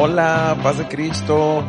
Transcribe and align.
Hola, 0.00 0.56
paz 0.62 0.78
de 0.78 0.86
Cristo. 0.86 1.64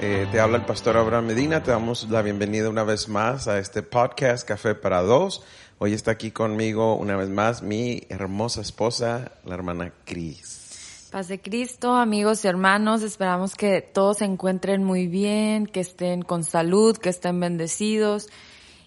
Eh, 0.00 0.26
te 0.32 0.40
habla 0.40 0.56
el 0.56 0.64
pastor 0.64 0.96
Abraham 0.96 1.26
Medina. 1.26 1.62
Te 1.62 1.72
damos 1.72 2.08
la 2.08 2.22
bienvenida 2.22 2.70
una 2.70 2.84
vez 2.84 3.06
más 3.10 3.48
a 3.48 3.58
este 3.58 3.82
podcast 3.82 4.48
Café 4.48 4.74
para 4.74 5.02
Dos. 5.02 5.42
Hoy 5.76 5.92
está 5.92 6.12
aquí 6.12 6.30
conmigo 6.30 6.94
una 6.96 7.16
vez 7.16 7.28
más 7.28 7.60
mi 7.60 8.00
hermosa 8.08 8.62
esposa, 8.62 9.32
la 9.44 9.52
hermana 9.52 9.92
Cris. 10.06 11.10
Paz 11.12 11.28
de 11.28 11.38
Cristo, 11.38 11.92
amigos 11.92 12.46
y 12.46 12.48
hermanos, 12.48 13.02
esperamos 13.02 13.54
que 13.54 13.82
todos 13.82 14.16
se 14.16 14.24
encuentren 14.24 14.82
muy 14.82 15.06
bien, 15.06 15.66
que 15.66 15.80
estén 15.80 16.22
con 16.22 16.44
salud, 16.44 16.96
que 16.96 17.10
estén 17.10 17.38
bendecidos 17.40 18.30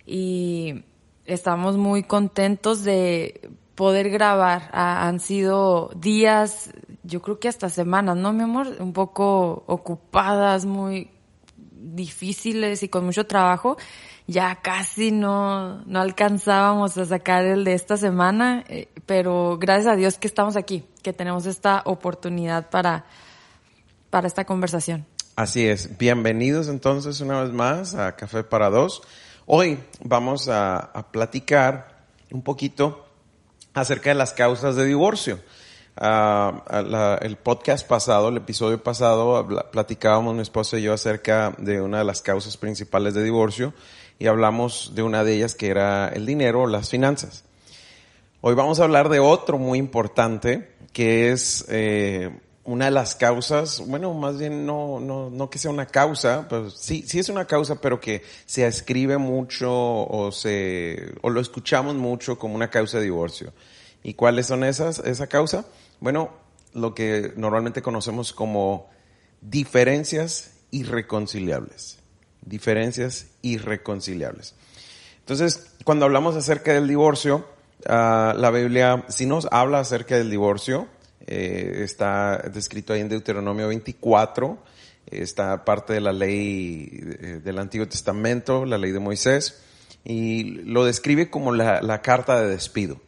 y 0.08 0.84
estamos 1.26 1.78
muy 1.78 2.02
contentos 2.02 2.84
de 2.84 3.52
poder 3.76 4.10
grabar. 4.10 4.70
han 4.74 5.20
sido 5.20 5.92
días, 5.96 6.72
yo 7.10 7.22
creo 7.22 7.40
que 7.40 7.50
hasta 7.50 7.70
semanas, 7.70 8.16
¿no, 8.16 8.32
mi 8.32 8.44
amor? 8.44 8.76
Un 8.80 8.94
poco 8.94 9.64
ocupadas, 9.66 10.66
muy 10.66 11.10
difíciles 11.56 12.84
y 12.84 12.90
con 12.90 13.06
mucho 13.06 13.26
trabajo. 13.26 13.78
Ya 14.28 14.58
casi 14.62 15.12
no, 15.12 15.84
no 15.86 16.00
alcanzábamos 16.00 16.98
a 16.98 17.06
sacar 17.06 17.46
el 17.46 17.64
de 17.64 17.74
esta 17.74 17.98
semana, 17.98 18.64
eh, 18.70 18.88
pero 19.08 19.58
gracias 19.60 19.88
a 19.88 19.96
Dios 19.96 20.18
que 20.20 20.28
estamos 20.28 20.56
aquí, 20.56 20.86
que 21.02 21.14
tenemos 21.14 21.48
esta 21.48 21.82
oportunidad 21.86 22.70
para, 22.70 23.06
para 24.12 24.28
esta 24.28 24.46
conversación. 24.46 25.06
Así 25.36 25.68
es. 25.68 25.98
Bienvenidos 25.98 26.68
entonces 26.68 27.22
una 27.22 27.42
vez 27.42 27.52
más 27.52 27.96
a 27.96 28.16
Café 28.16 28.44
para 28.44 28.70
Dos. 28.70 29.02
Hoy 29.48 29.80
vamos 30.04 30.48
a, 30.48 30.78
a 30.78 31.12
platicar 31.12 32.06
un 32.30 32.44
poquito 32.44 33.08
acerca 33.74 34.12
de 34.12 34.16
las 34.16 34.34
causas 34.34 34.76
de 34.76 34.86
divorcio. 34.86 35.40
El 36.02 37.36
podcast 37.36 37.86
pasado, 37.86 38.30
el 38.30 38.38
episodio 38.38 38.82
pasado, 38.82 39.46
platicábamos 39.70 40.34
mi 40.34 40.42
esposa 40.42 40.78
y 40.80 40.84
yo 40.84 40.94
acerca 40.94 41.54
de 41.58 41.82
una 41.82 41.98
de 41.98 42.06
las 42.06 42.22
causas 42.22 42.56
principales 42.56 43.16
de 43.16 43.24
divorcio 43.24 43.74
y 44.18 44.28
hablamos 44.28 44.94
de 44.96 45.04
una 45.04 45.26
de 45.26 45.36
ellas 45.36 45.56
que 45.56 45.68
era 45.68 46.08
el 46.08 46.26
dinero 46.26 46.68
las 46.68 46.90
finanzas. 46.90 47.44
Hoy 48.40 48.56
vamos 48.56 48.80
a 48.80 48.86
hablar 48.86 49.10
de 49.10 49.20
otro 49.20 49.58
muy 49.58 49.78
importante 49.78 50.72
que 50.94 51.34
es 51.34 51.66
eh, 51.68 52.34
una 52.64 52.86
de 52.86 52.92
las 52.92 53.16
causas, 53.16 53.84
bueno, 53.86 54.14
más 54.14 54.38
bien 54.38 54.66
no, 54.66 55.02
no, 55.02 55.30
no 55.30 55.50
que 55.50 55.60
sea 55.60 55.70
una 55.70 55.88
causa, 55.88 56.48
pues 56.48 56.76
sí, 56.76 57.04
sí 57.06 57.20
es 57.20 57.28
una 57.28 57.44
causa, 57.44 57.82
pero 57.82 58.00
que 58.00 58.24
se 58.46 58.66
escribe 58.66 59.18
mucho 59.18 59.70
o 59.70 60.32
se, 60.32 61.14
o 61.22 61.30
lo 61.30 61.42
escuchamos 61.42 61.96
mucho 61.96 62.40
como 62.40 62.56
una 62.56 62.70
causa 62.70 63.00
de 63.00 63.04
divorcio. 63.04 63.52
¿Y 64.02 64.14
cuáles 64.14 64.46
son 64.46 64.64
esas, 64.64 65.00
esa 65.00 65.28
causa? 65.28 65.66
Bueno, 66.00 66.32
lo 66.74 66.94
que 66.94 67.34
normalmente 67.36 67.82
conocemos 67.82 68.34
como 68.34 68.90
diferencias 69.42 70.52
irreconciliables. 70.72 72.00
Diferencias 72.42 73.28
irreconciliables. 73.42 74.56
Entonces, 75.20 75.76
cuando 75.84 76.06
hablamos 76.06 76.36
acerca 76.36 76.74
del 76.74 76.88
divorcio, 76.88 77.46
ah, 77.88 78.34
la 78.38 78.50
Biblia 78.52 79.06
sí 79.10 79.26
nos 79.26 79.48
habla 79.52 79.80
acerca 79.80 80.18
del 80.18 80.30
divorcio, 80.30 80.88
eh, 81.28 81.82
está 81.84 82.38
descrito 82.52 82.94
ahí 82.94 83.02
en 83.02 83.10
Deuteronomio 83.10 83.68
24, 83.68 84.58
está 85.06 85.66
parte 85.66 85.94
de 85.94 86.02
la 86.02 86.12
ley 86.14 86.90
eh, 86.92 87.42
del 87.44 87.60
Antiguo 87.60 87.88
Testamento, 87.88 88.66
la 88.66 88.78
ley 88.78 88.92
de 88.92 89.00
Moisés, 89.00 89.62
y 90.04 90.44
lo 90.64 90.86
describe 90.86 91.30
como 91.30 91.52
la, 91.52 92.02
carta 92.02 92.42
de 92.42 92.48
despido. 92.48 93.00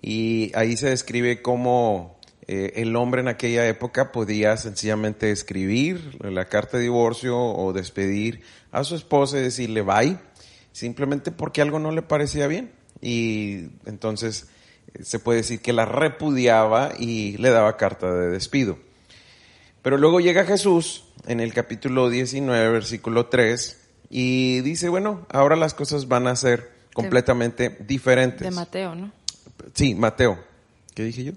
Y 0.00 0.52
ahí 0.54 0.76
se 0.76 0.90
describe 0.90 1.42
cómo 1.42 2.18
eh, 2.46 2.72
el 2.76 2.94
hombre 2.96 3.22
en 3.22 3.28
aquella 3.28 3.66
época 3.66 4.12
podía 4.12 4.56
sencillamente 4.56 5.30
escribir 5.30 6.18
la 6.22 6.46
carta 6.46 6.76
de 6.76 6.84
divorcio 6.84 7.38
o 7.38 7.72
despedir 7.72 8.42
a 8.70 8.84
su 8.84 8.96
esposa 8.96 9.38
y 9.38 9.42
decirle 9.42 9.82
bye, 9.82 10.18
simplemente 10.72 11.32
porque 11.32 11.62
algo 11.62 11.78
no 11.78 11.90
le 11.90 12.02
parecía 12.02 12.46
bien. 12.46 12.72
Y 13.00 13.70
entonces 13.86 14.48
se 15.02 15.18
puede 15.18 15.38
decir 15.38 15.60
que 15.60 15.72
la 15.72 15.84
repudiaba 15.84 16.92
y 16.98 17.36
le 17.38 17.50
daba 17.50 17.76
carta 17.76 18.12
de 18.12 18.28
despido. 18.28 18.78
Pero 19.82 19.98
luego 19.98 20.20
llega 20.20 20.44
Jesús 20.44 21.04
en 21.26 21.40
el 21.40 21.52
capítulo 21.52 22.08
19, 22.08 22.70
versículo 22.70 23.26
3, 23.26 23.80
y 24.10 24.60
dice, 24.60 24.88
bueno, 24.88 25.26
ahora 25.30 25.56
las 25.56 25.74
cosas 25.74 26.08
van 26.08 26.26
a 26.26 26.36
ser 26.36 26.70
completamente 26.94 27.76
diferentes. 27.86 28.42
De 28.42 28.50
Mateo, 28.50 28.94
¿no? 28.94 29.12
Sí, 29.72 29.94
Mateo. 29.94 30.38
¿Qué 30.94 31.04
dije 31.04 31.24
yo? 31.24 31.32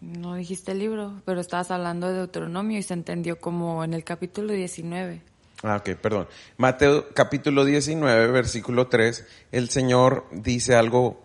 No 0.00 0.34
dijiste 0.34 0.72
el 0.72 0.80
libro, 0.80 1.22
pero 1.24 1.40
estabas 1.40 1.70
hablando 1.70 2.08
de 2.08 2.14
Deuteronomio 2.14 2.78
y 2.78 2.82
se 2.82 2.94
entendió 2.94 3.38
como 3.38 3.84
en 3.84 3.94
el 3.94 4.04
capítulo 4.04 4.52
19. 4.52 5.22
Ah, 5.62 5.76
ok, 5.76 5.96
perdón. 5.96 6.28
Mateo 6.58 7.08
capítulo 7.14 7.64
19, 7.64 8.26
versículo 8.28 8.88
3, 8.88 9.26
el 9.52 9.70
Señor 9.70 10.26
dice 10.32 10.74
algo 10.74 11.24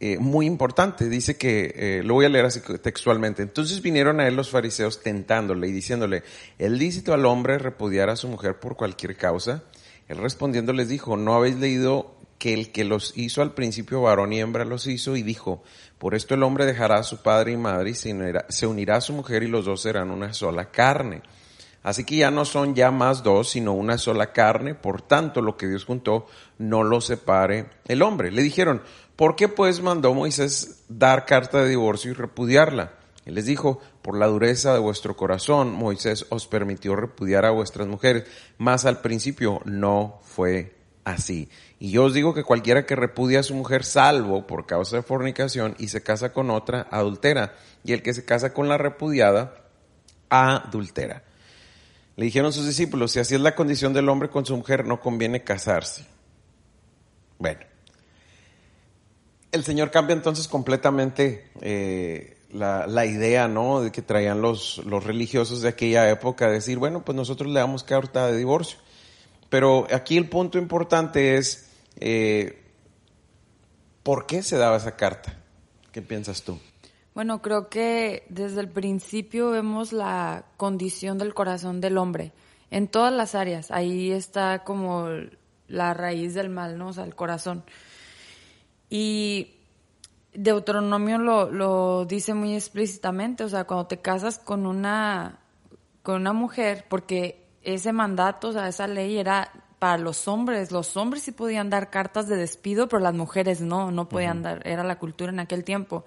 eh, 0.00 0.18
muy 0.18 0.46
importante. 0.46 1.08
Dice 1.08 1.36
que, 1.36 1.72
eh, 1.76 2.02
lo 2.02 2.14
voy 2.14 2.26
a 2.26 2.28
leer 2.28 2.46
así 2.46 2.60
textualmente. 2.82 3.42
Entonces 3.42 3.80
vinieron 3.80 4.18
a 4.18 4.26
él 4.26 4.34
los 4.34 4.50
fariseos 4.50 5.02
tentándole 5.02 5.68
y 5.68 5.72
diciéndole, 5.72 6.24
¿es 6.58 6.70
lícito 6.70 7.14
al 7.14 7.26
hombre 7.26 7.58
repudiar 7.58 8.10
a 8.10 8.16
su 8.16 8.28
mujer 8.28 8.58
por 8.58 8.76
cualquier 8.76 9.16
causa? 9.16 9.62
Él 10.08 10.18
respondiendo 10.18 10.72
les 10.72 10.88
dijo, 10.88 11.16
¿no 11.16 11.34
habéis 11.34 11.56
leído 11.56 12.13
que 12.44 12.52
el 12.52 12.72
que 12.72 12.84
los 12.84 13.16
hizo 13.16 13.40
al 13.40 13.54
principio 13.54 14.02
varón 14.02 14.34
y 14.34 14.38
hembra 14.38 14.66
los 14.66 14.86
hizo? 14.86 15.16
Y 15.16 15.22
dijo, 15.22 15.62
por 15.96 16.14
esto 16.14 16.34
el 16.34 16.42
hombre 16.42 16.66
dejará 16.66 16.96
a 16.96 17.02
su 17.02 17.22
padre 17.22 17.52
y 17.52 17.56
madre 17.56 17.92
y 17.92 17.94
se 17.94 18.12
unirá, 18.66 18.96
a 18.96 19.00
su 19.00 19.14
mujer 19.14 19.44
y 19.44 19.48
los 19.48 19.64
dos 19.64 19.80
serán 19.80 20.10
una 20.10 20.34
sola 20.34 20.70
carne. 20.70 21.22
Así 21.82 22.04
que 22.04 22.16
ya 22.16 22.30
no 22.30 22.44
son 22.44 22.74
ya 22.74 22.90
más 22.90 23.22
dos, 23.22 23.48
sino 23.48 23.72
una 23.72 23.96
sola 23.96 24.34
carne. 24.34 24.74
Por 24.74 25.00
tanto, 25.00 25.40
lo 25.40 25.56
que 25.56 25.68
Dios 25.68 25.86
juntó, 25.86 26.26
no 26.58 26.82
lo 26.82 27.00
separe 27.00 27.70
el 27.86 28.02
hombre. 28.02 28.30
Le 28.30 28.42
dijeron, 28.42 28.82
¿Por 29.16 29.36
qué 29.36 29.48
pues 29.48 29.80
mandó 29.80 30.12
Moisés 30.12 30.84
dar 30.90 31.24
carta 31.24 31.62
de 31.62 31.70
divorcio 31.70 32.10
y 32.10 32.14
repudiarla? 32.14 32.92
Él 33.24 33.36
les 33.36 33.46
dijo, 33.46 33.80
por 34.02 34.18
la 34.18 34.26
dureza 34.26 34.74
de 34.74 34.80
vuestro 34.80 35.16
corazón, 35.16 35.72
Moisés 35.72 36.26
os 36.28 36.46
permitió 36.46 36.94
repudiar 36.94 37.46
a 37.46 37.52
vuestras 37.52 37.88
mujeres, 37.88 38.24
mas 38.58 38.84
al 38.84 39.00
principio 39.00 39.62
no 39.64 40.20
fue 40.24 40.73
así. 41.04 41.48
Y 41.78 41.90
yo 41.90 42.04
os 42.04 42.14
digo 42.14 42.34
que 42.34 42.44
cualquiera 42.44 42.86
que 42.86 42.96
repudia 42.96 43.40
a 43.40 43.44
su 43.44 43.54
mujer 43.54 43.84
salvo 43.84 44.46
por 44.46 44.66
causa 44.66 44.96
de 44.96 45.02
fornicación 45.02 45.74
y 45.78 45.88
se 45.88 46.02
casa 46.02 46.32
con 46.32 46.50
otra, 46.50 46.86
adultera. 46.90 47.54
Y 47.84 47.92
el 47.92 48.02
que 48.02 48.14
se 48.14 48.24
casa 48.24 48.52
con 48.52 48.68
la 48.68 48.78
repudiada, 48.78 49.54
adultera. 50.30 51.22
Le 52.16 52.24
dijeron 52.24 52.52
sus 52.52 52.66
discípulos, 52.66 53.12
si 53.12 53.20
así 53.20 53.34
es 53.34 53.40
la 53.40 53.54
condición 53.54 53.92
del 53.92 54.08
hombre 54.08 54.28
con 54.28 54.46
su 54.46 54.56
mujer, 54.56 54.86
no 54.86 55.00
conviene 55.00 55.42
casarse. 55.42 56.06
Bueno, 57.38 57.60
el 59.50 59.64
Señor 59.64 59.90
cambia 59.90 60.14
entonces 60.14 60.48
completamente 60.48 61.50
eh, 61.60 62.36
la, 62.52 63.06
idea, 63.06 63.48
¿no? 63.48 63.80
De 63.80 63.90
que 63.90 64.00
traían 64.00 64.40
los, 64.40 64.80
los 64.86 65.02
religiosos 65.02 65.60
de 65.60 65.68
aquella 65.68 66.08
época, 66.08 66.48
decir, 66.48 66.78
bueno, 66.78 67.04
pues 67.04 67.16
nosotros 67.16 67.52
le 67.52 67.58
damos 67.58 67.82
carta 67.82 68.28
de 68.28 68.36
divorcio. 68.36 68.78
Pero 69.54 69.86
aquí 69.94 70.16
el 70.16 70.28
punto 70.28 70.58
importante 70.58 71.36
es, 71.36 71.70
eh, 72.00 72.60
¿por 74.02 74.26
qué 74.26 74.42
se 74.42 74.56
daba 74.56 74.78
esa 74.78 74.96
carta? 74.96 75.38
¿Qué 75.92 76.02
piensas 76.02 76.42
tú? 76.42 76.58
Bueno, 77.14 77.40
creo 77.40 77.68
que 77.68 78.26
desde 78.28 78.60
el 78.60 78.68
principio 78.68 79.50
vemos 79.50 79.92
la 79.92 80.44
condición 80.56 81.18
del 81.18 81.34
corazón 81.34 81.80
del 81.80 81.98
hombre 81.98 82.32
en 82.72 82.88
todas 82.88 83.12
las 83.12 83.36
áreas. 83.36 83.70
Ahí 83.70 84.10
está 84.10 84.64
como 84.64 85.06
la 85.68 85.94
raíz 85.94 86.34
del 86.34 86.50
mal, 86.50 86.76
¿no? 86.76 86.88
O 86.88 86.92
sea, 86.92 87.04
el 87.04 87.14
corazón. 87.14 87.62
Y 88.90 89.54
Deuteronomio 90.32 91.18
lo, 91.18 91.48
lo 91.48 92.06
dice 92.06 92.34
muy 92.34 92.56
explícitamente, 92.56 93.44
o 93.44 93.48
sea, 93.48 93.68
cuando 93.68 93.86
te 93.86 94.00
casas 94.00 94.40
con 94.40 94.66
una, 94.66 95.38
con 96.02 96.16
una 96.16 96.32
mujer, 96.32 96.86
porque 96.88 97.43
ese 97.64 97.92
mandato, 97.92 98.48
o 98.48 98.52
sea, 98.52 98.68
esa 98.68 98.86
ley 98.86 99.18
era 99.18 99.50
para 99.78 99.98
los 99.98 100.28
hombres. 100.28 100.70
Los 100.72 100.96
hombres 100.96 101.24
sí 101.24 101.32
podían 101.32 101.70
dar 101.70 101.90
cartas 101.90 102.28
de 102.28 102.36
despido, 102.36 102.88
pero 102.88 103.00
las 103.00 103.14
mujeres 103.14 103.60
no, 103.60 103.90
no 103.90 104.08
podían 104.08 104.42
dar, 104.42 104.66
era 104.66 104.84
la 104.84 104.98
cultura 104.98 105.30
en 105.30 105.40
aquel 105.40 105.64
tiempo. 105.64 106.04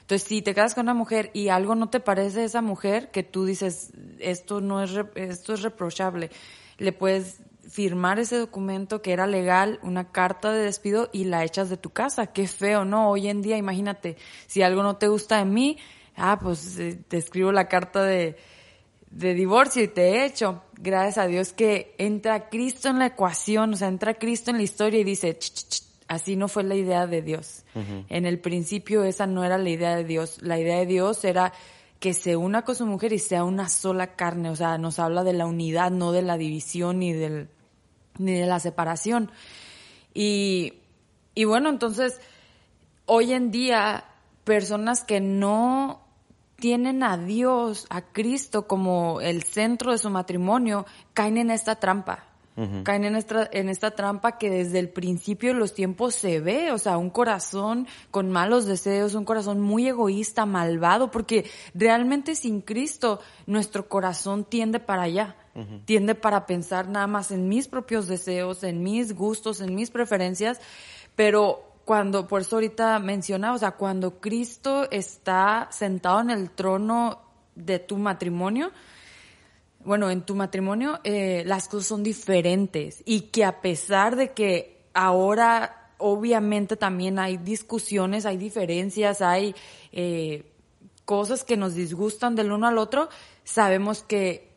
Entonces, 0.00 0.28
si 0.28 0.42
te 0.42 0.54
casas 0.54 0.74
con 0.74 0.84
una 0.84 0.94
mujer 0.94 1.30
y 1.32 1.48
algo 1.48 1.74
no 1.74 1.88
te 1.88 2.00
parece 2.00 2.42
a 2.42 2.44
esa 2.44 2.60
mujer, 2.60 3.10
que 3.10 3.22
tú 3.22 3.46
dices, 3.46 3.92
esto 4.18 4.60
no 4.60 4.82
es, 4.82 4.90
esto 5.14 5.54
es 5.54 5.62
reprochable, 5.62 6.30
le 6.76 6.92
puedes 6.92 7.40
firmar 7.66 8.18
ese 8.18 8.36
documento 8.36 9.00
que 9.00 9.12
era 9.12 9.26
legal, 9.26 9.80
una 9.82 10.12
carta 10.12 10.52
de 10.52 10.62
despido 10.62 11.08
y 11.12 11.24
la 11.24 11.44
echas 11.44 11.70
de 11.70 11.78
tu 11.78 11.90
casa. 11.90 12.26
Qué 12.26 12.46
feo, 12.46 12.84
¿no? 12.84 13.08
Hoy 13.08 13.28
en 13.28 13.40
día, 13.40 13.56
imagínate, 13.56 14.18
si 14.46 14.60
algo 14.60 14.82
no 14.82 14.96
te 14.96 15.08
gusta 15.08 15.38
de 15.38 15.46
mí, 15.46 15.78
ah, 16.16 16.38
pues 16.38 16.78
eh, 16.78 17.02
te 17.08 17.16
escribo 17.16 17.52
la 17.52 17.68
carta 17.68 18.04
de, 18.04 18.36
de 19.14 19.34
divorcio 19.34 19.82
y 19.82 19.88
te 19.88 20.08
he 20.10 20.26
hecho. 20.26 20.62
Gracias 20.76 21.18
a 21.18 21.26
Dios 21.26 21.52
que 21.52 21.94
entra 21.98 22.48
Cristo 22.48 22.88
en 22.88 22.98
la 22.98 23.06
ecuación, 23.06 23.72
o 23.72 23.76
sea, 23.76 23.88
entra 23.88 24.14
Cristo 24.14 24.50
en 24.50 24.56
la 24.56 24.64
historia 24.64 25.00
y 25.00 25.04
dice, 25.04 25.38
así 26.08 26.36
no 26.36 26.48
fue 26.48 26.64
la 26.64 26.74
idea 26.74 27.06
de 27.06 27.22
Dios. 27.22 27.64
En 28.08 28.26
el 28.26 28.40
principio 28.40 29.04
esa 29.04 29.26
no 29.26 29.44
era 29.44 29.56
la 29.56 29.70
idea 29.70 29.96
de 29.96 30.04
Dios. 30.04 30.42
La 30.42 30.58
idea 30.58 30.78
de 30.78 30.86
Dios 30.86 31.24
era 31.24 31.52
que 32.00 32.12
se 32.12 32.36
una 32.36 32.62
con 32.62 32.74
su 32.74 32.86
mujer 32.86 33.12
y 33.12 33.18
sea 33.18 33.44
una 33.44 33.68
sola 33.68 34.16
carne. 34.16 34.50
O 34.50 34.56
sea, 34.56 34.78
nos 34.78 34.98
habla 34.98 35.22
de 35.22 35.32
la 35.32 35.46
unidad, 35.46 35.92
no 35.92 36.10
de 36.10 36.22
la 36.22 36.36
división 36.36 36.98
ni, 36.98 37.12
del, 37.12 37.48
ni 38.18 38.32
de 38.32 38.46
la 38.46 38.58
separación. 38.58 39.30
Y, 40.12 40.74
y 41.36 41.44
bueno, 41.44 41.70
entonces, 41.70 42.20
hoy 43.06 43.32
en 43.32 43.52
día, 43.52 44.04
personas 44.44 45.04
que 45.04 45.20
no 45.20 46.03
tienen 46.64 47.02
a 47.02 47.18
Dios, 47.18 47.86
a 47.90 48.00
Cristo 48.00 48.66
como 48.66 49.20
el 49.20 49.42
centro 49.42 49.92
de 49.92 49.98
su 49.98 50.08
matrimonio, 50.08 50.86
caen 51.12 51.36
en 51.36 51.50
esta 51.50 51.74
trampa. 51.74 52.24
Caen 52.84 53.04
en 53.04 53.16
esta, 53.16 53.46
en 53.52 53.68
esta 53.68 53.90
trampa 53.90 54.38
que 54.38 54.48
desde 54.48 54.78
el 54.78 54.88
principio 54.88 55.52
de 55.52 55.58
los 55.58 55.74
tiempos 55.74 56.14
se 56.14 56.40
ve, 56.40 56.72
o 56.72 56.78
sea, 56.78 56.96
un 56.96 57.10
corazón 57.10 57.86
con 58.10 58.30
malos 58.30 58.64
deseos, 58.64 59.14
un 59.14 59.26
corazón 59.26 59.60
muy 59.60 59.88
egoísta, 59.88 60.46
malvado, 60.46 61.10
porque 61.10 61.44
realmente 61.74 62.34
sin 62.34 62.62
Cristo 62.62 63.20
nuestro 63.44 63.86
corazón 63.86 64.44
tiende 64.44 64.80
para 64.80 65.02
allá, 65.02 65.36
tiende 65.84 66.14
para 66.14 66.46
pensar 66.46 66.88
nada 66.88 67.06
más 67.06 67.30
en 67.30 67.46
mis 67.46 67.68
propios 67.68 68.08
deseos, 68.08 68.64
en 68.64 68.82
mis 68.82 69.14
gustos, 69.14 69.60
en 69.60 69.74
mis 69.74 69.90
preferencias, 69.90 70.62
pero 71.14 71.73
cuando, 71.84 72.26
por 72.26 72.40
eso 72.40 72.56
ahorita 72.56 72.98
mencionaba, 72.98 73.56
o 73.56 73.58
sea, 73.58 73.72
cuando 73.72 74.20
Cristo 74.20 74.90
está 74.90 75.68
sentado 75.70 76.20
en 76.20 76.30
el 76.30 76.50
trono 76.50 77.20
de 77.54 77.78
tu 77.78 77.96
matrimonio, 77.98 78.72
bueno, 79.84 80.10
en 80.10 80.22
tu 80.22 80.34
matrimonio 80.34 81.00
eh, 81.04 81.42
las 81.46 81.68
cosas 81.68 81.88
son 81.88 82.02
diferentes 82.02 83.02
y 83.04 83.22
que 83.22 83.44
a 83.44 83.60
pesar 83.60 84.16
de 84.16 84.32
que 84.32 84.86
ahora 84.94 85.90
obviamente 85.98 86.76
también 86.76 87.18
hay 87.18 87.36
discusiones, 87.36 88.24
hay 88.24 88.38
diferencias, 88.38 89.20
hay 89.20 89.54
eh, 89.92 90.50
cosas 91.04 91.44
que 91.44 91.56
nos 91.56 91.74
disgustan 91.74 92.34
del 92.34 92.52
uno 92.52 92.66
al 92.66 92.78
otro, 92.78 93.08
sabemos 93.44 94.02
que 94.02 94.54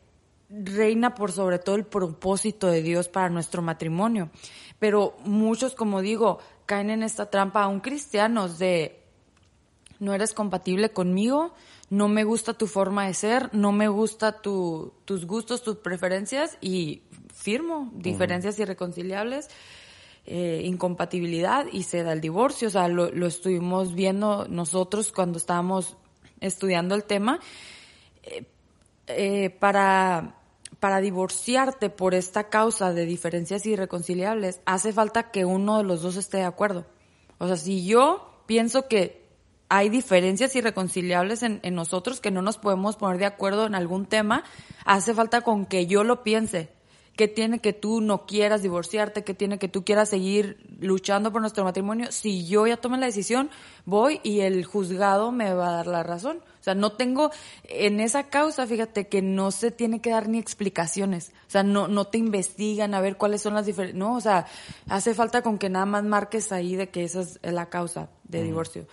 reina 0.48 1.14
por 1.14 1.30
sobre 1.32 1.58
todo 1.58 1.76
el 1.76 1.84
propósito 1.84 2.68
de 2.68 2.82
Dios 2.82 3.08
para 3.08 3.28
nuestro 3.28 3.60
matrimonio. 3.60 4.30
Pero 4.78 5.16
muchos, 5.24 5.74
como 5.74 6.00
digo, 6.00 6.38
caen 6.68 6.90
en 6.90 7.02
esta 7.02 7.30
trampa, 7.30 7.62
aún 7.62 7.80
cristianos, 7.80 8.58
de 8.58 9.00
no 10.00 10.12
eres 10.12 10.34
compatible 10.34 10.90
conmigo, 10.90 11.54
no 11.88 12.08
me 12.08 12.24
gusta 12.24 12.52
tu 12.52 12.66
forma 12.66 13.06
de 13.06 13.14
ser, 13.14 13.48
no 13.54 13.72
me 13.72 13.88
gusta 13.88 14.42
tu, 14.42 14.92
tus 15.06 15.24
gustos, 15.24 15.62
tus 15.62 15.76
preferencias 15.76 16.58
y 16.60 17.02
firmo 17.34 17.90
diferencias 17.94 18.58
irreconciliables, 18.58 19.48
eh, 20.26 20.60
incompatibilidad 20.64 21.64
y 21.72 21.84
se 21.84 22.02
da 22.02 22.12
el 22.12 22.20
divorcio. 22.20 22.68
O 22.68 22.70
sea, 22.70 22.86
lo, 22.88 23.10
lo, 23.10 23.26
estuvimos 23.26 23.94
viendo 23.94 24.46
nosotros 24.50 25.10
cuando 25.10 25.38
estábamos 25.38 25.96
estudiando 26.40 26.94
el 26.94 27.04
tema. 27.04 27.40
Eh, 28.24 28.44
eh, 29.06 29.48
para, 29.48 30.37
para 30.80 31.00
divorciarte 31.00 31.90
por 31.90 32.14
esta 32.14 32.48
causa 32.48 32.92
de 32.92 33.04
diferencias 33.04 33.66
irreconciliables, 33.66 34.60
hace 34.64 34.92
falta 34.92 35.30
que 35.30 35.44
uno 35.44 35.78
de 35.78 35.84
los 35.84 36.02
dos 36.02 36.16
esté 36.16 36.38
de 36.38 36.44
acuerdo. 36.44 36.86
O 37.38 37.46
sea, 37.46 37.56
si 37.56 37.84
yo 37.84 38.42
pienso 38.46 38.86
que 38.86 39.26
hay 39.68 39.88
diferencias 39.88 40.54
irreconciliables 40.56 41.42
en, 41.42 41.60
nosotros, 41.74 42.20
que 42.20 42.30
no 42.30 42.42
nos 42.42 42.58
podemos 42.58 42.96
poner 42.96 43.18
de 43.18 43.26
acuerdo 43.26 43.66
en 43.66 43.74
algún 43.74 44.06
tema, 44.06 44.44
hace 44.84 45.14
falta 45.14 45.42
con 45.42 45.66
que 45.66 45.86
yo 45.86 46.04
lo 46.04 46.22
piense. 46.22 46.70
que 47.16 47.26
tiene 47.26 47.58
que 47.58 47.72
tú 47.72 48.00
no 48.00 48.26
quieras 48.26 48.62
divorciarte? 48.62 49.24
que 49.24 49.34
tiene 49.34 49.58
que 49.58 49.66
tú 49.68 49.84
quieras 49.84 50.08
seguir 50.08 50.64
luchando 50.78 51.32
por 51.32 51.40
nuestro 51.40 51.64
matrimonio? 51.64 52.12
Si 52.12 52.46
yo 52.46 52.66
ya 52.66 52.76
tomé 52.76 52.96
la 52.96 53.06
decisión, 53.06 53.50
voy 53.84 54.20
y 54.22 54.40
el 54.40 54.64
juzgado 54.64 55.32
me 55.32 55.52
va 55.52 55.68
a 55.68 55.72
dar 55.72 55.86
la 55.88 56.02
razón. 56.04 56.40
O 56.60 56.64
sea, 56.64 56.74
no 56.74 56.92
tengo, 56.92 57.30
en 57.64 58.00
esa 58.00 58.28
causa, 58.28 58.66
fíjate 58.66 59.08
que 59.08 59.22
no 59.22 59.50
se 59.50 59.70
tiene 59.70 60.00
que 60.00 60.10
dar 60.10 60.28
ni 60.28 60.38
explicaciones. 60.38 61.32
O 61.46 61.50
sea, 61.50 61.62
no, 61.62 61.88
no 61.88 62.06
te 62.06 62.18
investigan 62.18 62.94
a 62.94 63.00
ver 63.00 63.16
cuáles 63.16 63.42
son 63.42 63.54
las 63.54 63.66
diferencias. 63.66 63.98
No, 63.98 64.16
o 64.16 64.20
sea, 64.20 64.46
hace 64.88 65.14
falta 65.14 65.42
con 65.42 65.58
que 65.58 65.68
nada 65.68 65.86
más 65.86 66.04
marques 66.04 66.52
ahí 66.52 66.76
de 66.76 66.88
que 66.88 67.04
esa 67.04 67.20
es 67.20 67.38
la 67.42 67.66
causa 67.66 68.10
de 68.24 68.42
divorcio. 68.42 68.86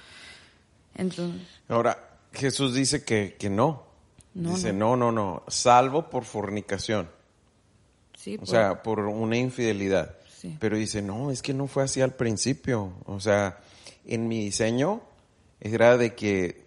Entonces. 0.95 1.41
Ahora, 1.67 2.17
Jesús 2.33 2.73
dice 2.73 3.03
que, 3.03 3.35
que 3.37 3.49
no. 3.49 3.83
Dice, 4.33 4.73
no. 4.73 4.97
no, 4.97 5.13
no, 5.13 5.43
salvo 5.47 6.09
por 6.09 6.25
fornicación. 6.25 7.09
Sí, 8.17 8.37
o 8.41 8.45
sea, 8.45 8.83
por 8.83 8.99
una 8.99 9.37
infidelidad. 9.37 10.17
Sí. 10.27 10.57
Pero 10.59 10.75
dice, 10.75 11.01
no, 11.01 11.31
es 11.31 11.41
que 11.41 11.53
no 11.53 11.67
fue 11.67 11.83
así 11.83 12.01
al 12.01 12.15
principio. 12.15 12.93
O 13.05 13.21
sea, 13.21 13.59
en 14.05 14.27
mi 14.27 14.43
diseño 14.43 15.01
era 15.61 15.97
de 15.97 16.15
que 16.15 16.64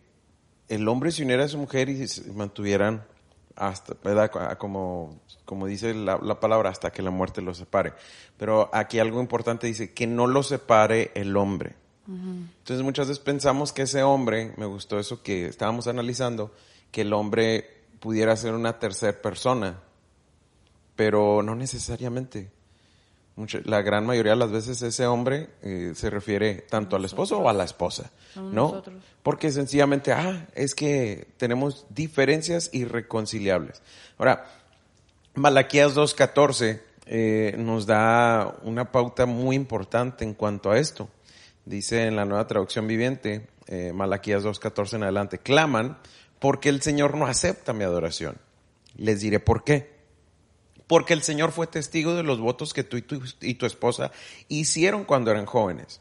el 0.68 0.88
hombre 0.88 1.10
se 1.10 1.22
uniera 1.22 1.44
a 1.44 1.48
su 1.48 1.58
mujer 1.58 1.88
y 1.88 2.06
se 2.08 2.30
mantuvieran 2.32 3.04
hasta. 3.56 3.94
Como, 4.58 5.20
como 5.44 5.66
dice 5.66 5.94
la, 5.94 6.18
la, 6.22 6.40
palabra, 6.40 6.70
hasta 6.70 6.90
que 6.90 7.02
la 7.02 7.10
muerte 7.10 7.42
los 7.42 7.58
separe. 7.58 7.92
Pero 8.36 8.70
aquí 8.72 8.98
algo 8.98 9.20
importante 9.20 9.66
dice, 9.66 9.92
que 9.92 10.06
no 10.06 10.26
lo 10.26 10.42
separe 10.42 11.10
el 11.14 11.36
hombre. 11.36 11.74
Entonces 12.08 12.82
muchas 12.82 13.08
veces 13.08 13.22
pensamos 13.22 13.74
que 13.74 13.82
ese 13.82 14.02
hombre, 14.02 14.54
me 14.56 14.64
gustó 14.64 14.98
eso 14.98 15.22
que 15.22 15.44
estábamos 15.46 15.88
analizando, 15.88 16.54
que 16.90 17.02
el 17.02 17.12
hombre 17.12 17.84
pudiera 18.00 18.34
ser 18.34 18.54
una 18.54 18.78
tercera 18.78 19.20
persona, 19.20 19.78
pero 20.96 21.42
no 21.42 21.54
necesariamente. 21.54 22.50
Mucha, 23.38 23.61
la 23.62 23.82
gran 23.82 24.05
mayoría 24.05 24.32
de 24.32 24.38
las 24.38 24.50
veces 24.50 24.82
ese 24.82 25.06
hombre 25.06 25.50
eh, 25.62 25.93
se 25.94 26.11
refiere 26.11 26.67
tanto 26.69 26.96
al 26.96 27.05
esposo 27.05 27.38
o 27.38 27.49
a 27.49 27.52
la 27.52 27.62
esposa, 27.62 28.11
¿no? 28.35 28.50
Nosotros. 28.50 28.96
Porque 29.23 29.52
sencillamente, 29.52 30.11
ah, 30.11 30.49
es 30.56 30.75
que 30.75 31.29
tenemos 31.37 31.87
diferencias 31.88 32.69
irreconciliables. 32.73 33.81
Ahora, 34.19 34.44
Malaquías 35.35 35.94
2.14 35.94 36.81
eh, 37.06 37.55
nos 37.56 37.87
da 37.87 38.56
una 38.64 38.90
pauta 38.90 39.25
muy 39.25 39.55
importante 39.55 40.25
en 40.25 40.35
cuanto 40.35 40.73
a 40.73 40.79
esto. 40.79 41.08
Dice 41.64 42.06
en 42.06 42.17
la 42.17 42.25
nueva 42.25 42.49
traducción 42.49 42.88
viviente, 42.88 43.46
eh, 43.69 43.93
Malaquías 43.94 44.43
2.14 44.43 44.94
en 44.94 45.02
adelante, 45.05 45.38
claman 45.38 45.99
porque 46.40 46.70
el 46.70 46.82
Señor 46.82 47.17
no 47.17 47.29
acepta 47.29 47.73
mi 47.73 47.85
adoración. 47.85 48.37
Les 48.96 49.20
diré 49.20 49.38
por 49.38 49.62
qué. 49.62 49.97
Porque 50.88 51.14
el 51.14 51.23
Señor 51.23 51.52
fue 51.52 51.69
testigo 51.69 52.14
de 52.14 52.25
los 52.25 52.40
votos 52.40 52.75
que 52.75 52.82
tú 52.82 52.96
y 52.96 53.55
tu, 53.55 53.67
esposa 53.67 54.11
hicieron 54.49 55.05
cuando 55.05 55.31
eran 55.31 55.46
jóvenes. 55.46 56.00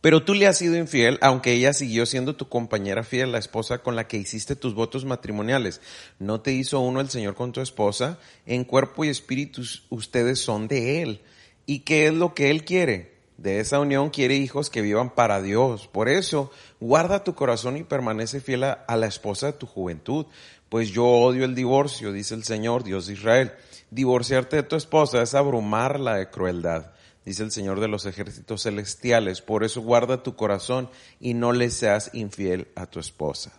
Pero 0.00 0.22
tú 0.22 0.34
le 0.34 0.46
has 0.46 0.58
sido 0.58 0.76
infiel, 0.76 1.18
aunque 1.20 1.52
ella 1.52 1.72
siguió 1.72 2.06
siendo 2.06 2.36
tu 2.36 2.48
compañera 2.48 3.02
fiel, 3.02 3.32
la 3.32 3.38
esposa 3.38 3.78
con 3.78 3.96
la 3.96 4.06
que 4.06 4.16
hiciste 4.16 4.54
tus 4.54 4.74
votos 4.74 5.04
matrimoniales. 5.04 5.80
¿No 6.20 6.40
te 6.40 6.52
hizo 6.52 6.78
uno 6.78 7.00
el 7.00 7.10
Señor 7.10 7.34
con 7.34 7.50
tu 7.50 7.60
esposa? 7.60 8.18
En 8.46 8.62
cuerpo 8.62 9.04
y 9.04 9.08
espíritu 9.08 9.62
ustedes 9.90 10.38
son 10.38 10.68
de 10.68 11.02
Él. 11.02 11.22
¿Y 11.66 11.80
qué 11.80 12.06
es 12.06 12.14
lo 12.14 12.34
que 12.34 12.50
Él 12.50 12.64
quiere? 12.64 13.16
De 13.36 13.60
esa 13.60 13.80
unión 13.80 14.08
quiere 14.08 14.34
hijos 14.34 14.70
que 14.70 14.80
vivan 14.80 15.10
para 15.10 15.42
Dios. 15.42 15.88
Por 15.88 16.08
eso, 16.08 16.50
guarda 16.80 17.22
tu 17.22 17.34
corazón 17.34 17.76
y 17.76 17.82
permanece 17.82 18.40
fiel 18.40 18.64
a, 18.64 18.96
la 18.96 19.06
esposa 19.06 19.48
de 19.48 19.52
tu 19.52 19.66
juventud. 19.66 20.26
Pues 20.68 20.90
yo 20.90 21.06
odio 21.06 21.44
el 21.44 21.54
divorcio, 21.54 22.12
dice 22.12 22.34
el 22.34 22.44
Señor, 22.44 22.84
Dios 22.84 23.06
de 23.06 23.14
Israel. 23.14 23.52
Divorciarte 23.90 24.56
de 24.56 24.62
tu 24.62 24.76
esposa 24.76 25.22
es 25.22 25.34
abrumarla 25.34 26.16
de 26.16 26.28
crueldad, 26.28 26.92
dice 27.24 27.44
el 27.44 27.52
Señor 27.52 27.80
de 27.80 27.88
los 27.88 28.04
ejércitos 28.06 28.62
celestiales. 28.62 29.42
Por 29.42 29.64
eso 29.64 29.80
guarda 29.80 30.22
tu 30.22 30.34
corazón 30.34 30.90
y 31.20 31.34
no 31.34 31.52
le 31.52 31.70
seas 31.70 32.10
infiel 32.14 32.68
a 32.74 32.86
tu 32.86 32.98
esposa. 32.98 33.52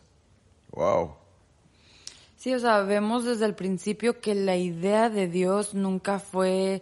Wow. 0.71 1.15
Sí, 2.35 2.53
o 2.53 2.59
sea, 2.59 2.81
vemos 2.81 3.23
desde 3.23 3.45
el 3.45 3.55
principio 3.55 4.19
que 4.19 4.35
la 4.35 4.57
idea 4.57 5.09
de 5.09 5.27
Dios 5.27 5.73
nunca 5.73 6.19
fue 6.19 6.81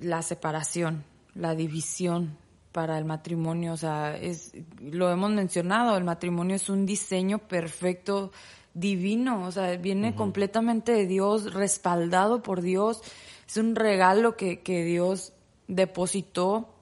la 0.00 0.22
separación 0.22 1.04
la 1.36 1.54
división 1.54 2.36
para 2.72 2.98
el 2.98 3.04
matrimonio, 3.04 3.72
o 3.72 3.76
sea, 3.76 4.16
es, 4.16 4.52
lo 4.80 5.10
hemos 5.10 5.30
mencionado, 5.30 5.96
el 5.96 6.04
matrimonio 6.04 6.56
es 6.56 6.68
un 6.68 6.84
diseño 6.84 7.38
perfecto, 7.38 8.32
divino, 8.76 9.44
o 9.44 9.50
sea, 9.50 9.76
viene 9.76 10.10
uh 10.10 10.12
-huh. 10.12 10.16
completamente 10.16 10.92
de 10.92 11.06
Dios, 11.06 11.54
respaldado 11.54 12.42
por 12.42 12.60
Dios, 12.60 13.02
es 13.48 13.56
un 13.56 13.74
regalo 13.74 14.36
que, 14.36 14.60
que 14.60 14.84
Dios 14.84 15.32
depositó 15.66 16.74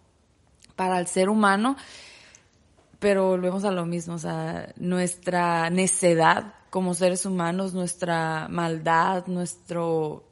para 0.77 0.99
el 0.99 1.07
ser 1.07 1.29
humano, 1.29 1.77
pero 2.99 3.29
volvemos 3.29 3.65
a 3.65 3.71
lo 3.71 3.87
mismo, 3.87 4.15
o 4.15 4.19
sea, 4.19 4.73
nuestra 4.77 5.71
necedad 5.71 6.55
como 6.71 6.95
seres 6.95 7.25
humanos, 7.27 7.75
nuestra 7.75 8.49
maldad, 8.49 9.27
nuestro, 9.29 10.25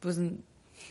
pues 0.00 0.18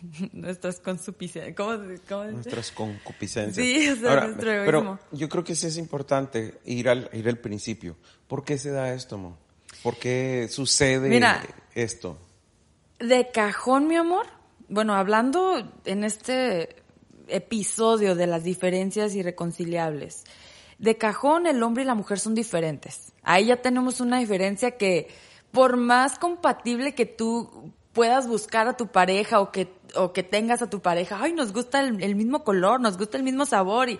nuestras 0.34 0.80
concupiscencias. 0.80 1.56
¿Cómo, 1.56 1.77
cómo 2.10 2.24
nuestras 2.24 2.72
concupiscencias. 2.72 3.63
Sí, 3.63 3.89
o 3.89 3.96
sea, 3.98 4.10
Ahora, 4.10 4.27
nuestro 4.27 4.51
egoísmo. 4.51 5.00
Pero 5.12 5.20
yo 5.20 5.30
creo 5.30 5.44
que 5.44 5.53
sí 5.53 5.68
es 5.68 5.77
importante 5.77 6.60
ir 6.65 6.89
al, 6.89 7.10
ir 7.13 7.30
al 7.30 7.38
principio. 7.38 7.96
¿Por 8.27 8.44
qué 8.44 8.58
se 8.58 8.72
da 8.72 8.91
esto, 8.94 9.20
Mo? 9.20 9.38
¿Por 9.83 9.97
qué 9.97 10.47
sucede 10.50 11.09
Mira, 11.09 11.43
esto? 11.73 12.17
De 13.00 13.29
cajón, 13.31 13.88
mi 13.88 13.95
amor. 13.95 14.27
Bueno, 14.69 14.93
hablando 14.93 15.57
en 15.85 16.03
este 16.03 16.75
episodio 17.27 18.15
de 18.15 18.27
las 18.27 18.43
diferencias 18.43 19.15
irreconciliables, 19.15 20.23
de 20.77 20.97
cajón 20.97 21.47
el 21.47 21.61
hombre 21.63 21.83
y 21.83 21.85
la 21.85 21.95
mujer 21.95 22.19
son 22.19 22.35
diferentes. 22.35 23.13
Ahí 23.23 23.47
ya 23.47 23.57
tenemos 23.57 24.01
una 24.01 24.19
diferencia 24.19 24.77
que 24.77 25.07
por 25.51 25.77
más 25.77 26.17
compatible 26.17 26.95
que 26.95 27.05
tú 27.05 27.71
puedas 27.93 28.27
buscar 28.27 28.67
a 28.67 28.77
tu 28.77 28.88
pareja 28.88 29.41
o 29.41 29.51
que, 29.51 29.73
o 29.95 30.13
que 30.13 30.23
tengas 30.23 30.61
a 30.61 30.69
tu 30.69 30.81
pareja, 30.81 31.19
ay, 31.21 31.33
nos 31.33 31.51
gusta 31.53 31.81
el, 31.81 32.15
mismo 32.15 32.43
color, 32.43 32.79
nos 32.79 32.97
gusta 32.97 33.17
el 33.17 33.23
mismo 33.23 33.45
sabor 33.45 33.89
y 33.89 34.00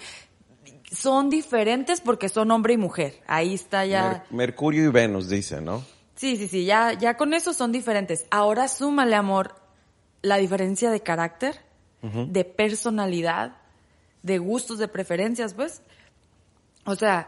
son 0.92 1.30
diferentes 1.30 2.02
porque 2.02 2.30
son 2.30 2.52
hombre 2.52 2.74
y 2.74 2.78
mujer. 2.78 3.22
Ahí 3.28 3.54
está 3.54 3.86
ya. 3.86 4.26
Mercurio 4.30 4.86
y 4.86 4.90
Venus, 4.90 5.30
dice, 5.30 5.62
¿no? 5.62 5.84
Sí, 6.16 6.38
sí, 6.38 6.48
sí, 6.48 6.66
ya, 6.66 6.94
ya 6.94 7.18
con 7.18 7.34
eso 7.34 7.54
son 7.54 7.72
diferentes. 7.72 8.26
Ahora 8.30 8.68
súmale, 8.68 9.16
amor, 9.16 9.56
la 10.22 10.38
diferencia 10.38 10.92
de 10.92 11.02
carácter, 11.02 11.62
de 12.02 12.46
personalidad, 12.46 13.58
de 14.22 14.38
gustos, 14.38 14.78
de 14.78 14.88
preferencias, 14.88 15.54
pues. 15.54 15.82
O 16.86 16.96
sea, 16.96 17.28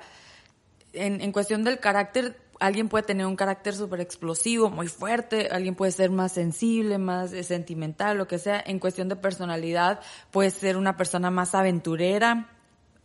en, 0.94 1.22
en 1.22 1.32
cuestión 1.32 1.64
del 1.64 1.80
carácter, 1.80 2.38
alguien 2.60 2.90
puede 2.90 3.04
tener 3.04 3.26
un 3.26 3.36
carácter 3.36 3.76
súper 3.76 4.02
explosivo, 4.02 4.70
muy 4.70 4.88
fuerte, 4.88 5.50
alguien 5.52 5.76
puede 5.76 5.92
ser 5.92 6.10
más 6.10 6.34
sensible, 6.34 6.98
más 6.98 7.34
eh, 7.34 7.44
sentimental, 7.44 8.18
lo 8.18 8.28
que 8.28 8.40
sea. 8.40 8.64
En 8.66 8.80
cuestión 8.80 9.10
de 9.10 9.16
personalidad, 9.16 10.02
puede 10.32 10.50
ser 10.50 10.78
una 10.78 10.98
persona 10.98 11.32
más 11.32 11.56
aventurera, 11.56 12.50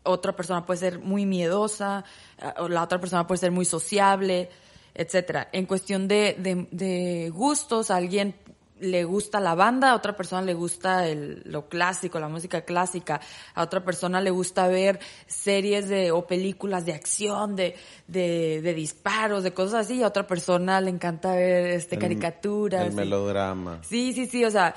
otra 0.02 0.34
persona 0.34 0.64
puede 0.64 0.80
ser 0.80 0.98
muy 1.00 1.26
miedosa, 1.26 2.04
eh, 2.38 2.52
o 2.58 2.68
la 2.68 2.82
otra 2.82 3.00
persona 3.00 3.26
puede 3.26 3.38
ser 3.38 3.50
muy 3.50 3.64
sociable, 3.64 4.50
etcétera. 4.94 5.48
En 5.52 5.66
cuestión 5.66 6.08
de, 6.08 6.36
de, 6.38 6.66
de 6.70 7.30
gustos, 7.30 7.90
alguien 7.90 8.34
le 8.80 9.04
gusta 9.04 9.40
la 9.40 9.54
banda, 9.54 9.90
a 9.90 9.96
otra 9.96 10.16
persona 10.16 10.42
le 10.42 10.54
gusta 10.54 11.08
el, 11.08 11.42
lo 11.44 11.68
clásico, 11.68 12.20
la 12.20 12.28
música 12.28 12.62
clásica, 12.62 13.20
a 13.54 13.62
otra 13.62 13.84
persona 13.84 14.20
le 14.20 14.30
gusta 14.30 14.68
ver 14.68 15.00
series 15.26 15.88
de, 15.88 16.12
o 16.12 16.26
películas 16.26 16.86
de 16.86 16.92
acción, 16.92 17.56
de, 17.56 17.76
de, 18.06 18.60
de 18.62 18.74
disparos, 18.74 19.42
de 19.42 19.52
cosas 19.52 19.86
así, 19.86 20.02
a 20.02 20.06
otra 20.06 20.26
persona 20.26 20.80
le 20.80 20.90
encanta 20.90 21.34
ver 21.34 21.70
este, 21.70 21.98
caricaturas. 21.98 22.86
El 22.86 22.94
melodrama. 22.94 23.80
Sí, 23.82 24.12
sí, 24.12 24.26
sí, 24.26 24.44
o 24.44 24.50
sea, 24.50 24.74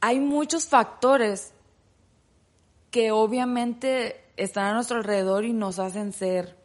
hay 0.00 0.20
muchos 0.20 0.66
factores 0.66 1.52
que 2.90 3.12
obviamente 3.12 4.24
están 4.36 4.66
a 4.66 4.74
nuestro 4.74 4.98
alrededor 4.98 5.44
y 5.44 5.52
nos 5.52 5.78
hacen 5.78 6.12
ser 6.12 6.56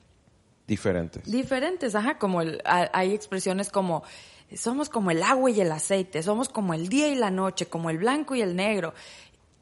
diferentes. 0.67 1.24
Diferentes, 1.29 1.96
ajá, 1.96 2.17
como 2.17 2.41
el, 2.41 2.62
hay 2.65 3.13
expresiones 3.13 3.70
como 3.70 4.03
somos 4.55 4.89
como 4.89 5.12
el 5.12 5.24
agua 5.24 5.50
y 5.50 5.60
el 5.62 5.72
aceite, 5.72 6.22
somos 6.22 6.50
como 6.50 6.74
el 6.74 6.88
día 6.88 7.08
y 7.08 7.15
la 7.15 7.32
noche, 7.32 7.65
como 7.65 7.89
el 7.89 7.98
blanco 7.98 8.36
y 8.36 8.41
el 8.41 8.55
negro. 8.55 8.94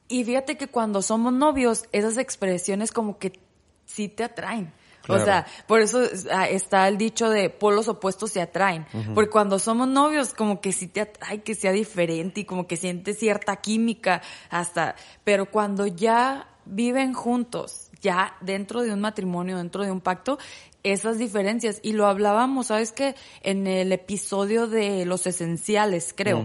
Y 0.08 0.24
fíjate 0.24 0.58
que 0.58 0.68
cuando 0.68 1.02
somos 1.02 1.34
novios, 1.34 1.86
esas 1.92 2.18
expresiones 2.18 2.92
como 2.92 3.18
que 3.18 3.40
sí 3.86 4.10
te 4.10 4.24
atraen. 4.24 4.74
O 5.10 5.20
sea, 5.20 5.46
por 5.68 5.82
eso 5.82 6.02
ah, 6.32 6.48
está 6.48 6.88
el 6.88 6.98
dicho 6.98 7.30
de 7.30 7.50
polos 7.50 7.90
opuestos 7.90 8.32
se 8.32 8.42
atraen. 8.42 8.86
Porque 9.14 9.30
cuando 9.30 9.60
somos 9.60 9.88
novios, 9.88 10.34
como 10.34 10.62
que 10.62 10.72
sí 10.72 10.88
te 10.88 11.02
atrae 11.02 11.42
que 11.42 11.56
sea 11.56 11.72
diferente 11.74 12.42
y 12.42 12.46
como 12.46 12.68
que 12.68 12.78
sientes 12.78 13.20
cierta 13.20 13.58
química 13.58 14.22
hasta. 14.50 14.96
Pero 15.26 15.52
cuando 15.52 15.88
ya 15.88 16.48
viven 16.66 17.14
juntos, 17.14 17.90
ya 18.02 18.36
dentro 18.42 18.82
de 18.82 18.94
un 18.94 19.02
matrimonio, 19.02 19.58
dentro 19.58 19.84
de 19.84 19.92
un 19.92 20.02
pacto, 20.02 20.38
esas 20.84 21.18
diferencias. 21.18 21.80
Y 21.82 21.94
lo 21.94 22.08
hablábamos, 22.08 22.68
¿sabes 22.68 22.92
qué? 22.92 23.16
En 23.42 23.68
el 23.68 23.92
episodio 23.92 24.68
de 24.68 25.06
los 25.06 25.26
esenciales, 25.28 26.14
creo. 26.16 26.44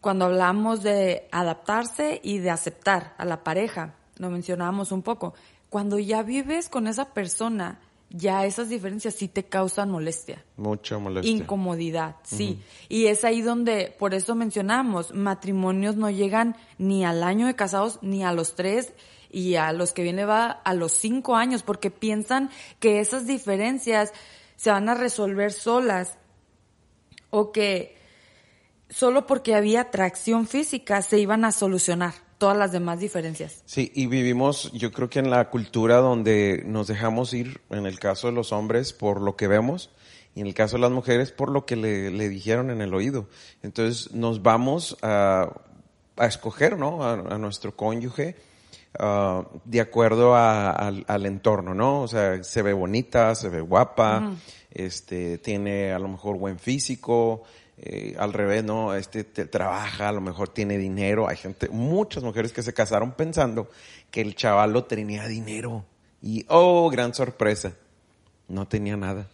Cuando 0.00 0.26
hablamos 0.26 0.82
de 0.82 1.26
adaptarse 1.32 2.20
y 2.22 2.38
de 2.38 2.50
aceptar 2.50 3.14
a 3.18 3.24
la 3.24 3.42
pareja, 3.42 3.94
lo 4.16 4.30
mencionábamos 4.30 4.92
un 4.92 5.02
poco. 5.02 5.34
Cuando 5.70 5.98
ya 5.98 6.22
vives 6.22 6.68
con 6.68 6.86
esa 6.86 7.12
persona, 7.12 7.80
ya 8.10 8.46
esas 8.46 8.68
diferencias 8.68 9.14
sí 9.14 9.28
te 9.28 9.44
causan 9.44 9.90
molestia. 9.90 10.44
Mucha 10.56 10.98
molestia. 10.98 11.30
Incomodidad, 11.30 12.16
sí. 12.22 12.60
Y 12.88 13.06
es 13.06 13.24
ahí 13.24 13.42
donde, 13.42 13.94
por 13.98 14.14
eso 14.14 14.34
mencionamos, 14.34 15.14
matrimonios 15.14 15.96
no 15.96 16.08
llegan 16.10 16.56
ni 16.78 17.04
al 17.04 17.22
año 17.22 17.46
de 17.46 17.54
casados 17.54 17.98
ni 18.02 18.24
a 18.24 18.32
los 18.32 18.54
tres 18.54 18.92
y 19.30 19.56
a 19.56 19.72
los 19.72 19.92
que 19.92 20.02
viene 20.02 20.24
va 20.24 20.50
a 20.50 20.74
los 20.74 20.92
cinco 20.92 21.36
años 21.36 21.62
porque 21.62 21.90
piensan 21.90 22.50
que 22.80 23.00
esas 23.00 23.26
diferencias 23.26 24.12
se 24.56 24.70
van 24.70 24.88
a 24.88 24.94
resolver 24.94 25.52
solas 25.52 26.18
o 27.30 27.52
que 27.52 27.96
solo 28.88 29.26
porque 29.26 29.54
había 29.54 29.82
atracción 29.82 30.46
física 30.46 31.02
se 31.02 31.18
iban 31.18 31.44
a 31.44 31.52
solucionar 31.52 32.14
todas 32.38 32.56
las 32.56 32.72
demás 32.72 33.00
diferencias. 33.00 33.62
Sí, 33.66 33.92
y 33.94 34.06
vivimos, 34.06 34.72
yo 34.72 34.92
creo 34.92 35.10
que 35.10 35.18
en 35.18 35.30
la 35.30 35.50
cultura 35.50 35.96
donde 35.96 36.62
nos 36.64 36.86
dejamos 36.86 37.34
ir, 37.34 37.60
en 37.70 37.84
el 37.84 37.98
caso 37.98 38.28
de 38.28 38.32
los 38.32 38.52
hombres, 38.52 38.92
por 38.92 39.20
lo 39.20 39.36
que 39.36 39.48
vemos, 39.48 39.90
y 40.34 40.40
en 40.40 40.46
el 40.46 40.54
caso 40.54 40.76
de 40.76 40.82
las 40.82 40.92
mujeres, 40.92 41.32
por 41.32 41.50
lo 41.50 41.66
que 41.66 41.74
le, 41.76 42.10
le 42.10 42.28
dijeron 42.28 42.70
en 42.70 42.80
el 42.80 42.94
oído. 42.94 43.28
Entonces 43.62 44.12
nos 44.12 44.42
vamos 44.42 44.96
a, 45.02 45.52
a 46.16 46.26
escoger, 46.26 46.78
¿no? 46.78 47.02
A, 47.02 47.14
a 47.14 47.38
nuestro 47.38 47.76
cónyuge 47.76 48.36
Uh, 48.98 49.44
de 49.64 49.80
acuerdo 49.80 50.34
al 50.34 51.26
entorno, 51.26 51.74
¿no? 51.74 52.02
O 52.02 52.08
sea, 52.08 52.42
se 52.42 52.62
ve 52.62 52.72
bonita, 52.72 53.34
se 53.34 53.48
ve 53.48 53.60
guapa, 53.60 54.32
este, 54.70 55.38
tiene 55.38 55.92
a 55.92 55.98
lo 55.98 56.08
mejor 56.08 56.36
buen 56.38 56.58
físico, 56.58 57.44
eh, 57.80 58.16
al 58.18 58.32
revés, 58.32 58.64
¿no? 58.64 58.94
Este 58.94 59.22
trabaja, 59.22 60.08
a 60.08 60.12
lo 60.12 60.20
mejor 60.20 60.48
tiene 60.48 60.78
dinero. 60.78 61.28
Hay 61.28 61.36
gente, 61.36 61.68
muchas 61.68 62.24
mujeres 62.24 62.52
que 62.52 62.62
se 62.62 62.74
casaron 62.74 63.12
pensando 63.12 63.70
que 64.10 64.20
el 64.20 64.34
chavalo 64.34 64.84
tenía 64.84 65.26
dinero. 65.28 65.84
Y, 66.20 66.44
oh, 66.48 66.90
gran 66.90 67.14
sorpresa, 67.14 67.74
no 68.48 68.66
tenía 68.66 68.96
nada. 68.96 69.28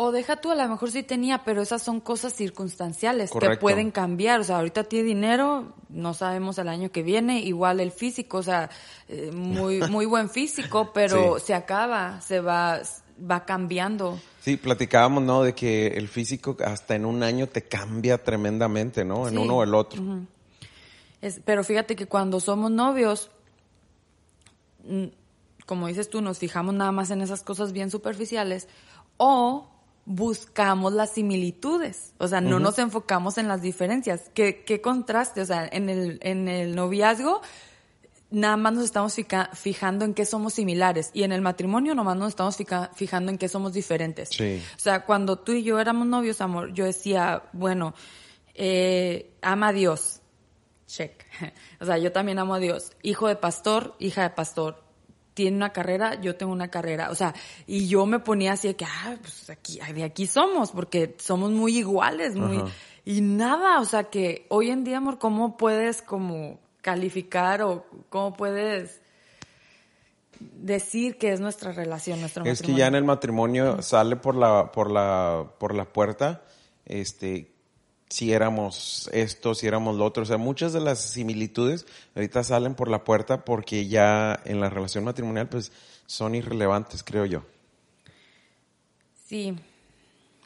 O 0.00 0.12
deja 0.12 0.36
tú, 0.36 0.52
a 0.52 0.54
lo 0.54 0.68
mejor 0.68 0.92
sí 0.92 1.02
tenía, 1.02 1.42
pero 1.42 1.60
esas 1.60 1.82
son 1.82 1.98
cosas 1.98 2.32
circunstanciales 2.32 3.32
que 3.32 3.56
pueden 3.56 3.90
cambiar. 3.90 4.38
O 4.38 4.44
sea, 4.44 4.58
ahorita 4.58 4.84
tiene 4.84 5.08
dinero, 5.08 5.74
no 5.88 6.14
sabemos 6.14 6.56
el 6.58 6.68
año 6.68 6.92
que 6.92 7.02
viene, 7.02 7.40
igual 7.40 7.80
el 7.80 7.90
físico, 7.90 8.38
o 8.38 8.42
sea, 8.44 8.70
eh, 9.08 9.32
muy, 9.32 9.80
muy 9.90 10.06
buen 10.06 10.30
físico, 10.30 10.92
pero 10.94 11.40
se 11.40 11.52
acaba, 11.52 12.20
se 12.20 12.38
va, 12.38 12.80
va 13.28 13.44
cambiando. 13.44 14.20
Sí, 14.40 14.56
platicábamos, 14.56 15.24
¿no? 15.24 15.42
De 15.42 15.52
que 15.52 15.88
el 15.88 16.06
físico 16.06 16.56
hasta 16.64 16.94
en 16.94 17.04
un 17.04 17.24
año 17.24 17.48
te 17.48 17.62
cambia 17.62 18.22
tremendamente, 18.22 19.04
¿no? 19.04 19.26
En 19.26 19.36
uno 19.36 19.56
o 19.56 19.62
el 19.64 19.74
otro. 19.74 20.00
pero 21.44 21.64
fíjate 21.64 21.96
que 21.96 22.06
cuando 22.06 22.38
somos 22.38 22.70
novios, 22.70 23.32
mm, 24.84 25.06
como 25.66 25.88
dices 25.88 26.08
tú, 26.08 26.22
nos 26.22 26.38
fijamos 26.38 26.72
nada 26.72 26.92
más 26.92 27.10
en 27.10 27.20
esas 27.20 27.42
cosas 27.42 27.72
bien 27.72 27.90
superficiales 27.90 28.68
o 29.16 29.66
buscamos 30.08 30.94
las 30.94 31.10
similitudes, 31.10 32.14
o 32.16 32.26
sea, 32.28 32.40
no 32.40 32.58
nos 32.58 32.78
enfocamos 32.78 33.36
en 33.36 33.46
las 33.46 33.60
diferencias. 33.60 34.30
¿Qué, 34.32 34.64
qué 34.64 34.80
contraste? 34.80 35.42
O 35.42 35.44
sea, 35.44 35.68
en 35.70 35.90
el, 35.90 36.18
en 36.22 36.48
el 36.48 36.74
noviazgo 36.74 37.42
nada 38.30 38.56
más 38.56 38.72
nos 38.72 38.84
estamos 38.84 39.14
fijando 39.52 40.06
en 40.06 40.14
qué 40.14 40.24
somos 40.24 40.54
similares 40.54 41.10
y 41.12 41.24
en 41.24 41.32
el 41.32 41.42
matrimonio 41.42 41.94
nomás 41.94 42.16
nos 42.16 42.30
estamos 42.30 42.56
fijando 42.94 43.30
en 43.30 43.36
qué 43.36 43.48
somos 43.48 43.74
diferentes. 43.74 44.30
Sí. 44.30 44.62
O 44.76 44.80
sea, 44.80 45.04
cuando 45.04 45.38
tú 45.40 45.52
y 45.52 45.62
yo 45.62 45.78
éramos 45.78 46.06
novios, 46.06 46.40
amor, 46.40 46.72
yo 46.72 46.86
decía, 46.86 47.42
bueno, 47.52 47.94
eh, 48.54 49.34
ama 49.42 49.68
a 49.68 49.72
Dios. 49.74 50.20
Check. 50.86 51.22
O 51.80 51.84
sea, 51.84 51.98
yo 51.98 52.12
también 52.12 52.38
amo 52.38 52.54
a 52.54 52.58
Dios. 52.58 52.92
Hijo 53.02 53.28
de 53.28 53.36
pastor, 53.36 53.94
hija 53.98 54.22
de 54.22 54.30
pastor 54.30 54.87
tiene 55.38 55.56
una 55.56 55.72
carrera, 55.72 56.20
yo 56.20 56.34
tengo 56.34 56.50
una 56.50 56.66
carrera, 56.66 57.10
o 57.12 57.14
sea, 57.14 57.32
y 57.64 57.86
yo 57.86 58.06
me 58.06 58.18
ponía 58.18 58.54
así 58.54 58.66
de 58.66 58.74
que, 58.74 58.84
ah, 58.84 59.16
pues 59.20 59.48
aquí, 59.50 59.78
de 59.94 60.02
aquí 60.02 60.26
somos, 60.26 60.72
porque 60.72 61.14
somos 61.20 61.52
muy 61.52 61.78
iguales, 61.78 62.34
muy, 62.34 62.60
y 63.04 63.20
nada, 63.20 63.78
o 63.80 63.84
sea, 63.84 64.02
que 64.10 64.46
hoy 64.48 64.70
en 64.70 64.82
día, 64.82 64.96
amor, 64.96 65.20
¿cómo 65.20 65.56
puedes 65.56 66.02
como 66.02 66.58
calificar 66.80 67.62
o 67.62 67.86
cómo 68.08 68.34
puedes 68.34 69.00
decir 70.40 71.18
que 71.18 71.32
es 71.32 71.38
nuestra 71.38 71.70
relación, 71.70 72.18
nuestro 72.18 72.44
Es 72.44 72.60
que 72.60 72.74
ya 72.74 72.88
en 72.88 72.96
el 72.96 73.04
matrimonio 73.04 73.80
sale 73.80 74.16
por 74.16 74.34
la, 74.34 74.72
por 74.72 74.90
la, 74.90 75.52
por 75.60 75.72
la 75.72 75.84
puerta, 75.84 76.42
este, 76.84 77.52
si 78.08 78.32
éramos 78.32 79.08
esto, 79.12 79.54
si 79.54 79.66
éramos 79.66 79.96
lo 79.96 80.04
otro. 80.04 80.22
O 80.22 80.26
sea, 80.26 80.38
muchas 80.38 80.72
de 80.72 80.80
las 80.80 81.00
similitudes 81.00 81.86
ahorita 82.14 82.42
salen 82.44 82.74
por 82.74 82.88
la 82.88 83.04
puerta 83.04 83.44
porque 83.44 83.86
ya 83.86 84.40
en 84.44 84.60
la 84.60 84.70
relación 84.70 85.04
matrimonial 85.04 85.48
pues 85.48 85.72
son 86.06 86.34
irrelevantes, 86.34 87.02
creo 87.02 87.26
yo. 87.26 87.42
Sí. 89.26 89.54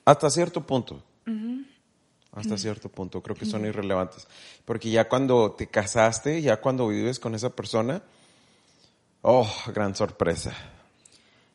Hasta 0.05 0.31
cierto 0.31 0.67
punto. 0.67 1.03
Hasta 2.33 2.57
cierto 2.57 2.89
punto 2.89 3.23
creo 3.23 3.37
que 3.37 3.47
son 3.47 3.65
irrelevantes. 3.65 4.27
Porque 4.65 4.91
ya 4.91 5.09
cuando 5.09 5.53
te 5.53 5.69
casaste, 5.69 6.43
ya 6.43 6.61
cuando 6.61 6.89
vives 6.89 7.21
con 7.21 7.35
esa 7.35 7.51
persona, 7.51 8.03
oh, 9.21 9.49
gran 9.73 9.95
sorpresa. 9.95 10.53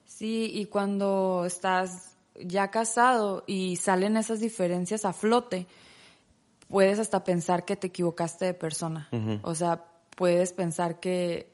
Sí, 0.06 0.52
y 0.54 0.66
cuando 0.66 1.44
estás 1.46 2.14
ya 2.40 2.70
casado 2.72 3.44
y 3.48 3.76
salen 3.76 4.18
esas 4.18 4.40
diferencias 4.40 5.04
a 5.04 5.14
flote, 5.14 5.68
puedes 6.70 7.00
hasta 7.00 7.24
pensar 7.24 7.66
que 7.66 7.76
te 7.76 7.88
equivocaste 7.88 8.46
de 8.46 8.54
persona. 8.54 9.10
O 9.44 9.56
sea, 9.56 9.86
puedes 10.16 10.54
pensar 10.54 11.00
que 11.00 11.50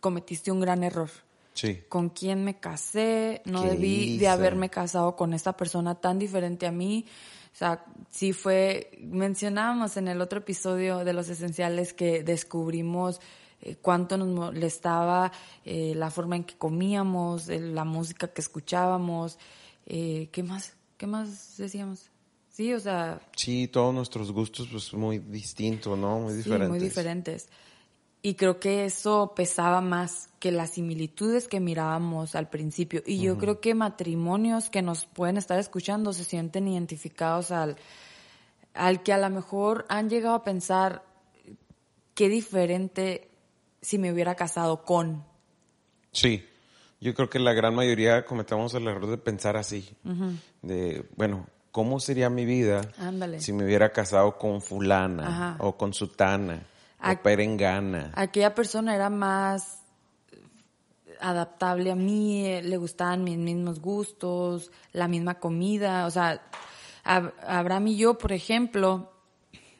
cometiste 0.00 0.50
un 0.50 0.60
gran 0.60 0.84
error. 0.84 1.10
Sí. 1.54 1.82
con 1.90 2.08
quién 2.08 2.44
me 2.44 2.58
casé, 2.58 3.42
no 3.44 3.62
¿Qué 3.62 3.72
debí 3.72 4.16
de 4.16 4.26
haberme 4.26 4.70
casado 4.70 5.16
con 5.16 5.34
esta 5.34 5.54
persona 5.54 5.94
tan 5.94 6.18
diferente 6.18 6.66
a 6.66 6.72
mí. 6.72 7.04
O 7.52 7.56
sea, 7.56 7.84
sí 8.10 8.32
fue, 8.32 8.90
mencionábamos 9.02 9.98
en 9.98 10.08
el 10.08 10.22
otro 10.22 10.38
episodio 10.38 11.04
de 11.04 11.12
los 11.12 11.28
esenciales 11.28 11.92
que 11.92 12.22
descubrimos 12.22 13.20
eh, 13.60 13.76
cuánto 13.76 14.16
nos 14.16 14.28
molestaba 14.28 15.30
eh, 15.64 15.92
la 15.94 16.10
forma 16.10 16.36
en 16.36 16.44
que 16.44 16.56
comíamos, 16.56 17.50
eh, 17.50 17.60
la 17.60 17.84
música 17.84 18.28
que 18.28 18.40
escuchábamos, 18.40 19.38
eh, 19.86 20.28
¿qué 20.32 20.42
más? 20.42 20.74
¿Qué 20.96 21.06
más 21.06 21.56
decíamos? 21.58 22.11
Sí, 22.52 22.74
o 22.74 22.80
sea, 22.80 23.18
Sí, 23.34 23.66
todos 23.66 23.94
nuestros 23.94 24.30
gustos 24.30 24.68
pues 24.70 24.92
muy 24.92 25.18
distintos, 25.18 25.98
¿no? 25.98 26.20
Muy 26.20 26.32
Sí, 26.32 26.38
diferentes. 26.38 26.68
muy 26.68 26.78
diferentes. 26.78 27.48
Y 28.20 28.34
creo 28.34 28.60
que 28.60 28.84
eso 28.84 29.32
pesaba 29.34 29.80
más 29.80 30.28
que 30.38 30.52
las 30.52 30.72
similitudes 30.72 31.48
que 31.48 31.60
mirábamos 31.60 32.34
al 32.36 32.50
principio. 32.50 33.02
Y 33.06 33.20
yo 33.20 33.36
creo 33.38 33.60
que 33.60 33.74
matrimonios 33.74 34.70
que 34.70 34.82
nos 34.82 35.06
pueden 35.06 35.38
estar 35.38 35.58
escuchando 35.58 36.12
se 36.12 36.24
sienten 36.24 36.68
identificados 36.68 37.50
al, 37.50 37.76
al 38.74 39.02
que 39.02 39.12
a 39.12 39.18
lo 39.18 39.28
mejor 39.30 39.86
han 39.88 40.08
llegado 40.08 40.36
a 40.36 40.44
pensar 40.44 41.02
qué 42.14 42.28
diferente 42.28 43.28
si 43.80 43.98
me 43.98 44.12
hubiera 44.12 44.36
casado 44.36 44.84
con. 44.84 45.24
Sí, 46.12 46.44
yo 47.00 47.14
creo 47.14 47.28
que 47.28 47.40
la 47.40 47.54
gran 47.54 47.74
mayoría 47.74 48.24
cometemos 48.24 48.72
el 48.74 48.86
error 48.86 49.08
de 49.08 49.18
pensar 49.18 49.56
así. 49.56 49.88
De, 50.60 51.08
bueno, 51.16 51.46
¿cómo 51.72 51.98
sería 52.00 52.30
mi 52.30 52.44
vida 52.44 52.82
Ándale. 52.98 53.40
si 53.40 53.52
me 53.52 53.64
hubiera 53.64 53.90
casado 53.92 54.38
con 54.38 54.60
fulana 54.62 55.26
Ajá. 55.26 55.56
o 55.58 55.76
con 55.76 55.92
sutana 55.92 56.62
o 57.02 57.16
perengana? 57.22 58.12
Aquella 58.14 58.54
persona 58.54 58.94
era 58.94 59.10
más 59.10 59.80
adaptable 61.20 61.90
a 61.90 61.94
mí, 61.94 62.46
eh, 62.46 62.62
le 62.62 62.76
gustaban 62.76 63.22
mis 63.24 63.38
mismos 63.38 63.80
gustos, 63.80 64.70
la 64.92 65.08
misma 65.08 65.34
comida. 65.38 66.06
O 66.06 66.10
sea, 66.10 66.42
Ab- 67.04 67.32
Abraham 67.46 67.88
y 67.88 67.96
yo, 67.96 68.18
por 68.18 68.32
ejemplo, 68.32 69.12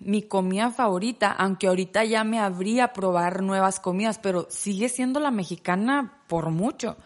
mi 0.01 0.23
comida 0.23 0.71
favorita, 0.71 1.33
aunque 1.33 1.69
ahorita 1.69 2.05
ya 2.05 2.25
me 2.25 2.39
habría 2.39 2.85
a 2.85 2.93
probar 2.93 3.43
nuevas 3.43 3.81
comidas, 3.81 4.19
pero 4.19 4.47
sigue 4.51 4.89
siendo 4.89 5.21
la 5.21 5.31
mexicana 5.31 6.19
por 6.29 6.51
mucho. 6.51 6.97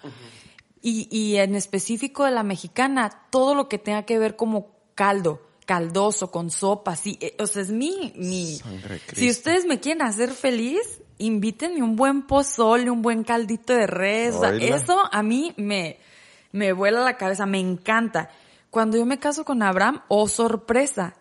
y, 0.83 1.09
y 1.11 1.37
en 1.39 1.55
específico 1.55 2.25
de 2.25 2.31
la 2.31 2.43
mexicana, 2.43 3.11
todo 3.31 3.55
lo 3.55 3.69
que 3.69 3.79
tenga 3.79 4.05
que 4.05 4.19
ver 4.19 4.37
como 4.37 4.76
caldo, 4.97 5.41
caldoso, 5.65 6.33
con 6.33 6.51
sopa, 6.51 6.97
sí, 6.97 7.17
eh, 7.21 7.37
o 7.39 7.47
sea, 7.47 7.63
es 7.63 7.71
mi, 7.71 8.13
mi, 8.17 8.61
si 9.15 9.31
ustedes 9.31 9.65
me 9.67 9.79
quieren 9.79 10.03
hacer 10.03 10.31
feliz, 10.33 11.01
invítenme 11.19 11.83
un 11.83 11.95
buen 11.97 12.27
pozole, 12.27 12.91
un 12.91 13.03
buen 13.03 13.23
caldito 13.23 13.73
de 13.73 13.87
res, 13.87 14.35
o 14.35 14.41
sea, 14.41 14.51
Oíla. 14.51 14.77
eso 14.77 15.01
a 15.13 15.23
mí 15.23 15.55
me, 15.57 15.99
me 16.53 16.73
vuela 16.73 17.01
la 17.03 17.17
cabeza, 17.17 17.47
me 17.47 17.61
encanta. 17.61 18.31
Cuando 18.71 18.97
yo 18.99 19.07
me 19.07 19.19
caso 19.19 19.45
con 19.45 19.63
Abraham, 19.63 20.03
oh 20.09 20.29
sorpresa, 20.29 21.15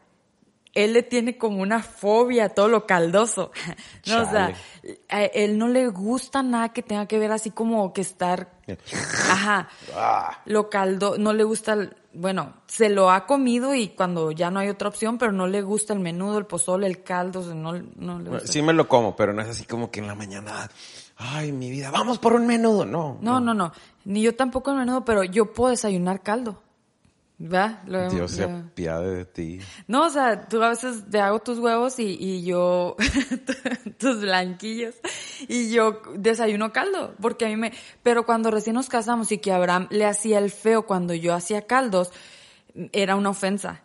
él 0.74 0.92
le 0.92 1.04
tiene 1.04 1.38
como 1.38 1.62
una 1.62 1.82
fobia 1.82 2.46
a 2.46 2.50
todo 2.50 2.68
lo 2.68 2.86
caldoso. 2.86 3.52
No, 4.08 4.22
o 4.22 4.30
sea, 4.30 4.54
a 5.10 5.24
él 5.24 5.58
no 5.58 5.68
le 5.70 5.88
gusta 5.88 6.44
nada 6.44 6.70
que 6.74 6.84
tenga 6.84 7.08
que 7.08 7.18
ver 7.18 7.32
así 7.32 7.50
como 7.50 7.92
que 7.94 8.02
estar, 8.02 8.52
ajá, 9.32 9.70
Ah. 9.96 10.42
lo 10.46 10.70
caldo, 10.70 11.18
no 11.18 11.34
le 11.34 11.44
gusta, 11.44 11.90
bueno, 12.16 12.54
se 12.68 12.90
lo 12.90 13.12
ha 13.12 13.26
comido 13.26 13.76
y 13.76 13.90
cuando 13.90 14.32
ya 14.32 14.50
no 14.52 14.60
hay 14.60 14.70
otra 14.70 14.90
opción, 14.90 15.18
pero 15.18 15.32
no 15.32 15.48
le 15.48 15.62
gusta 15.62 15.94
el 15.94 16.00
menudo, 16.00 16.38
el 16.38 16.46
pozole, 16.46 16.88
el 16.88 17.04
caldo, 17.04 17.42
o 17.42 17.44
sea, 17.44 17.54
no, 17.54 17.74
no 17.98 18.20
le 18.20 18.30
gusta. 18.30 18.48
Sí 18.52 18.62
me 18.62 18.74
lo 18.74 18.88
como, 18.88 19.16
pero 19.16 19.34
no 19.34 19.42
es 19.42 19.48
así 19.50 19.66
como 19.66 19.92
que 19.92 20.00
en 20.00 20.08
la 20.08 20.16
mañana, 20.16 20.70
ay, 21.18 21.52
mi 21.52 21.70
vida, 21.70 21.92
vamos 21.92 22.20
por 22.20 22.34
un 22.34 22.48
menudo. 22.48 22.86
No, 22.86 23.18
No, 23.22 23.40
no, 23.40 23.54
no, 23.54 23.72
ni 24.06 24.22
yo 24.22 24.36
tampoco 24.36 24.72
el 24.72 24.78
menudo, 24.78 25.06
pero 25.06 25.24
yo 25.24 25.54
puedo 25.54 25.72
desayunar 25.72 26.22
caldo. 26.22 26.62
Dios 27.38 28.32
se 28.32 28.44
apiade 28.44 29.14
de 29.14 29.26
ti. 29.26 29.60
No, 29.88 30.06
o 30.06 30.10
sea, 30.10 30.48
tú 30.48 30.62
a 30.64 30.70
veces 30.70 31.04
te 31.10 31.20
hago 31.20 31.40
tus 31.40 31.60
huevos 31.60 32.00
y, 32.00 32.18
y 32.20 32.44
yo, 32.44 32.96
tus 33.98 34.22
blanquillos, 34.22 34.96
y 35.48 35.70
yo 35.70 36.02
desayuno 36.16 36.72
caldo, 36.72 37.14
porque 37.20 37.46
a 37.46 37.50
mí 37.50 37.58
me, 37.58 37.74
pero 38.04 38.26
cuando 38.26 38.52
recién 38.52 38.76
nos 38.76 38.88
casamos 38.88 39.32
y 39.32 39.40
que 39.40 39.52
Abraham 39.52 39.88
le 39.90 40.06
hacía 40.06 40.40
el 40.40 40.50
feo 40.50 40.86
cuando 40.86 41.14
yo 41.14 41.34
hacía 41.34 41.64
caldos, 41.64 42.12
era 42.94 43.16
una 43.16 43.32
ofensa. 43.32 43.82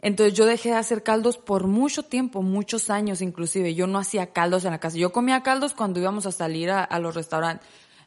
Entonces 0.00 0.34
yo 0.34 0.44
dejé 0.44 0.70
de 0.70 0.76
hacer 0.76 1.02
caldos 1.02 1.38
por 1.38 1.66
mucho 1.66 2.02
tiempo, 2.02 2.42
muchos 2.42 2.90
años 2.90 3.22
inclusive. 3.22 3.74
Yo 3.74 3.86
no 3.86 3.98
hacía 3.98 4.32
caldos 4.32 4.66
en 4.66 4.72
la 4.72 4.78
casa. 4.78 4.98
Yo 4.98 5.12
comía 5.12 5.42
caldos 5.42 5.72
cuando 5.72 5.98
íbamos 5.98 6.26
a 6.26 6.32
salir 6.32 6.70
a, 6.70 6.84
a 6.84 6.98
los 6.98 7.14
restaurantes. 7.14 7.66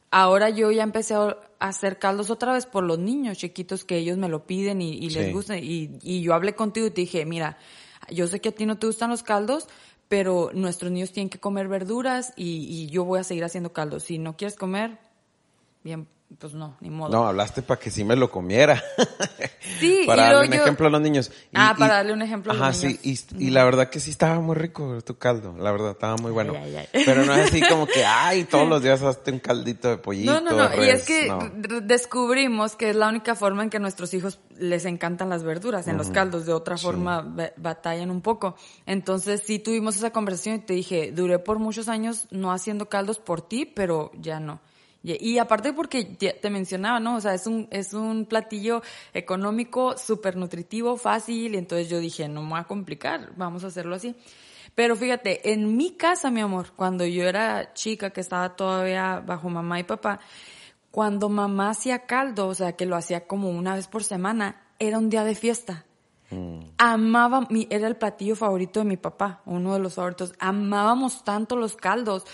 Ahora 0.09 0.49
yo 0.49 0.71
ya 0.71 0.83
empecé 0.83 1.15
a 1.15 1.37
hacer 1.59 1.99
caldos 1.99 2.29
otra 2.29 2.53
vez 2.53 2.65
por 2.65 2.83
los 2.83 2.97
niños 2.97 3.37
chiquitos 3.37 3.83
que 3.83 3.97
ellos 3.97 4.17
me 4.17 4.29
lo 4.29 4.45
piden 4.47 4.81
y, 4.81 4.93
y 4.93 5.09
les 5.09 5.27
Sí. 5.27 5.31
gusta. 5.33 5.57
Y, 5.57 5.99
y 6.01 6.21
yo 6.21 6.33
hablé 6.33 6.55
contigo 6.55 6.87
y 6.87 6.91
te 6.91 7.01
dije, 7.01 7.25
mira, 7.25 7.57
yo 8.09 8.27
sé 8.27 8.39
que 8.39 8.49
a 8.49 8.51
ti 8.53 8.65
no 8.65 8.77
te 8.77 8.87
gustan 8.87 9.09
los 9.09 9.23
caldos, 9.23 9.67
pero 10.07 10.51
nuestros 10.53 10.91
niños 10.91 11.11
tienen 11.11 11.29
que 11.29 11.39
comer 11.39 11.67
verduras 11.67 12.31
y, 12.37 12.65
y 12.69 12.87
yo 12.87 13.03
voy 13.03 13.19
a 13.19 13.23
seguir 13.25 13.43
haciendo 13.43 13.73
caldos. 13.73 14.03
Si 14.03 14.17
no 14.17 14.37
quieres 14.37 14.55
comer, 14.55 14.97
bien, 15.83 16.07
pues 16.39 16.53
no, 16.53 16.75
ni 16.81 16.89
modo. 16.89 17.09
No, 17.11 17.27
hablaste 17.27 17.61
para 17.61 17.79
que 17.79 17.89
sí 17.89 18.03
me 18.03 18.15
lo 18.15 18.29
comiera. 18.31 18.83
Sí, 19.79 20.03
para 20.07 20.21
y 20.21 20.25
darle 20.33 20.47
un 20.47 20.53
yo- 20.55 20.61
ejemplo 20.63 20.87
a 20.87 20.89
los 20.89 21.01
niños. 21.01 21.31
Ah, 21.53 21.75
para 21.77 21.95
darle 21.95 22.13
un 22.13 22.21
ejemplo 22.23 22.51
a 22.51 22.55
los 22.55 22.63
Ajá, 22.63 22.71
niños. 22.87 22.99
sí, 23.03 23.27
y, 23.37 23.47
y 23.47 23.49
la 23.51 23.63
verdad 23.65 23.89
que 23.89 23.99
sí 23.99 24.09
estaba 24.09 24.39
muy 24.39 24.55
rico 24.55 24.99
tu 25.03 25.17
caldo, 25.17 25.55
la 25.59 25.71
verdad, 25.71 25.91
estaba 25.91 26.15
muy 26.17 26.31
bueno. 26.31 26.53
Ay, 26.55 26.75
ay, 26.77 26.87
ay. 26.93 27.03
Pero 27.05 27.25
no 27.25 27.33
es 27.35 27.47
así 27.49 27.61
como 27.61 27.85
que, 27.85 28.03
ay, 28.07 28.45
todos 28.45 28.67
los 28.67 28.81
días 28.81 29.03
hazte 29.03 29.31
un 29.31 29.39
caldito 29.39 29.89
de 29.89 29.97
pollito. 29.97 30.31
No, 30.31 30.39
no, 30.41 30.55
no. 30.55 30.73
y 30.73 30.77
res", 30.77 31.01
es 31.01 31.05
que 31.05 31.27
no. 31.27 31.81
descubrimos 31.81 32.75
que 32.75 32.89
es 32.89 32.95
la 32.95 33.09
única 33.09 33.35
forma 33.35 33.61
en 33.63 33.69
que 33.69 33.77
a 33.77 33.79
nuestros 33.79 34.13
hijos 34.15 34.39
les 34.57 34.85
encantan 34.85 35.29
las 35.29 35.43
verduras, 35.43 35.87
en 35.87 35.97
los 35.97 36.09
caldos. 36.09 36.45
De 36.45 36.53
otra 36.53 36.77
forma 36.77 37.21
ba- 37.21 37.51
batallan 37.57 38.09
un 38.09 38.21
poco. 38.21 38.55
Entonces 38.85 39.43
sí 39.45 39.59
tuvimos 39.59 39.95
esa 39.97 40.11
conversación 40.11 40.55
y 40.55 40.59
te 40.59 40.73
dije, 40.73 41.11
duré 41.11 41.37
por 41.39 41.59
muchos 41.59 41.87
años 41.89 42.27
no 42.31 42.51
haciendo 42.51 42.87
caldos 42.89 43.19
por 43.19 43.41
ti, 43.41 43.65
pero 43.65 44.11
ya 44.19 44.39
no. 44.39 44.59
Y, 45.07 45.33
y 45.33 45.37
aparte 45.39 45.71
porque 45.71 46.03
te 46.03 46.49
mencionaba, 46.49 46.99
¿no? 46.99 47.15
O 47.15 47.21
sea, 47.21 47.33
es 47.33 47.47
un, 47.47 47.67
es 47.71 47.93
un 47.93 48.25
platillo 48.25 48.81
económico, 49.13 49.97
súper 49.97 50.35
nutritivo, 50.35 50.97
fácil. 50.97 51.55
Y 51.55 51.57
entonces 51.57 51.89
yo 51.89 51.99
dije, 51.99 52.27
no 52.27 52.43
me 52.43 52.49
voy 52.49 52.59
a 52.59 52.63
complicar, 52.65 53.31
vamos 53.37 53.63
a 53.63 53.67
hacerlo 53.67 53.95
así. 53.95 54.15
Pero 54.75 54.95
fíjate, 54.95 55.53
en 55.53 55.75
mi 55.77 55.91
casa, 55.91 56.29
mi 56.29 56.41
amor, 56.41 56.73
cuando 56.75 57.05
yo 57.05 57.23
era 57.23 57.73
chica, 57.73 58.11
que 58.11 58.21
estaba 58.21 58.55
todavía 58.55 59.21
bajo 59.25 59.49
mamá 59.49 59.79
y 59.79 59.83
papá, 59.83 60.19
cuando 60.91 61.29
mamá 61.29 61.71
hacía 61.71 62.05
caldo, 62.05 62.47
o 62.47 62.53
sea, 62.53 62.73
que 62.73 62.85
lo 62.85 62.95
hacía 62.95 63.25
como 63.27 63.49
una 63.49 63.75
vez 63.75 63.87
por 63.87 64.03
semana, 64.03 64.67
era 64.77 64.97
un 64.97 65.09
día 65.09 65.23
de 65.23 65.35
fiesta. 65.35 65.85
Amaba, 66.77 67.47
mi, 67.49 67.67
era 67.69 67.87
el 67.87 67.95
platillo 67.95 68.35
favorito 68.35 68.81
de 68.81 68.85
mi 68.85 68.97
papá, 68.97 69.41
uno 69.45 69.73
de 69.73 69.79
los 69.79 69.95
favoritos. 69.95 70.33
Amábamos 70.39 71.23
tanto 71.23 71.55
los 71.55 71.75
caldos. 71.75 72.25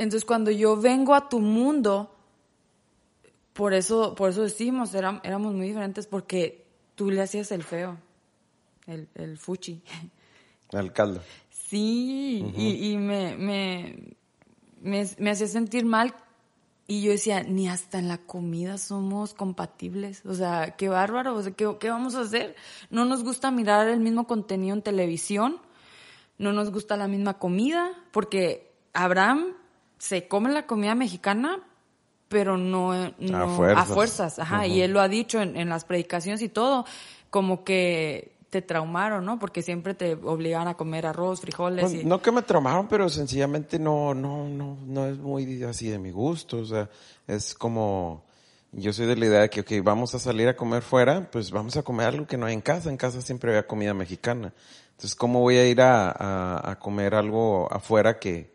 Entonces, 0.00 0.24
cuando 0.24 0.50
yo 0.50 0.76
vengo 0.78 1.14
a 1.14 1.28
tu 1.28 1.40
mundo, 1.40 2.16
por 3.52 3.74
eso, 3.74 4.14
por 4.14 4.30
eso 4.30 4.42
decimos, 4.42 4.94
éram- 4.94 5.20
éramos 5.24 5.52
muy 5.54 5.66
diferentes, 5.66 6.06
porque 6.06 6.64
tú 6.94 7.10
le 7.10 7.20
hacías 7.20 7.52
el 7.52 7.62
feo, 7.62 7.98
el, 8.86 9.08
el 9.14 9.36
fuchi. 9.38 9.82
El 10.72 10.92
caldo. 10.92 11.20
Sí, 11.50 12.46
y, 12.56 12.92
y 12.92 12.96
me, 12.96 13.36
me, 13.36 14.14
me, 14.80 15.08
me 15.18 15.30
hacía 15.30 15.48
sentir 15.48 15.84
mal 15.84 16.14
y 16.86 17.02
yo 17.02 17.10
decía, 17.10 17.42
ni 17.42 17.68
hasta 17.68 17.98
en 17.98 18.06
la 18.06 18.18
comida 18.18 18.78
somos 18.78 19.34
compatibles. 19.34 20.24
O 20.26 20.34
sea, 20.34 20.76
qué 20.76 20.88
bárbaro, 20.88 21.34
o 21.34 21.42
sea, 21.42 21.50
¿qué, 21.52 21.76
qué 21.80 21.90
vamos 21.90 22.14
a 22.14 22.20
hacer? 22.20 22.54
No 22.88 23.04
nos 23.04 23.24
gusta 23.24 23.50
mirar 23.50 23.88
el 23.88 23.98
mismo 23.98 24.28
contenido 24.28 24.74
en 24.76 24.82
televisión, 24.82 25.56
no 26.38 26.52
nos 26.52 26.70
gusta 26.70 26.96
la 26.96 27.08
misma 27.08 27.38
comida, 27.38 27.90
porque 28.12 28.72
Abraham 28.92 29.54
se 30.00 30.26
come 30.28 30.50
la 30.50 30.66
comida 30.66 30.94
mexicana, 30.94 31.58
pero 32.28 32.56
no, 32.56 33.12
no- 33.18 33.48
fuerzas. 33.56 33.88
fuerzas, 33.88 34.38
ajá, 34.38 34.66
y 34.66 34.80
él 34.80 34.92
lo 34.92 35.00
ha 35.00 35.08
dicho 35.08 35.42
en, 35.42 35.58
en 35.58 35.68
las 35.68 35.84
predicaciones 35.84 36.40
y 36.40 36.48
todo, 36.48 36.86
como 37.28 37.64
que 37.64 38.32
te 38.48 38.62
traumaron, 38.62 39.26
¿no? 39.26 39.38
Porque 39.38 39.60
siempre 39.62 39.92
te 39.94 40.14
obligaban 40.14 40.68
a 40.68 40.74
comer 40.74 41.06
arroz, 41.06 41.42
frijoles 41.42 41.90
Pues, 41.90 42.02
y... 42.02 42.06
no 42.06 42.22
que 42.22 42.32
me 42.32 42.40
traumaron, 42.40 42.88
pero 42.88 43.10
sencillamente 43.10 43.78
no, 43.78 44.14
no, 44.14 44.48
no, 44.48 44.78
no 44.86 45.06
es 45.06 45.18
muy 45.18 45.62
así 45.64 45.88
de 45.88 45.98
mi 45.98 46.10
gusto. 46.10 46.56
O 46.58 46.64
sea, 46.64 46.88
es 47.26 47.54
como, 47.54 48.24
yo 48.72 48.94
soy 48.94 49.06
de 49.06 49.16
la 49.16 49.26
idea 49.26 49.40
de 49.42 49.50
que, 49.50 49.60
ok, 49.60 49.84
vamos 49.84 50.14
a 50.14 50.18
salir 50.18 50.48
a 50.48 50.56
comer 50.56 50.82
fuera, 50.82 51.30
pues 51.30 51.50
vamos 51.50 51.76
a 51.76 51.82
comer 51.82 52.06
algo 52.06 52.26
que 52.26 52.38
no 52.38 52.46
hay 52.46 52.54
en 52.54 52.62
casa. 52.62 52.88
En 52.88 52.96
casa 52.96 53.20
siempre 53.20 53.50
había 53.50 53.66
comida 53.66 53.92
mexicana. 53.92 54.52
Entonces, 54.92 55.14
¿cómo 55.14 55.40
voy 55.40 55.56
a 55.58 55.68
ir 55.68 55.82
a, 55.82 56.10
a, 56.10 56.70
a 56.70 56.78
comer 56.78 57.14
algo 57.14 57.70
afuera 57.70 58.18
que, 58.18 58.50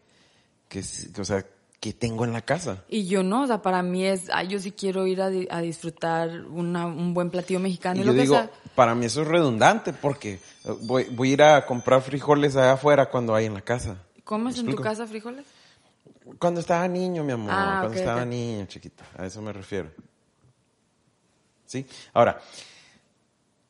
que, 0.68 0.80
o 1.20 1.26
sea, 1.26 1.46
que 1.80 1.94
tengo 1.94 2.26
en 2.26 2.34
la 2.34 2.42
casa? 2.42 2.84
Y 2.90 3.06
yo 3.08 3.22
no, 3.24 3.44
o 3.44 3.48
sea, 3.48 3.62
para 3.62 3.84
mí 3.84 4.06
es, 4.06 4.30
ay, 4.34 4.48
yo 4.48 4.60
sí 4.60 4.72
quiero 4.72 5.06
ir 5.08 5.22
a, 5.22 5.30
di- 5.30 5.48
a 5.52 5.62
disfrutar 5.62 6.46
una, 6.48 6.88
un 6.88 7.14
buen 7.14 7.30
platillo 7.30 7.60
mexicano. 7.60 7.98
Y 8.00 8.04
Y 8.04 8.06
yo 8.06 8.12
lo 8.12 8.16
que 8.16 8.22
digo, 8.22 8.36
sea. 8.36 8.52
para 8.76 8.96
mí 8.96 9.06
eso 9.06 9.22
es 9.22 9.28
redundante 9.28 9.94
porque 9.94 10.34
eh, 10.34 10.40
voy, 10.82 11.04
voy 11.12 11.30
a 11.30 11.34
ir 11.34 11.44
a 11.44 11.66
comprar 11.66 12.02
frijoles 12.02 12.56
allá 12.56 12.74
afuera 12.74 13.10
cuando 13.10 13.36
hay 13.36 13.46
en 13.46 13.54
la 13.54 13.62
casa. 13.62 13.98
¿Comes 14.24 14.58
en 14.58 14.66
tu 14.66 14.76
casa 14.78 15.06
frijoles? 15.06 15.46
Cuando 16.40 16.60
estaba 16.60 16.88
niño, 16.88 17.24
mi 17.24 17.34
amor, 17.34 17.52
Ah, 17.54 17.78
cuando 17.82 17.98
estaba 18.00 18.26
niño, 18.26 18.66
chiquita, 18.66 19.04
a 19.18 19.26
eso 19.28 19.42
me 19.44 19.54
refiero. 19.54 19.92
¿Sí? 21.68 21.86
Ahora, 22.14 22.40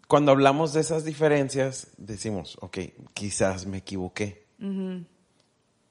cuando 0.08 0.31
hablamos 0.31 0.71
de 0.73 0.81
esas 0.81 1.03
diferencias, 1.03 1.88
decimos, 1.97 2.58
ok, 2.62 2.77
quizás 3.13 3.65
me 3.65 3.77
equivoqué. 3.77 4.45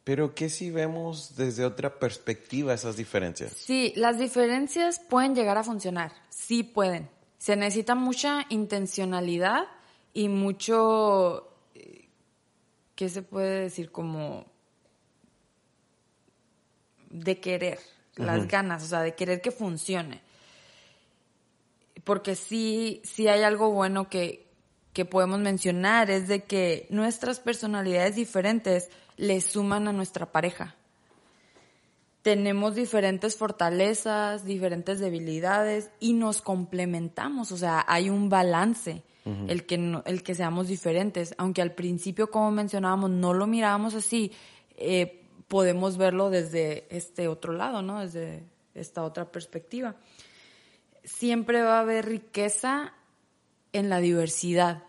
Pero 0.05 0.35
¿qué 0.35 0.51
si 0.51 0.71
vemos 0.71 1.35
desde 1.35 1.65
otra 1.65 1.99
perspectiva 1.99 2.75
esas 2.75 2.97
diferencias? 2.97 3.53
Sí, 3.53 3.95
las 3.97 4.19
diferencias 4.19 4.99
pueden 5.01 5.35
llegar 5.35 5.57
a 5.57 5.65
funcionar, 5.65 6.13
sí 6.29 6.63
pueden. 6.63 7.09
Se 7.39 7.57
necesita 7.57 7.95
mucha 7.95 8.45
intencionalidad 8.51 9.65
y 10.13 10.29
mucho, 10.29 11.49
eh, 11.75 12.09
¿qué 12.95 13.09
se 13.09 13.23
puede 13.23 13.63
decir? 13.63 13.91
Como 13.91 14.45
de 17.09 17.41
querer, 17.41 17.79
las 18.17 18.47
ganas, 18.47 18.83
o 18.85 18.87
sea, 18.87 19.01
de 19.01 19.15
querer 19.15 19.41
que 19.41 19.53
funcione. 19.53 20.21
Porque 22.05 22.37
sí, 22.37 23.01
sí 23.05 23.29
hay 23.29 23.43
algo 23.43 23.71
bueno 23.71 24.11
que, 24.11 24.47
que 24.93 25.05
podemos 25.07 25.41
mencionar, 25.41 26.11
es 26.11 26.29
de 26.29 26.45
que 26.45 26.87
nuestras 26.91 27.41
personalidades 27.41 28.17
diferentes 28.17 28.91
le 29.17 29.41
suman 29.41 29.89
a 29.89 29.93
nuestra 29.93 30.31
pareja 30.33 30.75
tenemos 32.23 32.75
diferentes 32.75 33.37
fortalezas, 33.37 34.47
diferentes 34.47 34.99
debilidades 34.99 35.91
y 36.01 36.15
nos 36.15 36.41
complementamos, 36.41 37.53
o 37.53 37.59
sea, 37.59 37.85
hay 37.87 38.09
un 38.09 38.31
balance, 38.31 39.03
el, 39.47 39.67
que 39.67 39.77
no- 39.77 40.03
el 40.07 40.23
que 40.23 40.35
seamos 40.35 40.69
diferentes, 40.69 41.35
aunque 41.37 41.61
al 41.61 41.73
principio, 41.73 42.31
como 42.31 42.51
mencionábamos, 42.51 43.11
no 43.11 43.35
lo 43.35 43.47
mirábamos 43.47 43.95
así, 43.95 44.33
eh, 44.79 45.23
podemos 45.49 45.99
verlo 45.99 46.31
desde 46.31 46.87
este 46.89 47.29
otro 47.29 47.53
lado, 47.53 47.83
¿no? 47.83 48.01
Desde 48.01 48.43
esta 48.75 49.03
otra 49.05 49.31
perspectiva. 49.31 49.95
Siempre 51.05 51.61
va 51.61 51.77
a 51.77 51.81
haber 51.81 52.07
riqueza 52.07 52.95
en 53.75 53.91
la 53.91 54.01
diversidad. 54.01 54.83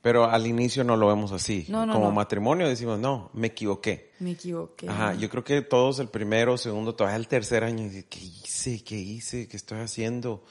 Pero 0.00 0.30
al 0.30 0.46
inicio 0.46 0.84
no 0.84 0.96
lo 0.96 1.08
vemos 1.08 1.32
así. 1.32 1.66
No, 1.68 1.84
no, 1.84 1.92
Como 1.94 2.06
no. 2.06 2.12
matrimonio 2.12 2.68
decimos, 2.68 2.98
no, 2.98 3.30
me 3.32 3.48
equivoqué. 3.48 4.12
Me 4.20 4.32
equivoqué. 4.32 4.88
Ajá, 4.88 5.14
yo 5.14 5.28
creo 5.28 5.42
que 5.42 5.60
todos 5.62 5.98
el 5.98 6.08
primero, 6.08 6.56
segundo, 6.56 6.94
todavía 6.94 7.16
el 7.16 7.26
tercer 7.26 7.64
año, 7.64 7.90
¿qué 8.08 8.20
hice? 8.20 8.82
¿Qué 8.84 8.96
hice? 8.96 9.48
¿Qué 9.48 9.56
estoy 9.56 9.80
haciendo? 9.80 10.44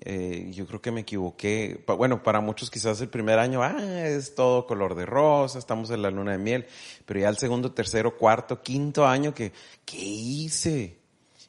Eh, 0.00 0.50
yo 0.52 0.66
creo 0.66 0.80
que 0.80 0.90
me 0.90 1.00
equivoqué. 1.00 1.82
Bueno, 1.86 2.22
para 2.22 2.40
muchos 2.40 2.70
quizás 2.70 3.00
el 3.00 3.08
primer 3.08 3.38
año, 3.38 3.62
ah, 3.62 3.76
es 4.08 4.34
todo 4.34 4.66
color 4.66 4.94
de 4.94 5.06
rosa, 5.06 5.58
estamos 5.58 5.90
en 5.90 6.02
la 6.02 6.10
luna 6.10 6.32
de 6.32 6.38
miel, 6.38 6.66
pero 7.04 7.20
ya 7.20 7.28
el 7.28 7.36
segundo, 7.36 7.72
tercero, 7.72 8.16
cuarto, 8.16 8.62
quinto 8.62 9.06
año, 9.06 9.34
que, 9.34 9.52
¿qué 9.84 9.98
hice? 9.98 10.98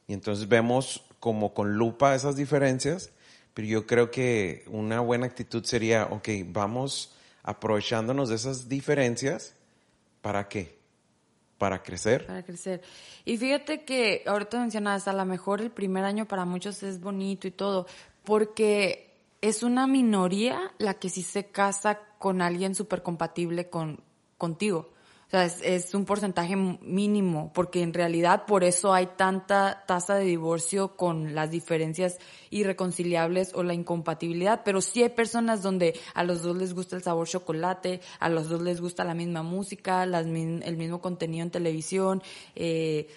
Y 0.08 0.14
entonces 0.14 0.48
vemos 0.48 1.04
como 1.20 1.54
con 1.54 1.74
lupa 1.76 2.16
esas 2.16 2.36
diferencias, 2.36 3.12
pero 3.54 3.68
yo 3.68 3.86
creo 3.86 4.10
que 4.10 4.64
una 4.68 5.00
buena 5.00 5.28
actitud 5.28 5.64
sería, 5.64 6.08
ok, 6.10 6.30
vamos 6.48 7.14
aprovechándonos 7.44 8.30
de 8.30 8.36
esas 8.36 8.70
diferencias, 8.70 9.56
¿para 10.22 10.48
qué? 10.48 10.78
Para 11.58 11.84
crecer. 11.84 12.26
Para 12.26 12.44
crecer. 12.44 12.82
Y 13.26 13.38
fíjate 13.38 13.84
que 13.84 14.24
ahorita 14.26 14.60
mencionabas, 14.60 15.08
a 15.08 15.14
lo 15.14 15.26
mejor 15.26 15.62
el 15.62 15.72
primer 15.72 16.06
año 16.06 16.28
para 16.28 16.46
muchos 16.46 16.84
es 16.84 17.00
bonito 17.00 17.48
y 17.48 17.52
todo, 17.52 17.86
porque 18.24 19.10
es 19.42 19.64
una 19.64 19.88
minoría 19.88 20.72
la 20.78 20.96
que 20.96 21.10
sí 21.10 21.22
se 21.24 21.48
casa 21.48 22.00
con 22.18 22.42
alguien 22.42 22.76
súper 22.76 23.04
compatible 23.04 23.70
con, 23.70 24.02
contigo. 24.38 24.92
O 25.30 25.32
sea, 25.32 25.46
es, 25.46 25.62
es 25.62 25.94
un 25.94 26.06
porcentaje 26.06 26.56
mínimo, 26.56 27.52
porque 27.54 27.84
en 27.84 27.94
realidad 27.94 28.46
por 28.48 28.64
eso 28.64 28.94
hay 28.96 29.10
tanta 29.16 29.84
tasa 29.86 30.16
de 30.16 30.26
divorcio 30.26 30.96
con 30.96 31.36
las 31.36 31.52
diferencias 31.52 32.18
irreconciliables 32.50 33.54
o 33.54 33.62
la 33.62 33.76
incompatibilidad. 33.76 34.62
Pero 34.66 34.82
sí 34.82 35.04
hay 35.04 35.10
personas 35.10 35.62
donde 35.62 35.94
a 36.16 36.24
los 36.24 36.42
dos 36.42 36.58
les 36.58 36.74
gusta 36.74 36.96
el 36.96 37.04
sabor 37.04 37.28
chocolate, 37.28 38.02
a 38.20 38.28
los 38.28 38.50
dos 38.50 38.64
les 38.64 38.82
gusta 38.82 39.04
la 39.04 39.14
misma 39.14 39.44
música, 39.44 40.08
las 40.08 40.26
el 40.26 40.78
mismo 40.78 41.00
contenido 41.00 41.44
en 41.44 41.52
televisión, 41.52 42.24
eh, 42.56 43.08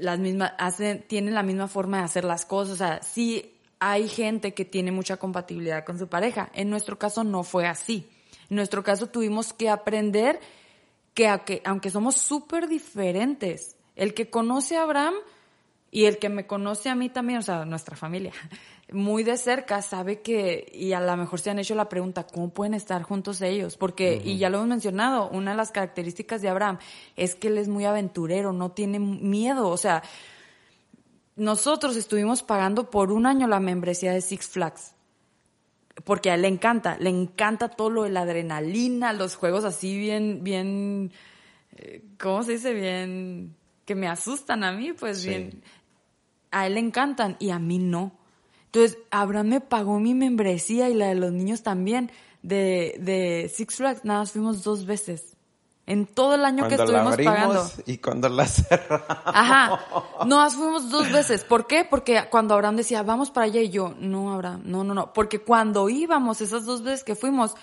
las 0.00 0.18
mismas, 0.18 0.54
hacen, 0.58 1.04
tienen 1.06 1.34
la 1.34 1.44
misma 1.44 1.68
forma 1.68 1.98
de 1.98 2.04
hacer 2.04 2.24
las 2.24 2.44
cosas. 2.44 2.74
O 2.74 2.76
sea, 2.78 3.00
sí 3.04 3.54
hay 3.78 4.08
gente 4.08 4.54
que 4.54 4.64
tiene 4.64 4.90
mucha 4.90 5.18
compatibilidad 5.18 5.84
con 5.84 6.00
su 6.00 6.08
pareja. 6.08 6.50
En 6.52 6.68
nuestro 6.68 6.98
caso 6.98 7.22
no 7.22 7.44
fue 7.44 7.68
así. 7.68 8.08
En 8.50 8.56
nuestro 8.56 8.82
caso 8.82 9.06
tuvimos 9.06 9.52
que 9.52 9.68
aprender 9.68 10.40
que, 11.16 11.62
aunque 11.64 11.90
somos 11.90 12.16
súper 12.16 12.68
diferentes, 12.68 13.76
el 13.96 14.12
que 14.12 14.28
conoce 14.28 14.76
a 14.76 14.82
Abraham 14.82 15.14
y 15.90 16.04
el 16.04 16.18
que 16.18 16.28
me 16.28 16.46
conoce 16.46 16.90
a 16.90 16.94
mí 16.94 17.08
también, 17.08 17.38
o 17.38 17.42
sea, 17.42 17.64
nuestra 17.64 17.96
familia, 17.96 18.32
muy 18.92 19.24
de 19.24 19.38
cerca, 19.38 19.80
sabe 19.80 20.20
que, 20.20 20.70
y 20.74 20.92
a 20.92 21.00
lo 21.00 21.16
mejor 21.16 21.40
se 21.40 21.48
han 21.48 21.58
hecho 21.58 21.74
la 21.74 21.88
pregunta, 21.88 22.26
¿cómo 22.26 22.50
pueden 22.50 22.74
estar 22.74 23.02
juntos 23.02 23.40
ellos? 23.40 23.78
Porque, 23.78 24.20
y 24.22 24.36
ya 24.36 24.50
lo 24.50 24.58
hemos 24.58 24.68
mencionado, 24.68 25.30
una 25.30 25.52
de 25.52 25.56
las 25.56 25.72
características 25.72 26.42
de 26.42 26.50
Abraham 26.50 26.78
es 27.16 27.34
que 27.34 27.48
él 27.48 27.56
es 27.56 27.68
muy 27.68 27.86
aventurero, 27.86 28.52
no 28.52 28.72
tiene 28.72 28.98
miedo, 28.98 29.68
o 29.68 29.76
sea, 29.78 30.02
nosotros 31.34 31.96
estuvimos 31.96 32.42
pagando 32.42 32.90
por 32.90 33.10
un 33.10 33.24
año 33.24 33.46
la 33.46 33.60
membresía 33.60 34.12
de 34.12 34.20
Six 34.20 34.48
Flags. 34.48 34.95
Porque 36.04 36.30
a 36.30 36.34
él 36.34 36.42
le 36.42 36.48
encanta, 36.48 36.96
le 36.98 37.10
encanta 37.10 37.68
todo 37.68 37.90
lo 37.90 38.02
de 38.02 38.10
la 38.10 38.22
adrenalina, 38.22 39.12
los 39.12 39.34
juegos 39.36 39.64
así 39.64 39.96
bien, 39.98 40.44
bien, 40.44 41.10
eh, 41.76 42.02
¿cómo 42.20 42.42
se 42.42 42.52
dice? 42.52 42.74
Bien, 42.74 43.54
que 43.84 43.94
me 43.94 44.06
asustan 44.08 44.62
a 44.62 44.72
mí, 44.72 44.92
pues 44.92 45.18
Sí. 45.20 45.28
bien. 45.30 45.62
A 46.50 46.66
él 46.66 46.74
le 46.74 46.80
encantan 46.80 47.36
y 47.38 47.50
a 47.50 47.58
mí 47.58 47.78
no. 47.78 48.12
Entonces, 48.66 48.98
Abraham 49.10 49.48
me 49.48 49.60
pagó 49.60 49.98
mi 50.00 50.14
membresía 50.14 50.88
y 50.90 50.94
la 50.94 51.08
de 51.08 51.14
los 51.14 51.32
niños 51.32 51.62
también 51.62 52.10
de, 52.42 52.96
de 53.00 53.50
Six 53.52 53.76
Flags. 53.76 54.04
Nada, 54.04 54.20
más 54.20 54.32
fuimos 54.32 54.62
dos 54.62 54.84
veces. 54.86 55.35
En 55.88 56.04
todo 56.06 56.34
el 56.34 56.44
año 56.44 56.66
que 56.68 56.74
Cuando 56.76 57.10
estuvimos 57.12 57.16
pagando. 57.16 57.70
y 57.86 57.98
cuando 57.98 58.28
la 58.28 58.46
cerramos. 58.48 59.06
Ajá. 59.24 59.80
No, 60.26 60.42
nos 60.42 60.54
fuimos 60.56 60.90
dos 60.90 61.12
veces. 61.12 61.44
¿Por 61.44 61.68
qué? 61.68 61.84
Porque 61.88 62.24
cuando 62.28 62.54
Abraham 62.54 62.74
decía, 62.76 63.04
vamos 63.04 63.30
para 63.30 63.46
allá, 63.46 63.60
y 63.60 63.70
yo, 63.70 63.94
no, 64.00 64.32
Abraham, 64.32 64.62
no, 64.64 64.82
no, 64.82 64.94
no. 64.94 65.12
Porque 65.12 65.38
cuando 65.38 65.88
íbamos, 65.88 66.40
esas 66.40 66.64
dos 66.64 66.82
veces 66.82 67.04
que 67.04 67.14
fuimos, 67.14 67.54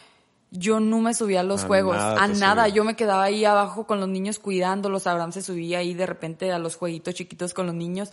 yo 0.52 0.80
no 0.80 1.00
me 1.00 1.14
subía 1.14 1.42
a 1.42 1.44
los 1.44 1.66
A 1.66 1.68
juegos, 1.68 1.98
nada 1.98 2.24
a 2.24 2.28
nada. 2.30 2.64
subía. 2.64 2.76
Yo 2.76 2.84
me 2.86 2.96
quedaba 2.96 3.24
ahí 3.24 3.44
abajo 3.44 3.86
con 3.86 4.00
los 4.00 4.08
niños 4.08 4.40
cuidándolos. 4.40 5.06
Abraham 5.06 5.34
se 5.34 5.42
subía 5.42 5.80
ahí 5.80 5.94
de 5.94 6.06
repente 6.06 6.50
a 6.54 6.60
los 6.60 6.78
jueguitos 6.78 7.16
chiquitos 7.16 7.54
con 7.54 7.66
los 7.66 7.76
niños. 7.76 8.12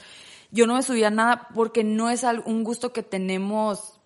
Yo 0.50 0.66
no 0.66 0.74
me 0.74 0.82
subía 0.82 1.06
a 1.08 1.10
nada 1.10 1.46
porque 1.54 1.84
no 1.84 2.10
es 2.10 2.24
un 2.46 2.64
gusto 2.64 2.92
que 2.92 3.04
tenemos 3.04 3.99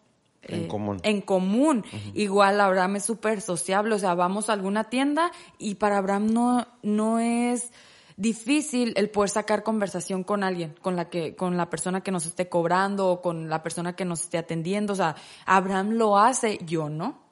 En 0.49 0.69
común. 0.69 1.01
En 1.03 1.21
común. 1.21 1.85
Igual 2.15 2.61
Abraham 2.61 2.97
es 2.97 3.05
súper 3.05 3.41
sociable, 3.41 3.95
o 3.95 3.99
sea, 3.99 4.15
vamos 4.15 4.49
a 4.49 4.53
alguna 4.53 4.85
tienda 4.85 5.31
y 5.59 5.77
para 5.77 5.99
Abraham 5.99 6.33
no, 6.33 6.67
no 6.83 7.19
es 7.19 7.71
difícil 8.17 8.95
el 8.97 9.11
poder 9.11 9.31
sacar 9.31 9.63
conversación 9.63 10.23
con 10.25 10.45
alguien, 10.45 10.75
con 10.81 10.97
la 10.97 11.09
que, 11.09 11.35
con 11.35 11.57
la 11.57 11.69
persona 11.69 12.03
que 12.03 12.13
nos 12.13 12.27
esté 12.27 12.49
cobrando 12.49 13.09
o 13.09 13.23
con 13.23 13.49
la 13.49 13.63
persona 13.63 13.97
que 13.97 14.05
nos 14.05 14.23
esté 14.23 14.39
atendiendo. 14.39 14.93
O 14.93 14.97
sea, 14.97 15.17
Abraham 15.47 15.91
lo 15.93 16.19
hace, 16.19 16.59
yo 16.65 16.89
no. 16.89 17.23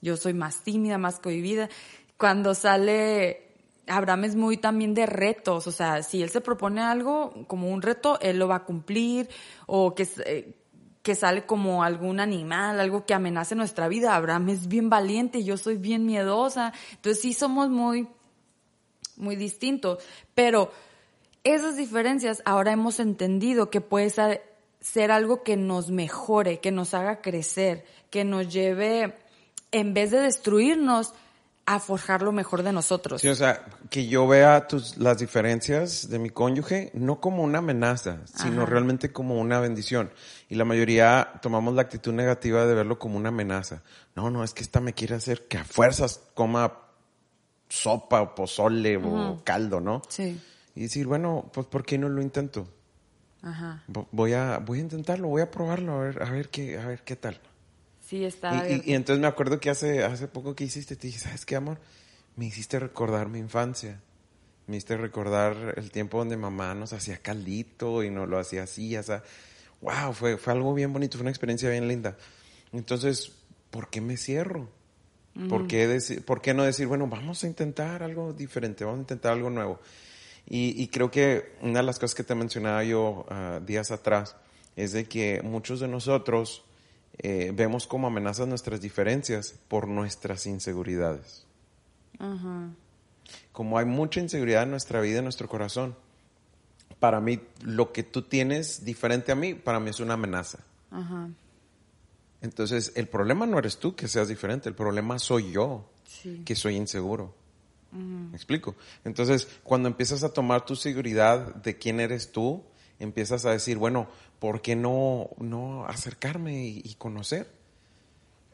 Yo 0.00 0.16
soy 0.16 0.32
más 0.32 0.62
tímida, 0.62 0.96
más 0.96 1.20
cohibida. 1.20 1.68
Cuando 2.16 2.54
sale, 2.54 3.50
Abraham 3.86 4.24
es 4.24 4.36
muy 4.36 4.56
también 4.56 4.94
de 4.94 5.06
retos, 5.06 5.66
o 5.66 5.72
sea, 5.72 6.02
si 6.02 6.22
él 6.22 6.30
se 6.30 6.40
propone 6.40 6.80
algo 6.80 7.32
como 7.46 7.68
un 7.70 7.82
reto, 7.82 8.18
él 8.20 8.38
lo 8.38 8.48
va 8.48 8.56
a 8.56 8.64
cumplir, 8.64 9.28
o 9.66 9.94
que, 9.94 10.08
eh, 10.24 10.54
que 11.02 11.14
sale 11.14 11.46
como 11.46 11.82
algún 11.82 12.20
animal, 12.20 12.78
algo 12.78 13.06
que 13.06 13.14
amenace 13.14 13.54
nuestra 13.54 13.88
vida. 13.88 14.14
Abraham 14.14 14.50
es 14.50 14.68
bien 14.68 14.90
valiente 14.90 15.44
yo 15.44 15.56
soy 15.56 15.76
bien 15.76 16.04
miedosa. 16.06 16.72
Entonces 16.92 17.22
sí 17.22 17.32
somos 17.32 17.70
muy, 17.70 18.08
muy 19.16 19.36
distintos. 19.36 20.02
Pero 20.34 20.70
esas 21.44 21.76
diferencias 21.76 22.42
ahora 22.44 22.72
hemos 22.72 23.00
entendido 23.00 23.70
que 23.70 23.80
puede 23.80 24.10
ser, 24.10 24.42
ser 24.80 25.10
algo 25.10 25.42
que 25.42 25.56
nos 25.56 25.90
mejore, 25.90 26.60
que 26.60 26.70
nos 26.70 26.92
haga 26.92 27.22
crecer, 27.22 27.84
que 28.10 28.24
nos 28.24 28.52
lleve, 28.52 29.16
en 29.72 29.94
vez 29.94 30.10
de 30.10 30.20
destruirnos, 30.20 31.14
a 31.74 31.80
forjar 31.80 32.22
lo 32.22 32.32
mejor 32.32 32.62
de 32.62 32.72
nosotros. 32.72 33.20
Sí, 33.20 33.28
o 33.28 33.34
sea, 33.34 33.64
que 33.90 34.06
yo 34.08 34.26
vea 34.26 34.66
tus, 34.66 34.96
las 34.98 35.18
diferencias 35.18 36.08
de 36.08 36.18
mi 36.18 36.30
cónyuge 36.30 36.90
no 36.94 37.20
como 37.20 37.42
una 37.42 37.58
amenaza, 37.58 38.18
sino 38.24 38.62
Ajá. 38.62 38.70
realmente 38.70 39.12
como 39.12 39.40
una 39.40 39.60
bendición. 39.60 40.10
Y 40.48 40.56
la 40.56 40.64
mayoría 40.64 41.34
tomamos 41.42 41.74
la 41.74 41.82
actitud 41.82 42.12
negativa 42.12 42.66
de 42.66 42.74
verlo 42.74 42.98
como 42.98 43.16
una 43.16 43.28
amenaza. 43.28 43.82
No, 44.16 44.30
no, 44.30 44.42
es 44.42 44.52
que 44.54 44.62
esta 44.62 44.80
me 44.80 44.94
quiere 44.94 45.14
hacer 45.14 45.46
que 45.46 45.58
a 45.58 45.64
fuerzas 45.64 46.20
coma 46.34 46.72
sopa 47.68 48.20
o 48.22 48.34
pozole 48.34 48.96
o 48.96 49.40
caldo, 49.44 49.80
¿no? 49.80 50.02
Sí. 50.08 50.40
Y 50.74 50.82
decir, 50.82 51.06
bueno, 51.06 51.50
pues 51.52 51.66
¿por 51.66 51.84
qué 51.84 51.98
no 51.98 52.08
lo 52.08 52.20
intento? 52.20 52.66
Ajá. 53.42 53.82
Vo- 53.88 54.06
Voy 54.12 54.32
a, 54.34 54.58
voy 54.58 54.78
a 54.78 54.82
intentarlo, 54.82 55.28
voy 55.28 55.42
a 55.42 55.50
probarlo, 55.50 55.94
a 55.94 56.00
ver, 56.04 56.22
a 56.22 56.30
ver 56.30 56.48
qué, 56.48 56.78
a 56.78 56.86
ver 56.86 57.02
qué 57.04 57.16
tal. 57.16 57.40
Sí, 58.10 58.24
Y, 58.50 58.90
y- 58.90 58.92
y 58.92 58.94
entonces 58.94 59.20
me 59.22 59.28
acuerdo 59.28 59.60
que 59.60 59.70
hace, 59.70 60.02
hace 60.02 60.26
poco 60.26 60.56
que 60.56 60.64
hiciste, 60.64 60.96
te 60.96 61.06
dije, 61.06 61.20
¿sabes 61.20 61.46
qué, 61.46 61.54
amor? 61.54 61.78
Me 62.34 62.46
hiciste 62.46 62.80
recordar 62.80 63.28
mi 63.28 63.38
infancia. 63.38 64.00
Me 64.66 64.76
hiciste 64.76 64.96
recordar 64.96 65.74
el 65.76 65.90
tiempo 65.92 66.18
donde 66.18 66.36
mamá 66.36 66.74
nos 66.74 66.92
hacía 66.92 67.18
caldito 67.18 68.02
y 68.02 68.10
nos 68.10 68.28
lo 68.28 68.38
hacía 68.38 68.64
así, 68.64 68.96
o 68.96 69.02
sea, 69.02 69.22
wow, 69.80 70.12
fue, 70.12 70.36
fue 70.36 70.52
algo 70.52 70.74
bien 70.74 70.92
bonito, 70.92 71.16
fue 71.18 71.22
una 71.22 71.30
experiencia 71.30 71.70
bien 71.70 71.88
linda. 71.88 72.16
Entonces, 72.72 73.32
¿por 73.70 73.88
qué 73.90 74.00
me 74.00 74.16
cierro? 74.16 74.68
¿Por, 75.48 75.66
qué 75.66 75.98
¿Por 76.26 76.42
qué 76.42 76.54
no 76.54 76.64
decir, 76.64 76.86
bueno, 76.86 77.06
vamos 77.06 77.42
a 77.44 77.46
intentar 77.46 78.02
algo 78.02 78.32
diferente, 78.32 78.84
vamos 78.84 78.98
a 78.98 79.02
intentar 79.02 79.32
algo 79.32 79.48
nuevo? 79.48 79.80
Y, 80.46 80.88
creo 80.88 81.10
que 81.10 81.52
una 81.62 81.80
de 81.80 81.86
las 81.86 81.98
cosas 81.98 82.14
que 82.14 82.24
te 82.24 82.34
mencionaba 82.34 82.82
yo 82.82 83.24
ah, 83.30 83.60
días 83.64 83.90
atrás 83.90 84.36
es 84.76 84.92
de 84.92 85.04
que 85.04 85.40
muchos 85.42 85.80
de 85.80 85.88
nosotros 85.88 86.64
eh, 87.22 87.52
vemos 87.54 87.86
como 87.86 88.06
amenazas 88.06 88.48
nuestras 88.48 88.80
diferencias 88.80 89.54
por 89.68 89.86
nuestras 89.86 90.46
inseguridades. 90.46 91.44
Como 93.52 93.78
hay 93.78 93.84
mucha 93.84 94.20
inseguridad 94.20 94.62
en 94.62 94.70
nuestra 94.70 95.02
vida, 95.02 95.18
en 95.18 95.24
nuestro 95.24 95.46
corazón, 95.46 95.94
para 96.98 97.20
mí 97.20 97.40
lo 97.62 97.92
que 97.92 98.02
tú 98.02 98.22
tienes 98.22 98.86
diferente 98.86 99.32
a 99.32 99.34
mí, 99.34 99.54
para 99.54 99.80
mí 99.80 99.90
es 99.90 100.00
una 100.00 100.14
amenaza. 100.14 100.60
Entonces, 102.40 102.92
el 102.96 103.06
problema 103.06 103.44
no 103.44 103.58
eres 103.58 103.76
tú 103.76 103.94
que 103.94 104.08
seas 104.08 104.28
diferente, 104.28 104.70
el 104.70 104.74
problema 104.74 105.18
soy 105.18 105.52
yo 105.52 105.84
que 106.44 106.54
soy 106.54 106.76
inseguro. 106.76 107.34
¿Me 107.92 108.36
explico? 108.36 108.76
Entonces, 109.04 109.46
cuando 109.62 109.88
empiezas 109.88 110.24
a 110.24 110.32
tomar 110.32 110.64
tu 110.64 110.74
seguridad 110.74 111.54
de 111.56 111.76
quién 111.76 112.00
eres 112.00 112.32
tú, 112.32 112.64
empiezas 112.98 113.44
a 113.44 113.50
decir, 113.50 113.76
bueno, 113.76 114.08
¿por 114.40 114.62
qué 114.62 114.74
no, 114.74 115.30
no 115.38 115.86
acercarme 115.86 116.66
y, 116.66 116.94
conocer? 116.98 117.46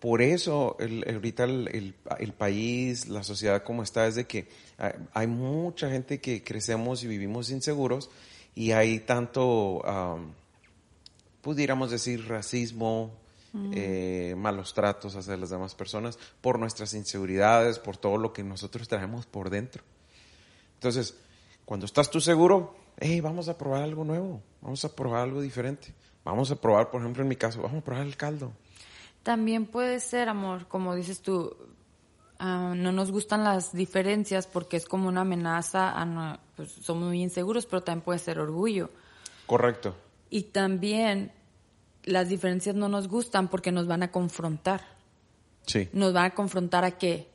Por 0.00 0.20
eso 0.20 0.76
el, 0.78 1.04
ahorita 1.10 1.44
el, 1.44 1.94
el, 2.18 2.32
país, 2.34 3.08
la 3.08 3.22
sociedad 3.22 3.62
como 3.62 3.82
está, 3.82 4.06
es 4.06 4.16
de 4.16 4.26
que 4.26 4.48
hay 5.14 5.26
mucha 5.26 5.88
gente 5.88 6.20
que 6.20 6.44
crecemos 6.44 7.02
y 7.02 7.06
vivimos 7.06 7.50
inseguros 7.50 8.10
y 8.54 8.72
hay 8.72 8.98
tanto, 9.00 9.82
pudiéramos 11.40 11.90
decir, 11.90 12.28
racismo, 12.28 13.12
eh, 13.72 14.34
malos 14.36 14.74
tratos 14.74 15.16
hacia 15.16 15.36
las 15.36 15.50
demás 15.50 15.74
personas, 15.74 16.18
por 16.40 16.58
nuestras 16.58 16.92
inseguridades, 16.92 17.78
por 17.78 17.96
todo 17.96 18.18
lo 18.18 18.32
que 18.32 18.42
nosotros 18.42 18.88
traemos 18.88 19.24
por 19.24 19.48
dentro. 19.48 19.82
Entonces, 20.74 21.14
cuando 21.64 21.86
estás 21.86 22.10
tú 22.10 22.20
seguro, 22.20 22.76
hey, 22.98 23.20
vamos 23.20 23.48
a 23.48 23.56
probar 23.56 23.82
algo 23.82 24.04
nuevo, 24.04 24.42
vamos 24.60 24.84
a 24.84 24.94
probar 24.94 25.22
algo 25.22 25.40
diferente. 25.40 25.94
Vamos 26.24 26.50
a 26.50 26.56
probar, 26.56 26.90
por 26.90 27.00
ejemplo, 27.00 27.22
en 27.22 27.28
mi 27.28 27.36
caso, 27.36 27.62
vamos 27.62 27.78
a 27.78 27.84
probar 27.84 28.04
el 28.04 28.16
caldo. 28.16 28.50
También 29.22 29.66
puede 29.66 30.00
ser, 30.00 30.28
amor, 30.28 30.66
como 30.66 30.94
dices 30.96 31.20
tú, 31.20 31.56
ah, 32.40 32.74
no 32.76 32.90
nos 32.90 33.12
gustan 33.12 33.44
las 33.44 33.72
diferencias 33.72 34.48
porque 34.48 34.76
es 34.76 34.86
como 34.86 35.08
una 35.08 35.20
amenaza, 35.20 35.90
a 35.90 36.40
pues, 36.56 36.72
somos 36.72 37.08
muy 37.08 37.22
inseguros, 37.22 37.66
pero 37.66 37.82
también 37.82 38.04
puede 38.04 38.18
ser 38.18 38.40
orgullo. 38.40 38.90
Correcto. 39.46 39.94
Y 40.28 40.42
también 40.44 41.30
las 42.02 42.28
diferencias 42.28 42.74
no 42.74 42.88
nos 42.88 43.06
gustan 43.06 43.46
porque 43.46 43.70
nos 43.70 43.86
van 43.86 44.02
a 44.02 44.10
confrontar. 44.10 44.82
Sí. 45.66 45.88
Nos 45.92 46.12
van 46.12 46.24
a 46.24 46.34
confrontar 46.34 46.84
a 46.84 46.98
qué? 46.98 47.30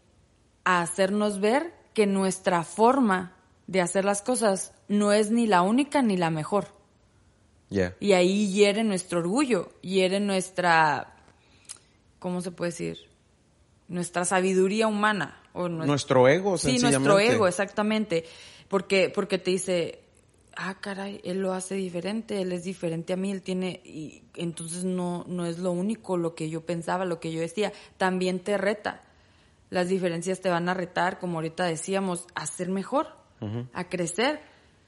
A 0.65 0.81
hacernos 0.81 1.39
ver 1.39 1.73
que 1.93 2.07
nuestra 2.07 2.63
forma 2.63 3.35
de 3.71 3.79
hacer 3.79 4.03
las 4.03 4.21
cosas 4.21 4.73
no 4.89 5.13
es 5.13 5.31
ni 5.31 5.47
la 5.47 5.61
única 5.61 6.01
ni 6.01 6.17
la 6.17 6.29
mejor. 6.29 6.67
Yeah. 7.69 7.95
Y 8.01 8.11
ahí 8.11 8.51
hiere 8.51 8.83
nuestro 8.83 9.19
orgullo, 9.19 9.71
hiere 9.81 10.19
nuestra, 10.19 11.15
¿cómo 12.19 12.41
se 12.41 12.51
puede 12.51 12.71
decir? 12.71 12.97
Nuestra 13.87 14.25
sabiduría 14.25 14.87
humana. 14.87 15.41
O 15.53 15.69
nuestro, 15.69 16.27
ego, 16.27 16.57
Sí, 16.57 16.79
nuestro 16.79 17.17
ego, 17.17 17.47
exactamente. 17.47 18.25
Porque, 18.67 19.09
porque 19.09 19.37
te 19.37 19.51
dice, 19.51 19.99
ah, 20.57 20.75
caray, 20.81 21.21
él 21.23 21.39
lo 21.39 21.53
hace 21.53 21.75
diferente, 21.75 22.41
él 22.41 22.51
es 22.51 22.65
diferente 22.65 23.13
a 23.13 23.15
mí, 23.15 23.31
él 23.31 23.41
tiene, 23.41 23.81
y 23.85 24.23
entonces 24.35 24.83
no, 24.83 25.23
no 25.29 25.45
es 25.45 25.59
lo 25.59 25.71
único 25.71 26.17
lo 26.17 26.35
que 26.35 26.49
yo 26.49 26.65
pensaba, 26.65 27.05
lo 27.05 27.21
que 27.21 27.31
yo 27.31 27.39
decía, 27.39 27.71
también 27.97 28.41
te 28.41 28.57
reta. 28.57 29.03
Las 29.69 29.87
diferencias 29.87 30.41
te 30.41 30.49
van 30.49 30.67
a 30.67 30.73
retar, 30.73 31.19
como 31.19 31.37
ahorita 31.37 31.63
decíamos, 31.63 32.27
a 32.35 32.45
ser 32.45 32.67
mejor, 32.67 33.20
a 33.73 33.89
crecer. 33.89 34.41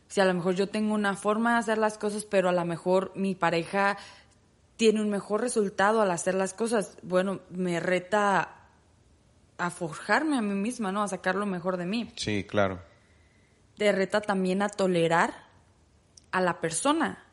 Si 0.08 0.22
a 0.22 0.26
lo 0.26 0.34
mejor 0.34 0.56
yo 0.56 0.70
tengo 0.70 0.94
una 0.94 1.16
forma 1.16 1.54
de 1.54 1.60
hacer 1.60 1.78
las 1.78 1.98
cosas, 1.98 2.26
pero 2.26 2.50
a 2.50 2.52
lo 2.52 2.66
mejor 2.66 3.12
mi 3.16 3.36
pareja 3.36 3.98
tiene 4.76 5.02
un 5.02 5.10
mejor 5.10 5.42
resultado 5.42 6.02
al 6.02 6.12
hacer 6.12 6.36
las 6.36 6.54
cosas, 6.54 6.98
bueno, 7.04 7.42
me 7.50 7.80
reta 7.80 8.64
a 9.58 9.70
forjarme 9.70 10.38
a 10.38 10.42
mí 10.42 10.56
misma, 10.56 10.92
¿no? 10.92 11.04
A 11.04 11.08
sacar 11.08 11.36
lo 11.36 11.46
mejor 11.46 11.78
de 11.78 11.86
mí. 11.86 12.12
Sí, 12.16 12.44
claro. 12.44 12.82
Te 13.78 13.92
reta 13.92 14.22
también 14.22 14.62
a 14.62 14.70
tolerar 14.70 15.34
a 16.32 16.42
la 16.42 16.60
persona, 16.60 17.24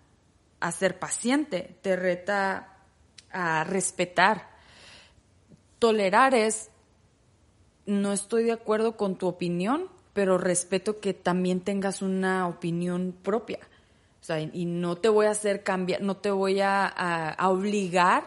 a 0.60 0.72
ser 0.72 0.98
paciente, 0.98 1.76
te 1.82 1.96
reta 1.96 2.76
a 3.32 3.64
respetar. 3.64 4.50
Tolerar 5.78 6.34
es, 6.34 6.70
no 7.86 8.12
estoy 8.12 8.44
de 8.44 8.52
acuerdo 8.52 8.96
con 8.96 9.16
tu 9.16 9.26
opinión, 9.26 9.88
pero 10.12 10.38
respeto 10.38 11.00
que 11.00 11.14
también 11.14 11.60
tengas 11.60 12.02
una 12.02 12.48
opinión 12.48 13.14
propia. 13.22 13.60
O 14.20 14.24
sea, 14.24 14.40
y 14.40 14.66
no 14.66 14.96
te 14.96 15.08
voy 15.08 15.26
a 15.26 15.30
hacer 15.30 15.62
cambiar, 15.62 16.02
no 16.02 16.16
te 16.16 16.30
voy 16.30 16.60
a, 16.60 17.36
obligar 17.40 18.24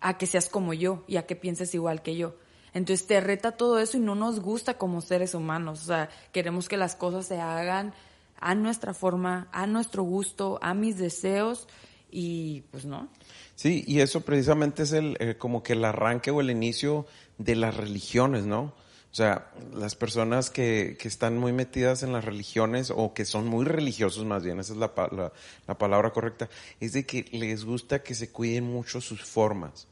a 0.00 0.18
que 0.18 0.26
seas 0.26 0.48
como 0.48 0.74
yo 0.74 1.04
y 1.06 1.16
a 1.16 1.26
que 1.26 1.36
pienses 1.36 1.74
igual 1.74 2.02
que 2.02 2.16
yo. 2.16 2.34
Entonces 2.74 3.06
te 3.06 3.20
reta 3.20 3.52
todo 3.52 3.78
eso 3.78 3.96
y 3.96 4.00
no 4.00 4.14
nos 4.14 4.40
gusta 4.40 4.74
como 4.74 5.00
seres 5.00 5.34
humanos. 5.34 5.82
O 5.82 5.86
sea, 5.86 6.10
queremos 6.32 6.68
que 6.68 6.76
las 6.76 6.96
cosas 6.96 7.26
se 7.26 7.40
hagan 7.40 7.94
a 8.38 8.54
nuestra 8.54 8.92
forma, 8.92 9.48
a 9.52 9.66
nuestro 9.66 10.02
gusto, 10.02 10.58
a 10.60 10.74
mis 10.74 10.98
deseos 10.98 11.68
y 12.10 12.62
pues 12.72 12.84
no. 12.84 13.08
Sí, 13.54 13.84
y 13.86 14.00
eso 14.00 14.22
precisamente 14.22 14.82
es 14.82 14.92
el 14.92 15.16
eh, 15.20 15.36
como 15.38 15.62
que 15.62 15.72
el 15.72 15.84
arranque 15.84 16.30
o 16.30 16.40
el 16.40 16.50
inicio 16.50 17.06
de 17.38 17.54
las 17.54 17.76
religiones, 17.76 18.44
¿no? 18.44 18.74
O 19.16 19.22
sea, 19.24 19.50
las 19.74 19.94
personas 19.94 20.50
que, 20.50 20.98
que 21.00 21.08
están 21.08 21.38
muy 21.38 21.50
metidas 21.50 22.02
en 22.02 22.12
las 22.12 22.22
religiones 22.22 22.92
o 22.94 23.14
que 23.14 23.24
son 23.24 23.46
muy 23.46 23.64
religiosos 23.64 24.26
más 24.26 24.44
bien, 24.44 24.60
esa 24.60 24.74
es 24.74 24.78
la, 24.78 24.92
la, 25.10 25.32
la 25.66 25.78
palabra 25.78 26.10
correcta, 26.12 26.50
es 26.80 26.92
de 26.92 27.06
que 27.06 27.24
les 27.32 27.64
gusta 27.64 28.02
que 28.02 28.14
se 28.14 28.30
cuiden 28.30 28.64
mucho 28.64 29.00
sus 29.00 29.24
formas. 29.24 29.88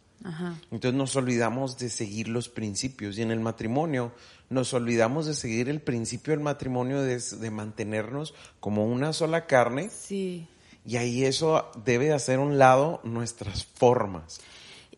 Entonces 0.71 0.93
nos 0.93 1.17
olvidamos 1.17 1.79
de 1.79 1.89
seguir 1.89 2.29
los 2.29 2.51
principios 2.51 3.17
y 3.17 3.23
en 3.23 3.31
el 3.31 3.41
matrimonio 3.41 4.13
nos 4.51 4.75
olvidamos 4.75 5.25
de 5.25 5.33
seguir 5.33 5.71
el 5.71 5.81
principio 5.81 6.33
del 6.33 6.41
matrimonio 6.41 7.01
de, 7.01 7.19
de 7.19 7.51
mantenernos 7.51 8.35
como 8.61 8.85
una 8.85 9.15
sola 9.15 9.47
carne. 9.47 9.89
Sí. 9.89 10.47
Y 10.85 10.99
ahí 10.99 11.25
eso 11.25 11.73
debe 11.87 12.13
hacer 12.13 12.41
un 12.41 12.59
lado 12.59 13.01
nuestras 13.05 13.65
formas. 13.65 14.43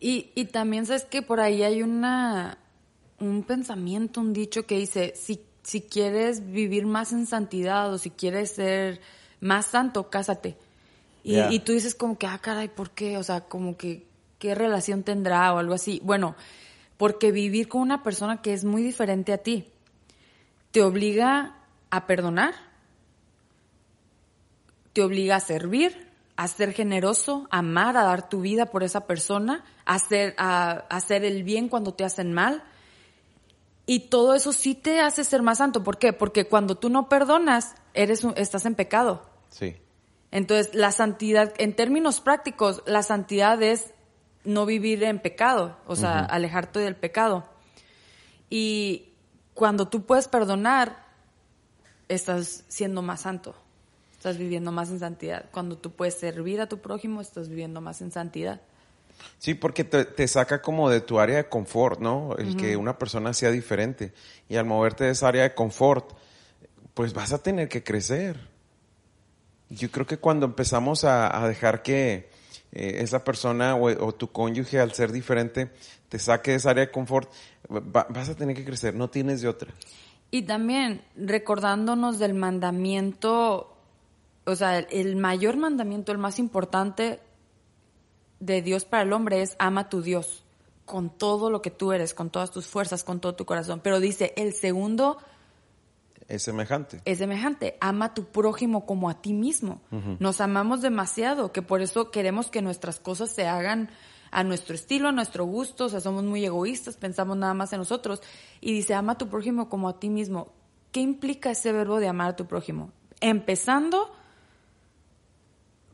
Y, 0.01 0.31
y 0.35 0.45
también 0.47 0.85
sabes 0.85 1.05
que 1.05 1.21
por 1.21 1.39
ahí 1.39 1.63
hay 1.63 1.81
una 1.81 2.57
un 3.19 3.43
pensamiento, 3.43 4.21
un 4.21 4.33
dicho 4.33 4.65
que 4.65 4.77
dice, 4.77 5.13
si, 5.15 5.41
si 5.63 5.81
quieres 5.81 6.51
vivir 6.51 6.85
más 6.85 7.11
en 7.11 7.25
santidad 7.25 7.91
o 7.93 7.97
si 7.97 8.09
quieres 8.11 8.51
ser 8.51 9.01
más 9.39 9.67
santo, 9.67 10.09
cásate. 10.09 10.57
Y, 11.23 11.39
y 11.39 11.59
tú 11.59 11.73
dices 11.73 11.93
como 11.93 12.17
que, 12.17 12.25
ah, 12.27 12.39
caray, 12.39 12.69
¿por 12.69 12.91
qué? 12.91 13.17
O 13.17 13.23
sea, 13.23 13.41
como 13.41 13.75
que 13.75 14.05
qué 14.39 14.55
relación 14.55 15.03
tendrá 15.03 15.53
o 15.53 15.57
algo 15.57 15.73
así. 15.73 15.99
Bueno, 16.03 16.35
porque 16.97 17.31
vivir 17.31 17.67
con 17.67 17.81
una 17.81 18.03
persona 18.03 18.41
que 18.41 18.53
es 18.53 18.63
muy 18.63 18.81
diferente 18.81 19.33
a 19.33 19.37
ti 19.37 19.67
te 20.71 20.83
obliga 20.83 21.55
a 21.89 22.05
perdonar, 22.05 22.53
te 24.93 25.01
obliga 25.01 25.37
a 25.37 25.39
servir, 25.39 26.11
a 26.35 26.47
ser 26.47 26.73
generoso, 26.73 27.47
a 27.49 27.59
amar, 27.59 27.97
a 27.97 28.03
dar 28.03 28.29
tu 28.29 28.41
vida 28.41 28.67
por 28.67 28.83
esa 28.83 29.07
persona, 29.07 29.63
a 29.85 29.95
hacer, 29.95 30.35
a, 30.37 30.85
hacer 30.89 31.23
el 31.23 31.43
bien 31.43 31.69
cuando 31.69 31.93
te 31.93 32.03
hacen 32.03 32.33
mal. 32.33 32.63
Y 33.89 34.09
todo 34.09 34.35
eso 34.35 34.51
sí 34.51 34.75
te 34.75 34.99
hace 34.99 35.23
ser 35.23 35.41
más 35.41 35.59
santo. 35.59 35.81
¿Por 35.81 35.97
qué? 35.97 36.11
Porque 36.11 36.45
cuando 36.45 36.75
tú 36.75 36.89
no 36.89 37.07
perdonas, 37.07 37.73
eres 37.93 38.23
estás 38.35 38.65
en 38.65 38.75
pecado. 38.75 39.25
Sí. 39.49 39.77
Entonces, 40.29 40.75
la 40.75 40.91
santidad, 40.91 41.53
en 41.57 41.73
términos 41.73 42.19
prácticos, 42.19 42.83
la 42.85 43.01
santidad 43.01 43.63
es 43.63 43.93
no 44.43 44.65
vivir 44.65 45.03
en 45.03 45.19
pecado, 45.19 45.77
o 45.87 45.95
sea, 45.95 46.19
alejarte 46.19 46.79
del 46.79 46.97
pecado. 46.97 47.45
Y 48.49 49.13
cuando 49.53 49.87
tú 49.87 50.05
puedes 50.05 50.27
perdonar, 50.27 51.05
estás 52.09 52.65
siendo 52.67 53.01
más 53.01 53.21
santo, 53.21 53.55
estás 54.11 54.37
viviendo 54.37 54.73
más 54.73 54.89
en 54.89 54.99
santidad. 54.99 55.45
Cuando 55.51 55.77
tú 55.77 55.91
puedes 55.91 56.15
servir 56.15 56.59
a 56.59 56.67
tu 56.67 56.79
prójimo, 56.79 57.21
estás 57.21 57.47
viviendo 57.47 57.79
más 57.79 58.01
en 58.01 58.11
santidad. 58.11 58.61
Sí, 59.37 59.53
porque 59.53 59.83
te, 59.83 60.27
saca 60.27 60.61
como 60.61 60.89
de 60.89 61.01
tu 61.01 61.19
área 61.19 61.37
de 61.37 61.49
confort, 61.49 61.99
¿no? 61.99 62.35
El 62.37 62.55
que 62.55 62.75
una 62.75 62.97
persona 62.97 63.33
sea 63.33 63.51
diferente. 63.51 64.13
Y 64.49 64.55
al 64.55 64.65
moverte 64.65 65.05
de 65.05 65.11
esa 65.11 65.27
área 65.27 65.43
de 65.43 65.53
confort, 65.53 66.11
pues 66.93 67.13
vas 67.13 67.33
a 67.33 67.41
tener 67.41 67.69
que 67.69 67.83
crecer. 67.83 68.39
Yo 69.69 69.91
creo 69.91 70.05
que 70.05 70.17
cuando 70.17 70.45
empezamos 70.45 71.03
a 71.03 71.47
dejar 71.47 71.83
que, 71.83 72.29
eh, 72.71 73.01
esa 73.01 73.23
persona 73.23 73.75
o, 73.75 74.13
tu 74.13 74.31
cónyuge 74.31 74.79
al 74.79 74.91
ser 74.91 75.11
diferente 75.11 75.71
te 76.09 76.19
saque 76.19 76.51
de 76.51 76.57
esa 76.57 76.71
área 76.71 76.85
de 76.85 76.91
confort, 76.91 77.31
vas 77.69 78.29
a 78.29 78.35
tener 78.35 78.55
que 78.55 78.65
crecer, 78.65 78.93
no 78.93 79.09
tienes 79.09 79.41
de 79.41 79.47
otra. 79.47 79.73
Y 80.31 80.43
también 80.43 81.01
recordándonos 81.15 82.19
del 82.19 82.33
mandamiento, 82.33 83.75
o 84.45 84.55
sea, 84.55 84.77
el, 84.77 84.87
el 84.91 85.15
mayor 85.15 85.57
mandamiento, 85.57 86.11
el 86.11 86.17
más 86.17 86.39
importante 86.39 87.19
de 88.39 88.61
Dios 88.61 88.85
para 88.85 89.03
el 89.03 89.13
hombre 89.13 89.41
es 89.41 89.55
ama 89.59 89.81
a 89.81 89.89
tu 89.89 90.01
Dios 90.01 90.43
con 90.85 91.09
todo 91.09 91.49
lo 91.49 91.61
que 91.61 91.71
tú 91.71 91.91
eres, 91.91 92.13
con 92.13 92.29
todas 92.29 92.51
tus 92.51 92.67
fuerzas, 92.67 93.03
con 93.03 93.19
todo 93.19 93.35
tu 93.35 93.45
corazón. 93.45 93.81
Pero 93.83 93.99
dice, 93.99 94.33
el 94.37 94.53
segundo 94.53 95.17
Es 96.29 96.43
semejante. 96.43 97.01
es 97.03 97.17
semejante, 97.17 97.77
ama 97.81 98.05
a 98.05 98.13
tu 98.13 98.25
prójimo 98.25 98.85
como 98.85 99.09
a 99.09 99.21
ti 99.21 99.33
mismo. 99.33 99.81
Nos 100.19 100.39
amamos 100.39 100.81
demasiado, 100.81 101.51
que 101.51 101.61
por 101.61 101.81
eso 101.81 102.09
queremos 102.09 102.49
que 102.49 102.61
nuestras 102.61 102.99
cosas 102.99 103.31
se 103.31 103.47
hagan 103.47 103.89
a 104.31 104.43
nuestro 104.43 104.75
estilo, 104.75 105.09
a 105.09 105.11
nuestro 105.11 105.45
gusto, 105.45 105.85
o 105.85 105.89
sea, 105.89 105.99
somos 106.01 106.23
muy 106.23 106.45
egoístas, 106.45 106.97
pensamos 106.97 107.37
nada 107.37 107.53
más 107.53 107.71
en 107.73 107.79
nosotros. 107.79 108.21
Y 108.61 108.73
dice, 108.73 108.93
ama 108.93 109.13
a 109.13 109.17
tu 109.17 109.27
prójimo 109.29 109.67
como 109.69 109.89
a 109.89 109.99
ti 109.99 110.09
mismo. 110.09 110.53
¿Qué 110.91 111.01
implica 111.01 111.51
ese 111.51 111.71
verbo 111.73 111.99
de 111.99 112.07
amar 112.07 112.29
a 112.29 112.35
tu 112.35 112.45
prójimo? 112.45 112.91
Empezando 113.19 114.09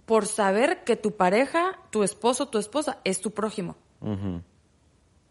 por 0.06 0.26
saber 0.26 0.84
que 0.84 0.96
tu 0.96 1.16
pareja, 1.16 1.80
tu 1.90 2.04
esposo, 2.04 2.48
tu 2.48 2.58
esposa, 2.58 3.00
es 3.04 3.22
tu 3.22 3.32
prójimo. 3.32 3.76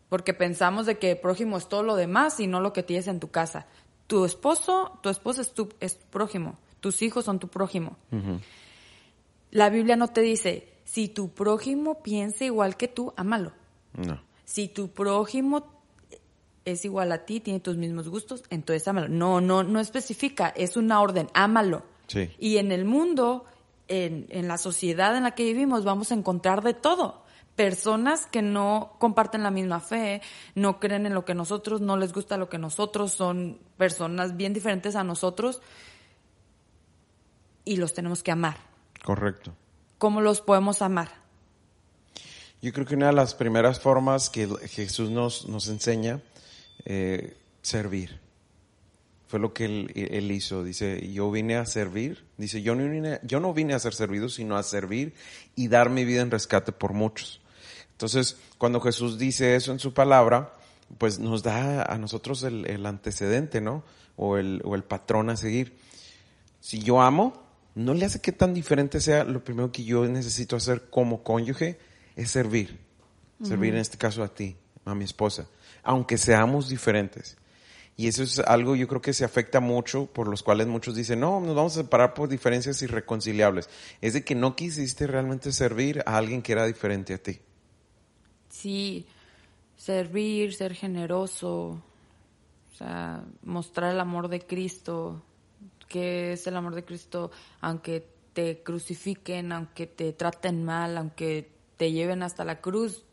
Porque 0.09 0.35
pensamos 0.35 0.87
de 0.87 0.99
que 0.99 1.17
prójimo 1.17 1.59
es 1.59 1.69
todo 1.69 1.83
lo 1.83 1.97
demás 1.97 2.41
y 2.41 2.47
no 2.47 2.61
lo 2.61 2.73
que 2.73 2.83
tienes 2.83 3.07
en 3.07 3.21
tu 3.21 3.31
casa. 3.31 3.67
Tu 4.07 4.25
esposo, 4.25 4.99
tu 5.03 5.09
esposa 5.09 5.43
es 5.43 5.53
tu, 5.53 5.69
es 5.81 5.99
tu 5.99 6.07
prójimo. 6.07 6.59
Tus 6.81 7.03
hijos 7.03 7.25
son 7.25 7.39
tu 7.39 7.49
prójimo. 7.49 7.97
La 9.51 9.71
Biblia 9.71 9.97
no 9.97 10.09
te 10.09 10.23
dice, 10.23 10.69
si 10.85 11.09
tu 11.09 11.31
prójimo 11.31 12.03
piensa 12.03 12.45
igual 12.45 12.77
que 12.77 12.89
tú, 12.89 13.13
ámalo. 13.17 13.53
No. 13.95 14.21
Si 14.45 14.69
tu 14.69 14.89
prójimo 14.89 15.67
es 16.65 16.85
igual 16.85 17.13
a 17.13 17.25
ti, 17.25 17.41
tiene 17.41 17.61
tus 17.61 17.77
mismos 17.77 18.09
gustos, 18.09 18.43
entonces 18.51 18.87
ámalo. 18.89 19.09
No, 19.09 19.41
no, 19.41 19.63
no 19.63 19.81
especifica, 19.81 20.49
es 20.49 20.77
una 20.77 21.01
orden, 21.01 21.29
ámalo. 21.35 21.83
Sí. 22.07 22.31
Y 22.39 22.57
en 22.59 22.73
el 22.73 22.85
mundo, 22.85 23.45
en, 23.93 24.27
en 24.31 24.49
la 24.49 24.59
sociedad 24.59 25.17
en 25.17 25.25
la 25.25 25.35
que 25.35 25.45
vivimos, 25.45 25.85
vamos 25.85 26.11
a 26.11 26.15
encontrar 26.15 26.63
de 26.63 26.75
todo. 26.75 27.23
Personas 27.57 28.27
que 28.27 28.41
no 28.41 28.97
comparten 28.99 29.43
la 29.43 29.51
misma 29.51 29.81
fe, 29.81 30.23
no 30.55 30.81
creen 30.81 31.05
en 31.05 31.13
lo 31.13 31.27
que 31.27 31.35
nosotros, 31.35 31.83
no 31.83 31.99
les 31.99 32.15
gusta 32.15 32.39
lo 32.39 32.49
que 32.49 32.57
nosotros, 32.57 33.13
son 33.13 33.61
personas 33.77 34.37
bien 34.37 34.55
diferentes 34.55 34.97
a 34.97 35.05
nosotros 35.05 35.61
y 37.67 37.77
los 37.77 37.93
tenemos 37.93 38.23
que 38.23 38.31
amar. 38.31 38.57
Correcto. 39.05 39.53
¿Cómo 39.99 40.23
los 40.23 40.41
podemos 40.41 40.81
amar? 40.81 41.11
Yo 42.63 42.73
creo 42.73 42.87
que 42.87 42.95
una 42.95 43.09
de 43.09 43.13
las 43.13 43.35
primeras 43.35 43.81
formas 43.81 44.31
que 44.31 44.49
Jesús 44.69 45.11
nos, 45.11 45.47
nos 45.49 45.69
enseña, 45.69 46.21
eh, 46.87 47.37
servir. 47.61 48.22
Fue 49.33 49.41
lo 49.41 49.55
que 49.55 49.65
él, 49.65 49.91
él 49.95 50.31
hizo. 50.31 50.63
Dice, 50.63 51.11
yo 51.11 51.31
vine 51.31 51.57
a 51.57 51.65
servir. 51.65 52.27
Dice, 52.37 52.61
yo 52.61 52.75
no, 52.75 52.87
vine, 52.87 53.19
yo 53.23 53.41
no 53.41 53.55
vine 53.55 53.73
a 53.73 53.79
ser 53.79 53.95
servido, 53.95 54.29
sino 54.29 54.59
a 54.59 54.63
servir 54.63 55.15
y 55.57 55.69
dar 55.69 55.89
mi 55.89 56.05
vida 56.05 56.21
en 56.21 56.31
rescate 56.31 56.71
por 56.71 56.93
muchos. 56.93 57.41
Entonces, 57.93 58.37
cuando 58.59 58.79
Jesús 58.83 59.17
dice 59.17 59.57
eso 59.57 59.73
en 59.73 59.79
su 59.79 59.95
palabra, 59.95 60.53
pues 60.99 61.19
nos 61.19 61.43
da 61.43 61.83
a 61.83 61.97
nosotros 61.97 62.43
el, 62.43 62.67
el 62.67 62.85
antecedente, 62.85 63.63
¿no? 63.63 63.85
O 64.17 64.37
el, 64.37 64.61
o 64.67 64.75
el 64.75 64.85
patrón 64.85 65.31
a 65.31 65.39
seguir. 65.39 65.79
Si 66.61 66.81
yo 66.81 67.01
amo, 67.01 67.43
no 67.75 67.95
le 67.95 68.05
hace 68.05 68.21
que 68.21 68.33
tan 68.33 68.53
diferente 68.53 69.01
sea, 69.01 69.25
lo 69.25 69.43
primero 69.43 69.73
que 69.73 69.83
yo 69.83 70.07
necesito 70.09 70.57
hacer 70.57 70.91
como 70.91 71.23
cónyuge 71.23 71.79
es 72.17 72.31
servir. 72.31 72.81
Servir 73.43 73.73
en 73.73 73.81
este 73.81 73.97
caso 73.97 74.23
a 74.23 74.29
ti, 74.29 74.59
a 74.85 74.95
mi 74.95 75.05
esposa, 75.05 75.47
aunque 75.83 76.19
seamos 76.19 76.69
diferentes. 76.69 77.39
Y 77.97 78.09
eso 78.09 78.23
es 78.23 78.39
algo 78.39 78.75
yo 78.75 78.89
creo 78.89 79.03
que 79.03 79.13
se 79.13 79.25
afecta 79.25 79.61
mucho, 79.61 80.07
por 80.07 80.27
los 80.29 80.43
cuales 80.43 80.67
muchos 80.67 80.95
dicen, 80.95 81.21
no, 81.21 81.41
nos 81.41 81.55
vamos 81.55 81.77
a 81.77 81.83
separar 81.83 82.15
por 82.15 82.29
diferencias 82.29 82.81
irreconciliables. 82.83 83.69
Es 84.01 84.15
de 84.15 84.25
que 84.25 84.35
no 84.35 84.57
quisiste 84.57 85.07
realmente 85.07 85.53
servir 85.53 86.03
a 86.07 86.17
alguien 86.17 86.43
que 86.43 86.53
era 86.53 86.65
diferente 86.67 87.15
a 87.15 87.19
ti. 87.19 87.41
Sí, 88.49 89.07
servir, 89.77 90.55
ser 90.55 90.75
generoso, 90.75 91.83
o 92.73 92.75
sea, 92.77 93.25
mostrar 93.43 93.93
el 93.93 94.01
amor 94.01 94.29
de 94.29 94.41
Cristo, 94.41 95.23
que 95.89 96.33
es 96.33 96.47
el 96.47 96.57
amor 96.57 96.75
de 96.75 96.85
Cristo, 96.85 97.31
aunque 97.61 98.07
te 98.33 98.63
crucifiquen, 98.63 99.53
aunque 99.53 99.87
te 99.87 100.13
traten 100.13 100.65
mal, 100.65 100.97
aunque 100.97 101.51
te 101.77 101.93
lleven 101.93 102.23
hasta 102.23 102.45
la 102.45 102.61
cruz, 102.61 103.05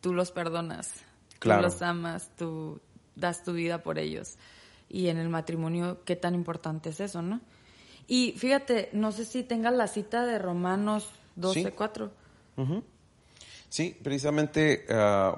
tú 0.00 0.12
los 0.14 0.30
perdonas, 0.30 0.92
Claro. 1.38 1.62
tú 1.62 1.66
los 1.68 1.82
amas, 1.82 2.30
tú 2.36 2.80
das 3.18 3.42
tu 3.42 3.52
vida 3.52 3.82
por 3.82 3.98
ellos. 3.98 4.36
Y 4.88 5.08
en 5.08 5.18
el 5.18 5.28
matrimonio, 5.28 5.98
qué 6.04 6.16
tan 6.16 6.34
importante 6.34 6.90
es 6.90 7.00
eso, 7.00 7.22
¿no? 7.22 7.40
Y 8.06 8.32
fíjate, 8.38 8.88
no 8.92 9.12
sé 9.12 9.24
si 9.24 9.42
tengas 9.42 9.74
la 9.74 9.86
cita 9.86 10.24
de 10.24 10.38
Romanos 10.38 11.08
12, 11.36 11.62
Sí. 11.64 11.70
4. 11.76 12.10
Ujú. 12.56 12.82
Sí, 13.68 13.96
precisamente 14.02 14.86
ah, 14.88 15.36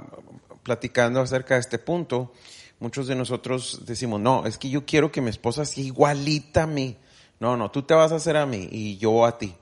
platicando 0.62 1.20
acerca 1.20 1.54
de 1.54 1.60
este 1.60 1.78
punto, 1.78 2.32
muchos 2.78 3.08
de 3.08 3.16
nosotros 3.16 3.82
decimos, 3.86 4.20
no, 4.20 4.46
es 4.46 4.56
que 4.56 4.70
yo 4.70 4.86
quiero 4.86 5.10
que 5.10 5.20
mi 5.20 5.30
esposa 5.30 5.64
sea 5.64 5.82
igualita 5.84 6.62
a 6.62 6.66
mí. 6.66 6.96
No, 7.40 7.56
no, 7.56 7.70
tú 7.70 7.82
te 7.82 7.94
vas 7.94 8.12
a 8.12 8.16
hacer 8.16 8.36
a 8.36 8.46
mí 8.46 8.68
y 8.70 8.98
yo 8.98 9.24
a 9.26 9.36
ti. 9.36 9.54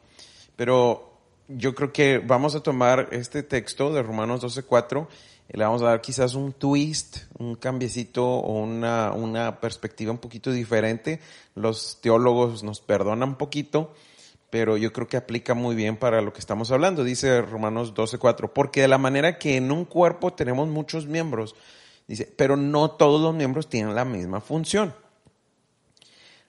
Pero 0.57 1.15
yo 1.49 1.75
creo 1.75 1.93
que 1.93 2.19
vamos 2.19 2.55
a 2.55 2.61
tomar 2.63 3.09
este 3.13 3.43
texto 3.43 3.93
de 3.95 4.03
Romanos 4.03 4.43
12.4 4.43 5.07
y 5.38 5.38
le 5.57 5.65
vamos 5.65 5.81
a 5.83 5.87
dar 5.87 6.01
quizás 6.03 6.35
un 6.35 6.53
twist, 6.53 7.19
un 7.39 7.55
cambiecito 7.55 8.25
o 8.27 8.53
una, 8.63 9.13
una 9.13 9.61
perspectiva 9.61 10.13
un 10.13 10.19
poquito 10.19 10.51
diferente. 10.53 11.21
Los 11.55 12.01
teólogos 12.03 12.63
nos 12.63 12.81
perdonan 12.81 13.31
un 13.31 13.35
poquito, 13.37 13.95
pero 14.51 14.77
yo 14.77 14.93
creo 14.93 15.09
que 15.09 15.17
aplica 15.17 15.55
muy 15.55 15.75
bien 15.75 15.97
para 15.97 16.21
lo 16.21 16.33
que 16.33 16.41
estamos 16.41 16.71
hablando. 16.71 17.03
Dice 17.03 17.41
Romanos 17.41 17.95
12.4, 17.95 18.51
porque 18.53 18.83
de 18.83 18.89
la 18.89 18.99
manera 18.99 19.39
que 19.39 19.57
en 19.57 19.73
un 19.73 19.85
cuerpo 19.87 20.33
tenemos 20.35 20.69
muchos 20.69 21.07
miembros, 21.07 21.55
dice, 22.07 22.31
pero 22.37 22.57
no 22.57 22.91
todos 22.91 23.21
los 23.21 23.35
miembros 23.35 23.69
tienen 23.69 23.95
la 23.95 24.05
misma 24.05 24.41
función. 24.43 24.95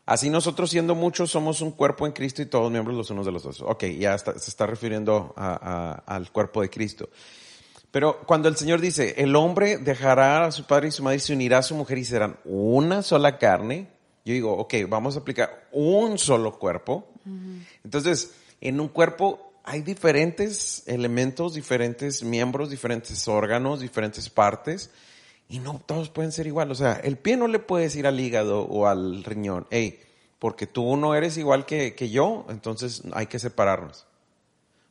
Así 0.05 0.29
nosotros 0.29 0.71
siendo 0.71 0.95
muchos 0.95 1.29
somos 1.29 1.61
un 1.61 1.71
cuerpo 1.71 2.05
en 2.07 2.13
Cristo 2.13 2.41
y 2.41 2.47
todos 2.47 2.71
miembros 2.71 2.97
los 2.97 3.09
unos 3.11 3.25
de 3.27 3.31
los 3.31 3.45
otros. 3.45 3.61
Ok, 3.61 3.85
ya 3.97 4.15
está- 4.15 4.37
se 4.39 4.49
está 4.49 4.65
refiriendo 4.65 5.33
al 5.37 6.31
cuerpo 6.31 6.61
de 6.61 6.69
Cristo. 6.69 7.09
Pero 7.91 8.21
cuando 8.25 8.49
el 8.49 8.55
Señor 8.55 8.81
dice, 8.81 9.15
el 9.17 9.35
hombre 9.35 9.77
dejará 9.77 10.45
a 10.45 10.51
su 10.51 10.65
padre 10.65 10.89
y 10.89 10.91
su 10.91 11.03
madre 11.03 11.17
y 11.17 11.21
se 11.21 11.33
unirá 11.33 11.59
a 11.59 11.63
su 11.63 11.75
mujer 11.75 11.97
y 11.97 12.05
serán 12.05 12.37
una 12.45 13.01
sola 13.01 13.39
carne, 13.39 13.87
yo 14.25 14.33
digo, 14.33 14.53
ok, 14.57 14.75
vamos 14.87 15.15
a 15.15 15.19
aplicar 15.19 15.67
un 15.71 16.19
solo 16.19 16.59
cuerpo. 16.59 17.07
Entonces, 17.83 18.35
en 18.61 18.79
un 18.79 18.89
cuerpo 18.89 19.53
hay 19.63 19.81
diferentes 19.81 20.83
elementos, 20.87 21.55
diferentes 21.55 22.23
miembros, 22.23 22.69
diferentes 22.69 23.27
órganos, 23.27 23.79
diferentes 23.79 24.29
partes, 24.29 24.91
y 25.47 25.59
no 25.59 25.81
todos 25.83 26.09
pueden 26.09 26.31
ser 26.31 26.45
igual. 26.45 26.71
O 26.71 26.75
sea, 26.75 26.93
el 26.93 27.17
pie 27.17 27.37
no 27.37 27.47
le 27.47 27.59
puedes 27.59 27.95
ir 27.95 28.05
al 28.05 28.19
hígado 28.19 28.61
o 28.61 28.87
al 28.87 29.23
riñón, 29.23 29.65
hey, 29.71 29.99
porque 30.37 30.67
tú 30.67 30.95
no 30.95 31.15
eres 31.15 31.37
igual 31.37 31.65
que, 31.65 31.95
que 31.95 32.09
yo, 32.09 32.45
entonces 32.49 33.01
hay 33.13 33.27
que 33.27 33.39
separarnos. 33.39 34.05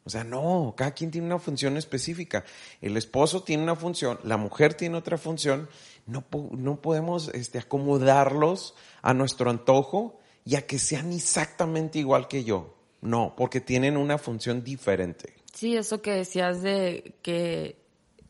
O 0.08 0.10
sea, 0.10 0.24
no, 0.24 0.72
cada 0.74 0.92
quien 0.92 1.10
tiene 1.10 1.26
una 1.26 1.38
función 1.38 1.76
específica. 1.76 2.42
El 2.80 2.96
esposo 2.96 3.42
tiene 3.42 3.62
una 3.62 3.76
función, 3.76 4.18
la 4.24 4.38
mujer 4.38 4.72
tiene 4.72 4.96
otra 4.96 5.18
función. 5.18 5.68
No, 6.06 6.24
no 6.52 6.80
podemos 6.80 7.28
este, 7.34 7.58
acomodarlos 7.58 8.74
a 9.02 9.12
nuestro 9.12 9.50
antojo 9.50 10.18
y 10.46 10.56
a 10.56 10.66
que 10.66 10.78
sean 10.78 11.12
exactamente 11.12 11.98
igual 11.98 12.26
que 12.26 12.42
yo. 12.42 12.74
No, 13.02 13.34
porque 13.36 13.60
tienen 13.60 13.98
una 13.98 14.16
función 14.16 14.64
diferente. 14.64 15.34
Sí, 15.52 15.76
eso 15.76 16.00
que 16.00 16.12
decías 16.12 16.62
de 16.62 17.16
que 17.20 17.76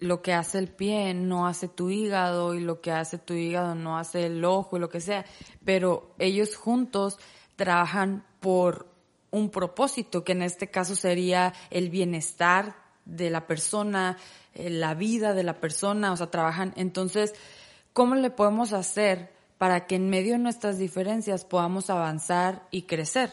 lo 0.01 0.21
que 0.21 0.33
hace 0.33 0.59
el 0.59 0.67
pie 0.67 1.15
no 1.15 1.47
hace 1.47 1.69
tu 1.69 1.91
hígado 1.91 2.55
y 2.55 2.61
lo 2.61 2.81
que 2.81 2.91
hace 2.91 3.19
tu 3.19 3.35
hígado 3.35 3.77
no 3.77 3.99
hace 3.99 4.27
el 4.27 4.45
ojo 4.45 4.77
y 4.77 4.81
lo 4.81 4.89
que 4.89 5.01
sea, 5.01 5.25
pero 5.65 6.13
ellos 6.19 6.57
juntos 6.57 7.21
trabajan 7.55 8.27
por 8.41 8.98
un 9.31 9.51
propósito, 9.51 10.25
que 10.25 10.33
en 10.33 10.43
este 10.43 10.71
caso 10.71 10.97
sería 10.97 11.55
el 11.71 11.91
bienestar 11.91 12.77
de 13.05 13.31
la 13.31 13.47
persona, 13.47 14.17
eh, 14.55 14.71
la 14.71 14.95
vida 14.95 15.35
de 15.35 15.43
la 15.43 15.61
persona, 15.61 16.13
o 16.13 16.17
sea, 16.17 16.31
trabajan. 16.31 16.73
Entonces, 16.77 17.35
¿cómo 17.93 18.15
le 18.15 18.31
podemos 18.31 18.73
hacer 18.73 19.31
para 19.57 19.87
que 19.87 19.97
en 19.97 20.09
medio 20.09 20.33
de 20.33 20.39
nuestras 20.39 20.79
diferencias 20.79 21.45
podamos 21.45 21.91
avanzar 21.91 22.67
y 22.71 22.83
crecer? 22.83 23.33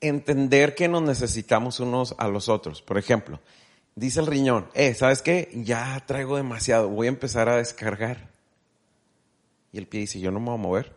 Entender 0.00 0.74
que 0.74 0.88
nos 0.88 1.02
necesitamos 1.02 1.78
unos 1.78 2.14
a 2.18 2.26
los 2.28 2.48
otros. 2.48 2.82
Por 2.82 2.98
ejemplo, 2.98 3.38
dice 3.94 4.20
el 4.20 4.26
riñón, 4.26 4.68
eh, 4.74 4.94
¿sabes 4.94 5.22
qué? 5.22 5.50
Ya 5.54 6.02
traigo 6.06 6.36
demasiado, 6.36 6.88
voy 6.88 7.06
a 7.06 7.10
empezar 7.10 7.48
a 7.48 7.56
descargar. 7.56 8.30
Y 9.72 9.78
el 9.78 9.86
pie 9.86 10.00
dice, 10.00 10.20
yo 10.20 10.30
no 10.30 10.40
me 10.40 10.46
voy 10.46 10.54
a 10.54 10.62
mover. 10.62 10.96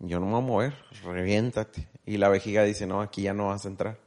Yo 0.00 0.20
no 0.20 0.26
me 0.26 0.32
voy 0.32 0.42
a 0.42 0.46
mover, 0.46 0.74
reviéntate. 1.04 1.88
Y 2.08 2.16
la 2.16 2.30
vejiga 2.30 2.64
dice, 2.64 2.86
no, 2.86 3.02
aquí 3.02 3.22
ya 3.22 3.34
no 3.34 3.48
vas 3.48 3.66
a 3.66 3.68
entrar. 3.68 3.98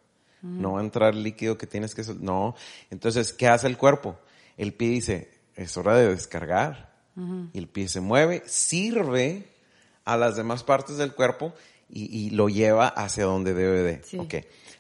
No 0.42 0.72
va 0.72 0.80
a 0.80 0.84
entrar 0.84 1.14
el 1.14 1.22
líquido 1.22 1.56
que 1.56 1.68
tienes 1.68 1.94
que... 1.94 2.04
No. 2.20 2.56
Entonces, 2.90 3.32
¿qué 3.32 3.48
hace 3.48 3.68
el 3.68 3.78
cuerpo? 3.78 4.18
El 4.58 4.74
pie 4.74 4.90
dice, 4.90 5.30
es 5.56 5.78
hora 5.78 5.96
de 5.96 6.10
descargar. 6.10 6.96
Y 7.54 7.60
el 7.60 7.68
pie 7.68 7.88
se 7.88 8.02
mueve, 8.02 8.42
sirve 8.48 9.46
a 10.04 10.18
las 10.18 10.36
demás 10.36 10.64
partes 10.64 10.98
del 10.98 11.14
cuerpo 11.14 11.54
y, 11.90 12.32
lo 12.32 12.50
lleva 12.50 12.88
hacia 12.88 13.26
donde 13.26 13.54
debe 13.54 13.84
de. 13.84 14.04
Sí. 14.04 14.18
Ok. 14.18 14.34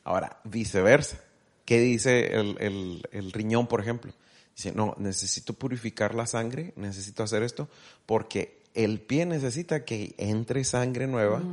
Ahora, 0.03 0.39
viceversa. 0.43 1.19
¿Qué 1.63 1.79
dice 1.79 2.33
el, 2.33 3.05
el, 3.11 3.31
riñón, 3.31 3.67
por 3.67 3.81
ejemplo? 3.81 4.11
Dice, 4.55 4.71
no, 4.71 4.95
necesito 4.97 5.53
purificar 5.53 6.15
la 6.15 6.25
sangre, 6.25 6.73
necesito 6.75 7.21
hacer 7.21 7.43
esto, 7.43 7.69
porque 8.07 8.63
el 8.73 8.99
pie 8.99 9.27
necesita 9.27 9.85
que 9.85 10.15
entre 10.17 10.63
sangre 10.63 11.05
nueva 11.05 11.43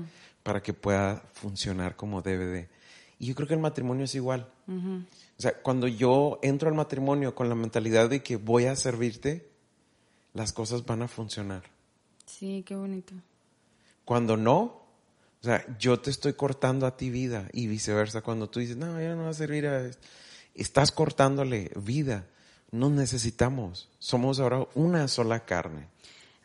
para 0.43 0.63
que 0.63 0.73
pueda 0.73 1.23
funcionar 1.33 1.97
como 1.97 2.23
debe 2.23 2.47
de. 2.47 2.69
Y 3.19 3.27
yo 3.27 3.35
creo 3.35 3.49
que 3.49 3.55
el 3.55 3.61
matrimonio 3.61 4.05
es 4.05 4.15
igual. 4.15 4.49
O 4.69 5.41
sea, 5.41 5.61
cuando 5.63 5.89
yo 5.89 6.39
entro 6.43 6.69
al 6.69 6.75
matrimonio 6.75 7.35
con 7.35 7.49
la 7.49 7.55
mentalidad 7.55 8.09
de 8.09 8.23
que 8.23 8.37
voy 8.37 8.67
a 8.67 8.77
servirte, 8.77 9.49
las 10.35 10.53
cosas 10.53 10.85
van 10.85 11.03
a 11.03 11.09
funcionar. 11.09 11.63
Sí, 12.27 12.63
qué 12.67 12.77
bonito. 12.77 13.15
Cuando 14.05 14.37
no, 14.37 14.61
o 15.41 15.45
sea, 15.45 15.65
yo 15.79 16.01
te 16.01 16.11
estoy 16.11 16.35
cortando 16.35 16.87
a 16.87 16.97
ti 16.97 17.11
vida 17.11 17.49
y 17.53 17.67
viceversa. 17.67 18.23
Cuando 18.23 18.49
tú 18.49 18.61
dices, 18.61 18.77
no, 18.77 19.01
ya 19.01 19.15
no 19.15 19.25
va 19.25 19.31
a 19.31 19.35
servir 19.35 19.67
a 19.67 19.87
esto, 19.87 20.07
estás 20.55 20.93
cortándole 20.93 21.71
vida. 21.77 22.27
No 22.71 22.91
necesitamos. 22.91 23.89
Somos 23.99 24.41
ahora 24.41 24.67
una 24.75 25.09
sola 25.09 25.45
carne. 25.45 25.89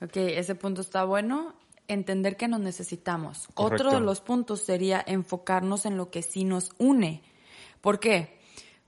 Ok, 0.01 0.17
ese 0.17 0.55
punto 0.55 0.81
está 0.81 1.03
bueno 1.03 1.53
entender 1.93 2.37
que 2.37 2.47
nos 2.47 2.59
necesitamos. 2.59 3.47
Otro 3.55 3.91
de 3.91 3.99
los 3.99 4.21
puntos 4.21 4.61
sería 4.61 5.03
enfocarnos 5.05 5.85
en 5.85 5.97
lo 5.97 6.09
que 6.11 6.21
sí 6.21 6.43
nos 6.43 6.71
une. 6.77 7.21
¿Por 7.81 7.99
qué? 7.99 8.39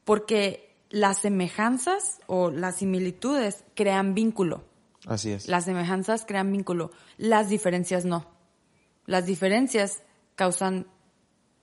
Porque 0.04 0.76
las 0.90 1.20
semejanzas 1.20 2.20
o 2.28 2.52
las 2.52 2.78
similitudes 2.78 3.64
crean 3.76 4.14
vínculo. 4.14 4.64
Así 5.08 5.32
es. 5.32 5.48
Las 5.48 5.66
semejanzas 5.66 6.26
crean 6.26 6.52
vínculo, 6.52 6.92
las 7.18 7.50
diferencias 7.50 8.06
no. 8.06 8.26
Las 9.06 9.26
diferencias 9.26 10.04
causan 10.36 10.88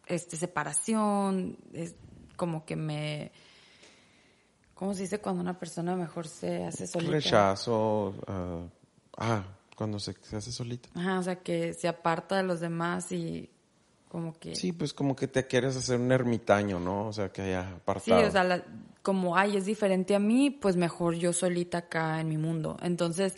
este 0.07 0.37
separación, 0.37 1.59
es 1.73 1.95
como 2.37 2.65
que 2.65 2.77
me 2.77 3.33
¿cómo 4.75 4.95
se 4.95 5.03
dice 5.03 5.21
cuando 5.21 5.43
una 5.43 5.59
persona 5.59 5.95
mejor 5.97 6.27
se 6.27 6.65
hace 6.65 6.87
solita? 6.87 7.13
Rechazo, 7.13 8.09
uh, 8.09 8.69
ah, 9.17 9.45
cuando 9.77 9.99
se, 9.99 10.15
hace 10.37 10.53
solita. 10.53 10.89
Ajá, 10.95 11.19
o 11.19 11.23
sea, 11.23 11.37
que 11.37 11.75
se 11.75 11.89
aparta 11.89 12.37
de 12.37 12.43
los 12.43 12.61
demás 12.61 13.13
y 13.13 13.51
como 14.09 14.39
que... 14.39 14.55
Sí, 14.55 14.73
pues 14.73 14.93
como 14.93 15.17
que 15.17 15.29
te 15.29 15.47
quieres 15.47 15.77
hacer 15.77 15.99
un 15.99 16.13
ermitaño, 16.13 16.79
¿no? 16.79 17.09
O 17.09 17.13
sea, 17.13 17.31
que 17.31 17.43
haya 17.43 17.69
apartado. 17.77 18.21
Sí, 18.21 18.27
o 18.27 18.31
sea, 18.31 18.65
como, 19.03 19.37
ay, 19.37 19.57
es 19.57 19.67
diferente 19.67 20.15
a 20.15 20.19
mí, 20.19 20.51
pues 20.51 20.77
mejor 20.77 21.15
yo 21.15 21.33
solita 21.33 21.79
acá 21.79 22.21
en 22.21 22.29
mi 22.29 22.37
mundo. 22.37 22.77
Entonces, 22.83 23.35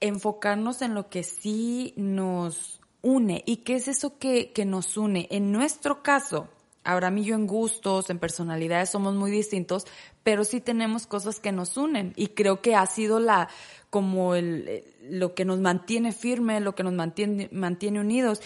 enfocarnos 0.00 0.82
en 0.82 0.94
lo 0.94 1.08
que 1.08 1.22
sí 1.22 1.92
nos 1.96 2.80
une. 3.02 3.42
¿Y 3.46 3.58
qué 3.58 3.76
es 3.76 3.88
eso 3.88 4.18
que, 4.18 4.52
que 4.52 4.64
nos 4.64 4.96
une? 4.96 5.28
En 5.30 5.52
nuestro 5.52 6.02
caso, 6.02 6.48
Ahora 6.82 7.10
mí 7.10 7.24
yo 7.24 7.34
en 7.34 7.46
gustos, 7.46 8.08
en 8.08 8.18
personalidades 8.18 8.90
somos 8.90 9.14
muy 9.14 9.30
distintos, 9.30 9.86
pero 10.22 10.44
sí 10.44 10.60
tenemos 10.60 11.06
cosas 11.06 11.38
que 11.38 11.52
nos 11.52 11.76
unen 11.76 12.14
y 12.16 12.28
creo 12.28 12.62
que 12.62 12.74
ha 12.74 12.86
sido 12.86 13.20
la 13.20 13.48
como 13.90 14.34
el, 14.34 14.66
eh, 14.68 14.84
lo 15.02 15.34
que 15.34 15.44
nos 15.44 15.60
mantiene 15.60 16.12
firme, 16.12 16.60
lo 16.60 16.74
que 16.74 16.82
nos 16.82 16.94
mantiene, 16.94 17.48
mantiene 17.52 18.00
unidos, 18.00 18.40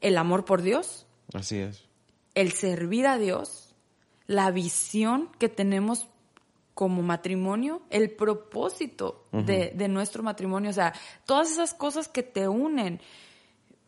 el 0.00 0.18
amor 0.18 0.44
por 0.44 0.60
Dios. 0.60 1.06
Así 1.32 1.58
es. 1.58 1.84
El 2.34 2.52
servir 2.52 3.06
a 3.06 3.16
Dios, 3.16 3.74
la 4.26 4.50
visión 4.50 5.30
que 5.38 5.48
tenemos 5.48 6.08
como 6.74 7.02
matrimonio, 7.02 7.82
el 7.90 8.10
propósito 8.10 9.24
de, 9.32 9.72
de 9.74 9.88
nuestro 9.88 10.22
matrimonio, 10.22 10.70
o 10.70 10.74
sea, 10.74 10.94
todas 11.26 11.50
esas 11.50 11.74
cosas 11.74 12.06
que 12.06 12.22
te 12.22 12.46
unen, 12.46 13.00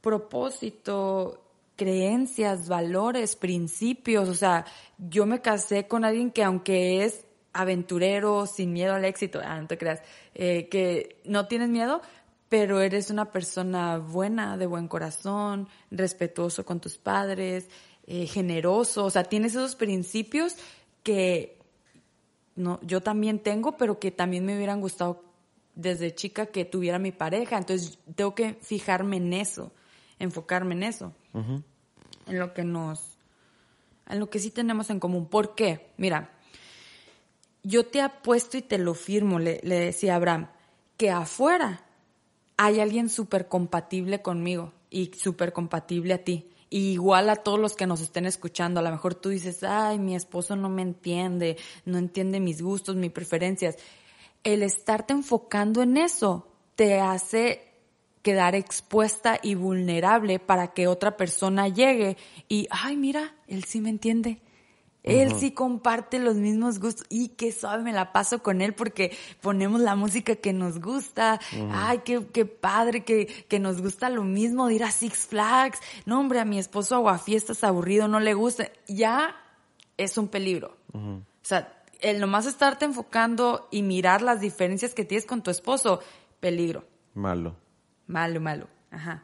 propósito, 0.01 1.50
creencias, 1.81 2.69
valores, 2.69 3.37
principios. 3.37 4.29
O 4.29 4.35
sea, 4.35 4.67
yo 4.99 5.25
me 5.25 5.41
casé 5.41 5.89
con 5.89 6.05
alguien 6.05 6.31
que 6.31 6.45
aunque 6.45 7.05
es 7.05 7.25
aventurero, 7.55 8.45
sin 8.45 8.75
miedo 8.75 8.93
al 8.93 9.07
éxito, 9.07 9.41
ah, 9.43 9.59
no 9.59 9.67
te 9.67 9.79
creas, 9.79 10.03
eh, 10.35 10.69
que 10.69 11.23
no 11.25 11.49
tienes 11.49 11.71
miedo, 11.71 12.03
pero 12.51 12.83
eres 12.83 13.09
una 13.09 13.33
persona 13.33 13.97
buena, 13.97 14.59
de 14.59 14.67
buen 14.67 14.89
corazón, 14.89 15.69
respetuoso 15.91 16.67
con 16.67 16.81
tus 16.81 16.99
padres, 16.99 17.71
eh, 18.07 18.27
generoso, 18.27 19.07
o 19.07 19.11
sea, 19.11 19.25
tienes 19.25 19.53
esos 19.53 19.75
principios 19.75 20.57
que 21.03 21.57
no, 22.57 22.79
yo 22.83 23.01
también 23.01 23.39
tengo, 23.39 23.79
pero 23.79 23.99
que 23.99 24.11
también 24.11 24.45
me 24.45 24.55
hubieran 24.55 24.83
gustado 24.83 25.25
desde 25.75 26.15
chica 26.15 26.45
que 26.45 26.67
tuviera 26.67 26.99
mi 26.99 27.11
pareja. 27.11 27.57
Entonces 27.57 27.99
tengo 28.15 28.35
que 28.35 28.59
fijarme 28.61 29.17
en 29.17 29.33
eso, 29.33 29.73
enfocarme 30.19 30.75
en 30.75 30.83
eso 30.83 31.15
en 32.31 32.39
lo 32.39 32.55
que 32.55 32.65
nos, 32.65 33.19
en 34.09 34.21
lo 34.21 34.31
que 34.31 34.39
sí 34.39 34.51
tenemos 34.51 34.91
en 34.91 35.01
común. 35.01 35.27
¿Por 35.27 35.55
qué? 35.55 35.91
Mira, 35.97 36.31
yo 37.63 37.87
te 37.87 38.01
apuesto 38.01 38.57
y 38.57 38.63
te 38.63 38.79
lo 38.79 38.95
firmo, 38.95 39.39
le, 39.39 39.61
decía 39.63 40.17
Abraham, 40.17 40.49
que 40.97 41.11
afuera 41.11 41.85
hay 42.57 42.81
alguien 42.81 43.09
súper 43.09 43.49
compatible 43.49 44.23
conmigo 44.23 44.73
y 44.91 45.13
súper 45.15 45.53
compatible 45.53 46.15
a 46.15 46.25
ti. 46.25 46.47
igual 46.73 47.29
a 47.31 47.37
todos 47.37 47.59
los 47.59 47.75
que 47.75 47.87
nos 47.87 48.01
estén 48.01 48.27
escuchando, 48.27 48.79
a 48.79 48.83
lo 48.83 48.91
mejor 48.91 49.15
tú 49.15 49.31
dices, 49.31 49.65
ay, 49.65 49.99
mi 49.99 50.15
esposo 50.15 50.55
no 50.55 50.69
me 50.69 50.83
entiende, 50.83 51.57
no 51.85 51.99
entiende 51.99 52.39
mis 52.39 52.63
gustos, 52.63 52.95
mis 52.95 53.11
preferencias. 53.11 53.77
El 54.45 54.63
estarte 54.63 55.13
enfocando 55.13 55.83
en 55.83 55.97
eso 55.97 56.47
te 56.77 57.01
hace 57.01 57.70
quedar 58.23 58.55
expuesta 58.55 59.39
y 59.43 59.55
vulnerable 59.55 60.39
para 60.39 60.73
que 60.73 60.87
otra 60.87 61.17
persona 61.17 61.69
llegue 61.69 62.17
y, 62.49 62.67
ay, 62.71 62.97
mira, 62.97 63.35
él 63.47 63.65
sí 63.65 63.81
me 63.81 63.91
entiende. 63.91 64.41
Él 65.03 65.35
sí 65.39 65.53
comparte 65.53 66.19
los 66.19 66.37
mismos 66.37 66.79
gustos 66.79 67.07
y 67.09 67.29
qué 67.29 67.53
suave 67.53 67.83
me 67.83 67.93
la 67.93 68.13
paso 68.13 68.43
con 68.43 68.61
él 68.61 68.75
porque 68.75 69.17
ponemos 69.41 69.81
la 69.81 69.97
música 69.97 70.37
que 70.37 70.53
nos 70.53 70.79
gusta. 70.79 71.41
Ay, 71.73 72.01
qué, 72.05 72.27
qué 72.27 72.45
padre 72.45 73.03
que, 73.03 73.27
que, 73.27 73.59
nos 73.59 73.81
gusta 73.81 74.11
lo 74.11 74.25
mismo 74.25 74.67
de 74.67 74.75
ir 74.75 74.85
a 74.85 74.91
Six 74.91 75.27
Flags. 75.27 75.79
No, 76.05 76.21
hombre, 76.21 76.39
a 76.39 76.45
mi 76.45 76.59
esposo 76.59 76.97
aguafiestas 76.97 77.65
aburrido, 77.65 78.09
no 78.09 78.21
le 78.21 78.35
gusta. 78.35 78.71
Ya 78.89 79.35
es 79.97 80.19
un 80.19 80.29
peligro. 80.29 80.77
O 80.93 81.23
sea, 81.41 81.83
el 82.01 82.21
nomás 82.21 82.47
estarte 82.47 82.85
enfocando 82.85 83.69
y 83.71 83.83
mirar 83.83 84.21
las 84.21 84.41
diferencias 84.41 84.95
que 84.95 85.05
tienes 85.05 85.27
con 85.27 85.43
tu 85.43 85.51
esposo, 85.51 86.01
peligro. 86.41 86.85
Malo. 87.15 87.57
Malo, 88.11 88.41
malo. 88.41 88.67
Ajá. 88.91 89.23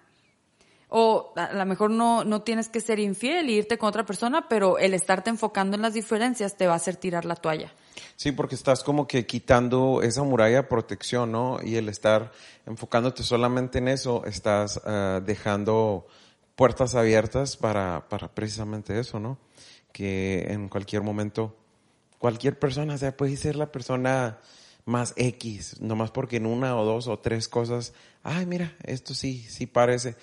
O 0.88 1.32
a 1.34 1.52
lo 1.52 1.66
mejor 1.66 1.90
no, 1.90 2.22
no 2.22 2.42
tienes 2.42 2.68
que 2.68 2.80
ser 2.80 3.00
infiel 3.00 3.50
y 3.50 3.54
irte 3.54 3.76
con 3.76 3.88
otra 3.88 4.06
persona, 4.06 4.48
pero 4.48 4.78
el 4.78 4.94
estarte 4.94 5.30
enfocando 5.30 5.74
en 5.74 5.82
las 5.82 5.94
diferencias 5.94 6.56
te 6.56 6.68
va 6.68 6.74
a 6.74 6.76
hacer 6.76 6.94
tirar 6.94 7.24
la 7.24 7.34
toalla. 7.34 7.72
Sí, 8.14 8.30
porque 8.30 8.54
estás 8.54 8.84
como 8.84 9.08
que 9.08 9.26
quitando 9.26 10.00
esa 10.02 10.22
muralla 10.22 10.58
de 10.58 10.62
protección, 10.62 11.32
¿no? 11.32 11.58
Y 11.62 11.74
el 11.74 11.88
estar 11.88 12.30
enfocándote 12.66 13.24
solamente 13.24 13.78
en 13.78 13.88
eso, 13.88 14.24
estás 14.24 14.80
ah, 14.84 15.20
dejando 15.24 16.06
puertas 16.54 16.94
abiertas 16.94 17.56
para, 17.56 18.08
para 18.08 18.28
precisamente 18.28 19.00
eso, 19.00 19.18
¿no? 19.18 19.38
Que 19.92 20.46
en 20.50 20.68
cualquier 20.68 21.02
momento, 21.02 21.56
cualquier 22.18 22.60
persona, 22.60 22.94
o 22.94 22.98
sea, 22.98 23.16
puede 23.16 23.36
ser 23.36 23.56
la 23.56 23.72
persona 23.72 24.38
más 24.86 25.14
X, 25.16 25.80
nomás 25.80 26.12
porque 26.12 26.36
en 26.36 26.46
una 26.46 26.76
o 26.76 26.84
dos 26.84 27.08
o 27.08 27.18
tres 27.18 27.48
cosas, 27.48 27.92
ay, 28.26 28.44
mira, 28.44 28.76
esto 28.82 29.14
sí, 29.14 29.46
sí 29.48 29.66
parece 29.66 30.16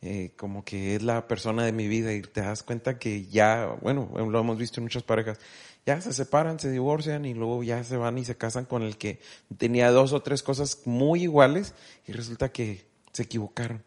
eh, 0.00 0.32
como 0.36 0.64
que 0.64 0.94
es 0.94 1.02
la 1.02 1.26
persona 1.26 1.64
de 1.64 1.72
mi 1.72 1.88
vida 1.88 2.12
y 2.12 2.22
te 2.22 2.40
das 2.40 2.62
cuenta 2.62 2.98
que 2.98 3.26
ya, 3.26 3.76
bueno, 3.82 4.08
lo 4.14 4.38
hemos 4.38 4.56
visto 4.56 4.78
en 4.78 4.84
muchas 4.84 5.02
parejas, 5.02 5.40
ya 5.84 6.00
se 6.00 6.12
separan, 6.12 6.60
se 6.60 6.70
divorcian 6.70 7.24
y 7.24 7.34
luego 7.34 7.64
ya 7.64 7.82
se 7.82 7.96
van 7.96 8.16
y 8.16 8.24
se 8.24 8.36
casan 8.36 8.64
con 8.64 8.82
el 8.82 8.96
que 8.96 9.20
tenía 9.56 9.90
dos 9.90 10.12
o 10.12 10.20
tres 10.20 10.44
cosas 10.44 10.82
muy 10.84 11.22
iguales 11.22 11.74
y 12.06 12.12
resulta 12.12 12.50
que 12.50 12.86
se 13.12 13.24
equivocaron. 13.24 13.82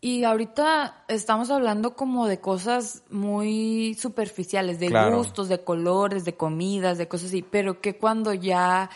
Y 0.00 0.24
ahorita 0.24 1.04
estamos 1.08 1.50
hablando 1.50 1.94
como 1.94 2.26
de 2.26 2.40
cosas 2.40 3.02
muy 3.10 3.94
superficiales, 4.00 4.78
de 4.78 4.88
gustos, 5.10 5.48
de 5.48 5.62
colores, 5.62 6.24
de 6.24 6.36
comidas, 6.36 6.96
de 6.96 7.08
cosas 7.08 7.28
así, 7.28 7.42
pero 7.42 7.80
que 7.80 7.96
cuando 7.96 8.32
ya 8.32 8.88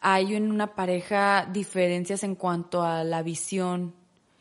hay 0.00 0.34
en 0.34 0.50
una 0.50 0.74
pareja 0.74 1.46
diferencias 1.50 2.24
en 2.24 2.34
cuanto 2.34 2.82
a 2.82 3.04
la 3.04 3.22
visión, 3.22 3.94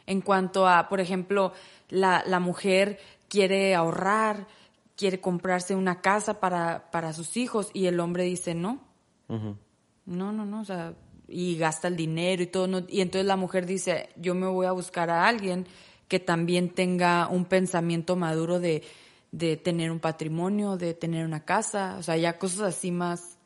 en 0.05 0.21
cuanto 0.21 0.67
a, 0.67 0.89
por 0.89 0.99
ejemplo, 0.99 1.53
la, 1.89 2.23
la 2.25 2.39
mujer 2.39 2.99
quiere 3.27 3.75
ahorrar, 3.75 4.47
quiere 4.95 5.21
comprarse 5.21 5.75
una 5.75 6.01
casa 6.01 6.39
para, 6.39 6.89
para 6.91 7.13
sus 7.13 7.37
hijos 7.37 7.69
y 7.73 7.85
el 7.85 7.99
hombre 7.99 8.23
dice 8.23 8.53
no. 8.55 8.81
No, 9.27 10.31
no, 10.33 10.45
no, 10.45 10.61
o 10.61 10.65
sea, 10.65 10.95
y 11.27 11.55
gasta 11.57 11.87
el 11.87 11.95
dinero 11.95 12.41
y 12.41 12.47
todo. 12.47 12.83
y 12.87 13.01
entonces 13.01 13.25
la 13.25 13.35
mujer 13.35 13.65
dice, 13.65 14.09
yo 14.15 14.33
me 14.33 14.47
voy 14.47 14.65
a 14.65 14.71
buscar 14.71 15.09
a 15.09 15.27
alguien 15.27 15.67
que 16.07 16.19
también 16.19 16.69
tenga 16.69 17.27
un 17.27 17.45
pensamiento 17.45 18.15
maduro 18.15 18.59
de, 18.59 18.83
de 19.31 19.55
tener 19.55 19.91
un 19.91 19.99
patrimonio, 19.99 20.75
de 20.77 20.95
tener 20.95 21.25
una 21.25 21.45
casa, 21.45 21.95
o 21.99 22.03
sea, 22.03 22.17
ya 22.17 22.37
cosas 22.37 22.61
así 22.61 22.91
más... 22.91 23.37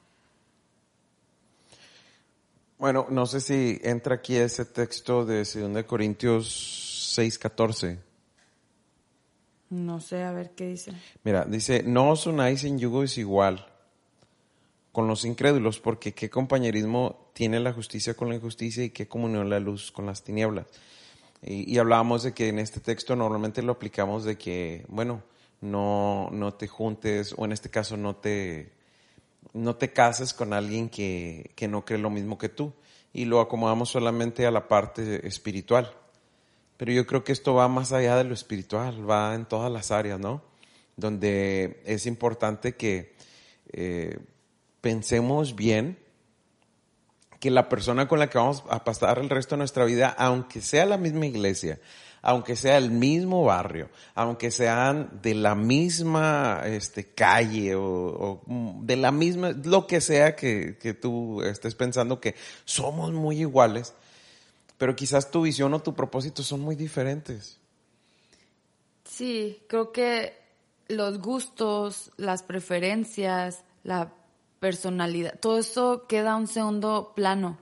Bueno, 2.84 3.08
no 3.10 3.26
sé 3.26 3.40
si 3.40 3.80
entra 3.82 4.16
aquí 4.16 4.36
ese 4.36 4.66
texto 4.66 5.24
de 5.24 5.46
2 5.46 5.86
Corintios 5.86 7.14
6, 7.16 7.40
14. 7.40 7.98
No 9.70 10.02
sé, 10.02 10.22
a 10.22 10.34
ver 10.34 10.52
qué 10.52 10.68
dice. 10.68 10.92
Mira, 11.24 11.46
dice, 11.46 11.82
no 11.84 12.10
os 12.10 12.28
unáis 12.28 12.66
en 12.66 12.78
yugo 12.78 13.00
desigual 13.00 13.66
con 14.92 15.08
los 15.08 15.24
incrédulos, 15.24 15.80
porque 15.80 16.12
qué 16.12 16.30
compañerismo 16.30 17.30
tiene 17.32 17.62
la 17.62 17.72
justicia 17.72 18.16
con 18.16 18.28
la 18.28 18.36
injusticia 18.36 18.84
y 18.84 18.90
qué 18.90 19.08
comunión 19.08 19.50
la 19.50 19.62
luz 19.62 19.90
con 19.90 20.06
las 20.06 20.22
tinieblas. 20.22 20.68
Y, 21.42 21.74
y 21.74 21.78
hablábamos 21.78 22.24
de 22.24 22.34
que 22.34 22.50
en 22.50 22.60
este 22.60 22.82
texto 22.82 23.16
normalmente 23.16 23.62
lo 23.62 23.72
aplicamos 23.72 24.26
de 24.26 24.38
que, 24.38 24.84
bueno, 24.90 25.24
no, 25.62 26.28
no 26.34 26.54
te 26.56 26.68
juntes, 26.68 27.34
o 27.38 27.46
en 27.46 27.54
este 27.54 27.70
caso 27.70 27.96
no 27.96 28.18
te, 28.18 28.74
no 29.52 29.76
te 29.76 29.92
cases 29.92 30.34
con 30.34 30.54
alguien 30.54 30.90
que, 30.90 31.52
que 31.56 31.68
no 31.68 31.84
cree 31.84 32.00
lo 32.00 32.10
mismo 32.10 32.38
que 32.38 32.50
tú. 32.50 32.74
Y 33.12 33.26
lo 33.26 33.42
acomodamos 33.42 33.90
solamente 33.90 34.46
a 34.46 34.52
la 34.52 34.68
parte 34.68 35.28
espiritual. 35.28 35.94
Pero 36.78 36.92
yo 36.92 37.06
creo 37.06 37.24
que 37.24 37.32
esto 37.32 37.54
va 37.54 37.68
más 37.68 37.92
allá 37.92 38.16
de 38.16 38.24
lo 38.24 38.34
espiritual, 38.34 39.08
va 39.10 39.36
en 39.36 39.46
todas 39.46 39.72
las 39.72 39.92
áreas, 39.92 40.20
¿no? 40.20 40.42
Donde 40.96 41.82
es 41.86 42.06
importante 42.06 42.76
que 42.76 43.16
eh, 43.72 44.18
pensemos 44.82 45.56
bien 45.56 45.98
que 47.40 47.52
la 47.52 47.70
persona 47.70 48.08
con 48.08 48.20
la 48.20 48.30
que 48.30 48.38
vamos 48.38 48.64
a 48.70 48.84
pasar 48.84 49.20
el 49.20 49.30
resto 49.30 49.56
de 49.56 49.60
nuestra 49.60 49.86
vida, 49.86 50.16
aunque 50.18 50.62
sea 50.62 50.86
la 50.86 50.98
misma 50.98 51.26
iglesia, 51.26 51.80
aunque 52.24 52.56
sea 52.56 52.78
el 52.78 52.90
mismo 52.90 53.44
barrio, 53.44 53.90
aunque 54.16 54.50
sean 54.50 55.20
de 55.22 55.36
la 55.36 55.56
misma 55.56 56.62
este, 56.66 57.10
calle 57.10 57.76
o, 57.76 58.42
de 58.82 58.96
la 58.96 59.12
misma, 59.12 59.52
lo 59.52 59.86
que 59.86 60.00
sea 60.00 60.34
que, 60.34 60.78
que 60.82 60.94
tú 60.94 61.42
estés 61.42 61.76
pensando 61.76 62.22
que 62.22 62.36
somos 62.64 63.12
muy 63.12 63.42
iguales, 63.42 63.94
pero 64.78 64.96
quizás 64.96 65.32
tu 65.32 65.42
visión 65.42 65.74
o 65.74 65.82
tu 65.82 65.94
propósito 65.94 66.44
son 66.44 66.62
muy 66.62 66.78
diferentes. 66.78 67.60
Sí, 69.04 69.62
creo 69.68 69.92
que 69.92 70.34
los 70.88 71.20
gustos, 71.20 72.12
las 72.16 72.42
preferencias, 72.42 73.66
la 73.84 74.14
personalidad, 74.62 75.38
todo 75.42 75.58
eso 75.58 76.06
queda 76.08 76.32
a 76.32 76.36
un 76.38 76.48
segundo 76.48 77.12
plano 77.18 77.58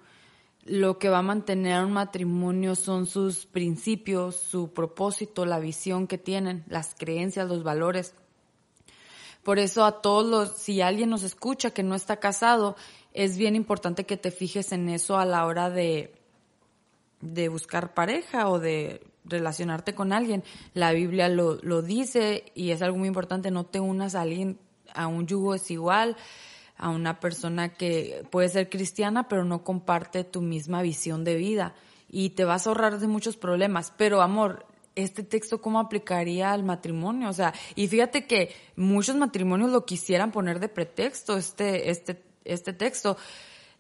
lo 0.66 1.00
que 1.00 1.10
va 1.10 1.20
a 1.20 1.24
mantener 1.24 1.84
un 1.84 1.94
matrimonio 1.94 2.76
son 2.76 3.08
sus 3.08 3.46
principios, 3.46 4.36
su 4.36 4.72
propósito, 4.74 5.46
la 5.46 5.60
visión 5.60 6.08
que 6.08 6.18
tienen, 6.18 6.64
las 6.68 6.96
creencias, 6.96 7.48
los 7.48 7.64
valores. 7.64 8.14
Por 9.44 9.58
eso 9.58 9.86
a 9.86 10.02
todos 10.02 10.26
los, 10.26 10.58
si 10.58 10.82
alguien 10.82 11.10
nos 11.10 11.24
escucha 11.24 11.72
que 11.72 11.82
no 11.82 11.96
está 11.96 12.18
casado, 12.18 12.76
es 13.14 13.38
bien 13.38 13.56
importante 13.56 14.06
que 14.06 14.18
te 14.18 14.30
fijes 14.30 14.72
en 14.72 14.88
eso 14.90 15.18
a 15.18 15.26
la 15.26 15.46
hora 15.46 15.72
de, 15.72 16.14
de 17.22 17.50
buscar 17.50 17.96
pareja 17.96 18.48
o 18.50 18.60
de 18.60 19.02
relacionarte 19.26 19.96
con 19.96 20.14
alguien. 20.14 20.44
La 20.76 20.92
Biblia 20.92 21.28
lo, 21.28 21.56
lo 21.64 21.82
dice 21.82 22.46
y 22.54 22.70
es 22.70 22.84
algo 22.84 22.98
muy 22.98 23.08
importante, 23.08 23.50
no 23.50 23.66
te 23.66 23.80
unas 23.80 24.14
a 24.14 24.22
alguien 24.22 24.60
a 24.94 25.08
un 25.08 25.26
yugo 25.26 25.54
desigual 25.54 26.18
a 26.82 26.90
una 26.90 27.20
persona 27.20 27.70
que 27.70 28.26
puede 28.30 28.50
ser 28.50 28.70
cristiana, 28.70 29.28
pero 29.30 29.46
no 29.46 29.64
comparte 29.64 30.24
tu 30.24 30.42
misma 30.42 30.82
visión 30.82 31.24
de 31.24 31.36
vida. 31.36 31.76
Y 32.10 32.32
te 32.32 32.44
vas 32.44 32.66
a 32.66 32.72
ahorrar 32.72 33.00
de 33.00 33.08
muchos 33.08 33.38
problemas. 33.38 33.94
Pero 33.96 34.22
amor, 34.22 34.66
este 34.96 35.24
texto 35.24 35.62
cómo 35.62 35.80
aplicaría 35.80 36.52
al 36.52 36.64
matrimonio, 36.64 37.30
o 37.30 37.34
sea, 37.34 37.54
y 37.76 37.88
fíjate 37.88 38.26
que 38.28 38.54
muchos 38.76 39.16
matrimonios 39.16 39.72
lo 39.72 39.86
quisieran 39.86 40.32
poner 40.32 40.60
de 40.60 40.68
pretexto 40.68 41.38
este 41.38 41.90
este 41.90 42.22
este 42.44 42.74
texto, 42.74 43.16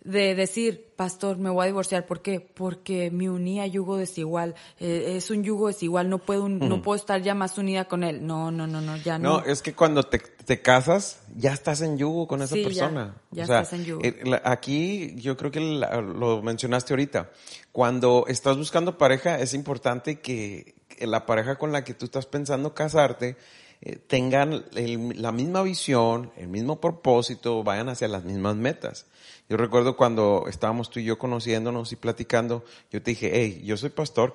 de 0.03 0.33
decir, 0.33 0.93
pastor, 0.95 1.37
me 1.37 1.51
voy 1.51 1.63
a 1.63 1.67
divorciar. 1.67 2.07
¿Por 2.07 2.21
qué? 2.23 2.39
Porque 2.39 3.11
me 3.11 3.29
uní 3.29 3.59
a 3.61 3.67
yugo 3.67 3.97
desigual. 3.97 4.55
Eh, 4.79 5.13
es 5.15 5.29
un 5.29 5.43
yugo 5.43 5.67
desigual, 5.67 6.09
no 6.09 6.17
puedo, 6.17 6.49
no 6.49 6.81
puedo 6.81 6.95
estar 6.95 7.21
ya 7.21 7.35
más 7.35 7.57
unida 7.59 7.85
con 7.85 8.03
él. 8.03 8.25
No, 8.25 8.49
no, 8.49 8.65
no, 8.65 8.81
no, 8.81 8.97
ya 8.97 9.19
no. 9.19 9.39
No, 9.41 9.45
es 9.45 9.61
que 9.61 9.73
cuando 9.73 10.01
te, 10.03 10.17
te 10.17 10.59
casas, 10.61 11.21
ya 11.35 11.53
estás 11.53 11.81
en 11.81 11.97
yugo 11.99 12.27
con 12.27 12.41
esa 12.41 12.55
Sí, 12.55 12.61
ya, 12.63 12.67
persona. 12.67 13.15
ya 13.29 13.43
o 13.43 13.45
sea, 13.47 13.61
estás 13.61 13.79
en 13.79 13.85
yugo. 13.85 14.01
eh, 14.03 14.19
la- 14.23 14.41
aquí 14.43 15.13
yo 15.17 15.37
creo 15.37 15.51
que 15.51 15.59
la- 15.59 16.01
lo 16.01 16.41
mencionaste 16.41 16.93
ahorita. 16.93 17.29
Cuando 17.71 18.25
estás 18.27 18.57
buscando 18.57 18.97
pareja, 18.97 19.39
es 19.39 19.53
importante 19.53 20.19
que 20.19 20.73
la 20.99 21.25
pareja 21.27 21.57
con 21.57 21.71
la 21.71 21.83
que 21.83 21.93
tú 21.93 22.05
estás 22.05 22.25
pensando 22.25 22.73
casarte 22.73 23.37
eh, 23.81 23.95
tengan 23.95 24.63
la 24.73 25.31
misma 25.31 25.63
visión, 25.63 26.31
el 26.37 26.47
mismo 26.47 26.79
propósito, 26.79 27.63
vayan 27.63 27.89
hacia 27.89 28.07
las 28.07 28.23
mismas 28.23 28.55
metas. 28.55 29.07
Yo 29.49 29.57
recuerdo 29.57 29.97
cuando 29.97 30.45
estábamos 30.47 30.89
tú 30.89 30.99
y 30.99 31.03
yo 31.03 31.17
conociéndonos 31.17 31.91
y 31.91 31.95
platicando, 31.95 32.63
yo 32.91 33.01
te 33.01 33.11
dije, 33.11 33.31
hey, 33.33 33.61
yo 33.65 33.75
soy 33.77 33.89
pastor, 33.89 34.33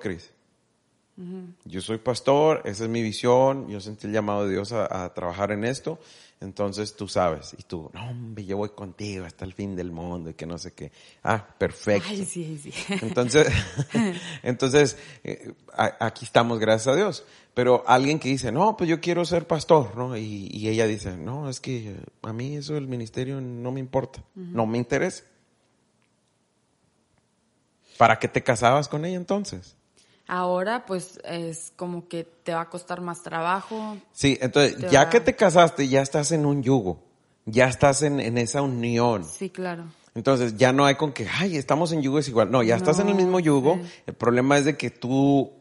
Yo 1.65 1.81
soy 1.81 1.97
pastor, 1.97 2.61
esa 2.63 2.83
es 2.83 2.89
mi 2.89 3.01
visión, 3.01 3.67
yo 3.69 3.81
sentí 3.81 4.05
el 4.05 4.13
llamado 4.13 4.45
de 4.45 4.51
Dios 4.51 4.71
a, 4.71 5.03
a 5.03 5.13
trabajar 5.15 5.51
en 5.51 5.65
esto, 5.65 5.99
entonces 6.39 6.95
tú 6.95 7.07
sabes, 7.07 7.55
y 7.57 7.63
tú, 7.63 7.89
no 7.91 8.09
hombre, 8.09 8.45
yo 8.45 8.57
voy 8.57 8.69
contigo 8.69 9.25
hasta 9.25 9.43
el 9.43 9.53
fin 9.53 9.75
del 9.75 9.91
mundo 9.91 10.29
y 10.29 10.35
que 10.35 10.45
no 10.45 10.59
sé 10.59 10.73
qué. 10.73 10.91
Ah, 11.23 11.43
perfecto. 11.57 12.07
Ay, 12.07 12.23
sí, 12.25 12.59
sí. 12.59 12.71
Entonces, 13.01 13.47
entonces 14.43 14.97
eh, 15.23 15.53
aquí 15.99 16.25
estamos, 16.25 16.59
gracias 16.59 16.93
a 16.93 16.95
Dios. 16.95 17.25
Pero 17.55 17.83
alguien 17.87 18.19
que 18.19 18.29
dice, 18.29 18.51
no, 18.51 18.77
pues 18.77 18.87
yo 18.87 19.01
quiero 19.01 19.25
ser 19.25 19.47
pastor, 19.47 19.97
¿no? 19.97 20.15
Y, 20.15 20.47
y 20.51 20.69
ella 20.69 20.85
dice, 20.85 21.17
no, 21.17 21.49
es 21.49 21.59
que 21.59 21.95
a 22.21 22.31
mí 22.31 22.55
eso 22.55 22.75
del 22.75 22.87
ministerio 22.87 23.41
no 23.41 23.71
me 23.71 23.79
importa, 23.79 24.23
no 24.35 24.67
me 24.67 24.77
interesa. 24.77 25.23
¿Para 27.97 28.19
qué 28.19 28.27
te 28.27 28.43
casabas 28.43 28.87
con 28.87 29.05
ella 29.05 29.17
entonces? 29.17 29.75
Ahora, 30.27 30.85
pues, 30.85 31.19
es 31.23 31.71
como 31.75 32.07
que 32.07 32.25
te 32.43 32.53
va 32.53 32.61
a 32.61 32.69
costar 32.69 32.99
más 32.99 33.23
trabajo. 33.23 33.97
Sí, 34.11 34.37
entonces, 34.41 34.89
ya 34.91 35.09
que 35.09 35.21
te 35.21 35.35
casaste, 35.35 35.87
ya 35.87 36.01
estás 36.01 36.31
en 36.33 36.45
un 36.45 36.63
yugo, 36.63 36.99
ya 37.45 37.67
estás 37.67 38.01
en, 38.01 38.19
en 38.19 38.37
esa 38.37 38.61
unión. 38.61 39.23
Sí, 39.23 39.49
claro. 39.49 39.85
Entonces, 40.15 40.57
ya 40.57 40.73
no 40.73 40.85
hay 40.85 40.95
con 40.95 41.13
que, 41.13 41.27
ay, 41.29 41.55
estamos 41.55 41.91
en 41.91 42.01
yugo 42.01 42.17
desigual. 42.17 42.51
No, 42.51 42.63
ya 42.63 42.75
estás 42.75 42.99
en 42.99 43.07
el 43.07 43.15
mismo 43.15 43.39
yugo. 43.39 43.79
El 44.05 44.15
problema 44.15 44.57
es 44.57 44.65
de 44.65 44.75
que 44.75 44.89
tú, 44.89 45.53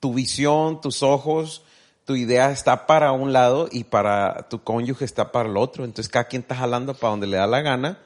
tu 0.00 0.14
visión, 0.14 0.80
tus 0.80 1.02
ojos, 1.02 1.64
tu 2.04 2.14
idea 2.14 2.50
está 2.52 2.86
para 2.86 3.12
un 3.12 3.32
lado 3.32 3.68
y 3.70 3.84
para 3.84 4.48
tu 4.48 4.62
cónyuge 4.62 5.04
está 5.04 5.32
para 5.32 5.48
el 5.48 5.56
otro. 5.56 5.84
Entonces, 5.84 6.10
cada 6.10 6.26
quien 6.26 6.42
está 6.42 6.54
jalando 6.54 6.94
para 6.94 7.10
donde 7.10 7.26
le 7.26 7.36
da 7.36 7.46
la 7.46 7.60
gana 7.60 7.98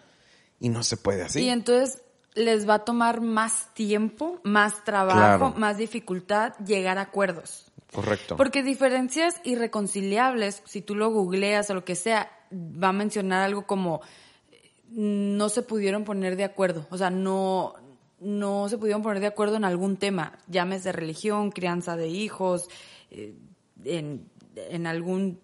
y 0.58 0.68
no 0.68 0.82
se 0.82 0.96
puede 0.96 1.22
así. 1.22 1.42
Y 1.42 1.50
entonces 1.50 2.00
les 2.34 2.68
va 2.68 2.74
a 2.74 2.84
tomar 2.84 3.20
más 3.20 3.72
tiempo, 3.74 4.40
más 4.44 4.84
trabajo, 4.84 5.38
Claro. 5.38 5.54
más 5.56 5.76
dificultad 5.76 6.54
llegar 6.64 6.98
a 6.98 7.02
acuerdos. 7.02 7.70
Correcto. 7.92 8.36
Porque 8.36 8.62
diferencias 8.62 9.40
irreconciliables, 9.44 10.62
si 10.66 10.82
tú 10.82 10.94
lo 10.94 11.10
googleas 11.10 11.70
o 11.70 11.74
lo 11.74 11.84
que 11.84 11.94
sea, 11.96 12.30
va 12.52 12.88
a 12.88 12.92
mencionar 12.92 13.42
algo 13.42 13.66
como 13.66 14.00
no 14.90 15.48
se 15.48 15.62
pudieron 15.62 16.04
poner 16.04 16.36
de 16.36 16.44
acuerdo, 16.44 16.86
o 16.90 16.96
sea, 16.98 17.10
no 17.10 17.74
no 18.20 18.68
se 18.68 18.78
pudieron 18.78 19.02
poner 19.02 19.20
de 19.20 19.28
acuerdo 19.28 19.56
en 19.56 19.64
algún 19.64 19.96
tema, 19.96 20.38
llámese 20.48 20.90
religión, 20.90 21.50
crianza 21.52 21.96
de 21.96 22.08
hijos, 22.08 22.68
eh, 23.12 23.36
en, 23.84 24.28
en 24.56 24.86
algún 24.88 25.40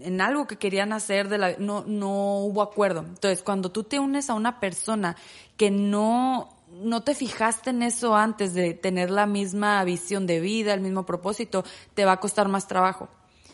en 0.00 0.20
algo 0.20 0.46
que 0.46 0.56
querían 0.56 0.92
hacer 0.92 1.28
de 1.28 1.38
la 1.38 1.54
no 1.58 1.84
no 1.86 2.38
hubo 2.38 2.62
acuerdo. 2.62 3.00
Entonces, 3.00 3.42
cuando 3.42 3.70
tú 3.70 3.84
te 3.84 3.98
unes 4.00 4.30
a 4.30 4.34
una 4.34 4.58
persona 4.60 5.16
que 5.56 5.70
no 5.70 6.48
no 6.72 7.02
te 7.02 7.14
fijaste 7.14 7.68
en 7.70 7.82
eso 7.82 8.16
antes 8.16 8.54
de 8.54 8.72
tener 8.72 9.10
la 9.10 9.26
misma 9.26 9.84
visión 9.84 10.26
de 10.26 10.40
vida, 10.40 10.72
el 10.72 10.80
mismo 10.80 11.04
propósito, 11.04 11.64
te 11.94 12.06
va 12.06 12.12
a 12.12 12.20
costar 12.20 12.48
más 12.48 12.66
trabajo. 12.66 13.08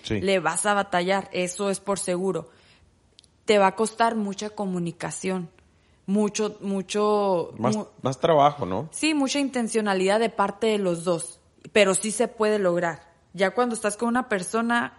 Sí. 0.05 0.21
Le 0.21 0.39
vas 0.39 0.65
a 0.67 0.75
batallar, 0.75 1.29
eso 1.33 1.69
es 1.71 1.81
por 1.81 1.99
seguro. 1.99 2.49
Te 3.45 3.59
va 3.59 3.69
a 3.69 3.75
costar 3.75 4.15
mucha 4.15 4.51
comunicación, 4.51 5.51
mucho 6.07 6.57
mucho 6.61 7.53
más, 7.59 7.77
mu- 7.77 7.87
más 8.03 8.21
trabajo, 8.21 8.65
¿no? 8.67 8.89
Sí, 8.93 9.15
mucha 9.15 9.41
intencionalidad 9.41 10.21
de 10.21 10.31
parte 10.31 10.69
de 10.69 10.79
los 10.79 11.03
dos, 11.05 11.41
pero 11.73 11.95
sí 11.95 12.13
se 12.13 12.29
puede 12.29 12.59
lograr. 12.59 13.09
Ya 13.35 13.51
cuando 13.51 13.75
estás 13.75 13.97
con 13.97 14.09
una 14.09 14.29
persona 14.29 14.98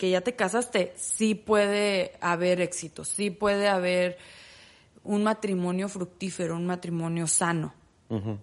que 0.00 0.08
ya 0.08 0.22
te 0.22 0.34
casaste, 0.34 0.94
sí 0.96 1.34
puede 1.34 2.12
haber 2.22 2.62
éxito, 2.62 3.04
sí 3.04 3.28
puede 3.28 3.68
haber 3.68 4.16
un 5.04 5.22
matrimonio 5.22 5.90
fructífero, 5.90 6.56
un 6.56 6.64
matrimonio 6.64 7.26
sano, 7.26 7.74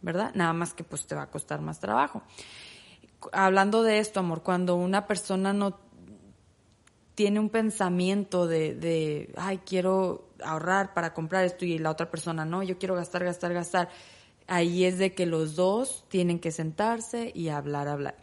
¿verdad? 0.03 0.35
Nada 0.35 0.53
más 0.53 0.75
que 0.75 0.83
pues 0.83 1.07
te 1.07 1.15
va 1.15 1.23
a 1.23 1.31
costar 1.31 1.59
más 1.61 1.79
trabajo. 1.79 2.21
Hablando 3.31 3.81
de 3.81 3.97
esto, 3.97 4.19
amor, 4.19 4.43
cuando 4.43 4.75
una 4.75 5.07
persona 5.07 5.51
no 5.51 5.79
tiene 7.15 7.39
un 7.39 7.49
pensamiento 7.49 8.45
de, 8.45 8.75
de, 8.75 9.33
ay, 9.35 9.57
quiero 9.65 10.29
ahorrar 10.43 10.93
para 10.93 11.15
comprar 11.15 11.43
esto 11.43 11.65
y 11.65 11.79
la 11.79 11.89
otra 11.89 12.11
persona, 12.11 12.45
no, 12.45 12.61
yo 12.61 12.77
quiero 12.77 12.93
gastar, 12.93 13.23
gastar, 13.23 13.53
gastar. 13.53 13.89
Ahí 14.45 14.85
es 14.85 14.99
de 14.99 15.15
que 15.15 15.25
los 15.25 15.55
dos 15.55 16.05
tienen 16.07 16.37
que 16.37 16.51
sentarse 16.51 17.31
y 17.33 17.49
hablar, 17.49 17.87
hablar. 17.87 18.15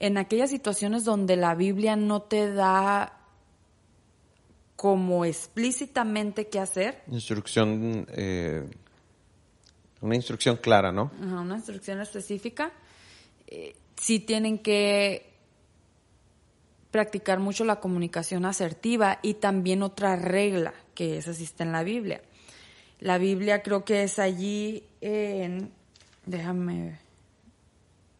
En 0.00 0.18
aquellas 0.18 0.50
situaciones 0.50 1.04
donde 1.04 1.36
la 1.36 1.54
Biblia 1.54 1.94
no 1.94 2.22
te 2.22 2.52
da 2.52 3.20
como 4.74 5.26
explícitamente 5.26 6.48
qué 6.48 6.58
hacer, 6.58 7.02
Instrucción 7.06 8.06
eh, 8.10 8.66
Una 10.00 10.16
instrucción 10.16 10.56
clara, 10.56 10.90
¿no? 10.90 11.12
Ajá, 11.22 11.40
una 11.40 11.56
instrucción 11.56 12.00
específica. 12.00 12.72
Eh, 13.46 13.76
sí 13.96 14.20
tienen 14.20 14.58
que 14.58 15.30
practicar 16.90 17.38
mucho 17.38 17.64
la 17.64 17.78
comunicación 17.78 18.46
asertiva 18.46 19.18
y 19.22 19.34
también 19.34 19.82
otra 19.82 20.16
regla 20.16 20.72
que 20.94 21.18
esa 21.18 21.32
está 21.32 21.62
en 21.62 21.72
la 21.72 21.82
Biblia. 21.82 22.22
La 23.00 23.18
Biblia 23.18 23.62
creo 23.62 23.84
que 23.84 24.02
es 24.02 24.18
allí 24.18 24.84
en, 25.00 25.70
déjame, 26.26 26.98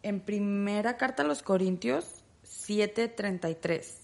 en 0.03 0.21
primera 0.21 0.97
carta 0.97 1.23
a 1.23 1.27
los 1.27 1.43
Corintios 1.43 2.07
7:33 2.45 4.01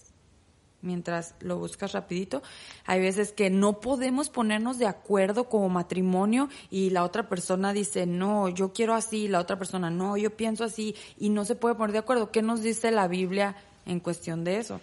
mientras 0.81 1.35
lo 1.39 1.57
buscas 1.57 1.91
rapidito. 1.91 2.41
Hay 2.85 3.01
veces 3.01 3.31
que 3.31 3.49
no 3.49 3.79
podemos 3.79 4.29
ponernos 4.29 4.77
de 4.79 4.87
acuerdo 4.87 5.49
como 5.49 5.69
matrimonio 5.69 6.49
y 6.69 6.91
la 6.91 7.03
otra 7.03 7.27
persona 7.29 7.73
dice, 7.73 8.05
no, 8.05 8.49
yo 8.49 8.73
quiero 8.73 8.93
así, 8.93 9.27
la 9.27 9.39
otra 9.39 9.57
persona, 9.57 9.89
no, 9.89 10.17
yo 10.17 10.35
pienso 10.35 10.63
así, 10.63 10.95
y 11.17 11.29
no 11.29 11.45
se 11.45 11.55
puede 11.55 11.75
poner 11.75 11.93
de 11.93 11.99
acuerdo. 11.99 12.31
¿Qué 12.31 12.41
nos 12.41 12.61
dice 12.61 12.91
la 12.91 13.07
Biblia 13.07 13.55
en 13.85 13.99
cuestión 13.99 14.43
de 14.43 14.57
eso? 14.57 14.79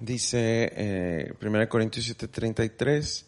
Dice 0.00 0.72
eh, 0.74 1.34
1 1.40 1.68
Corintios 1.68 2.08
7:33, 2.08 3.24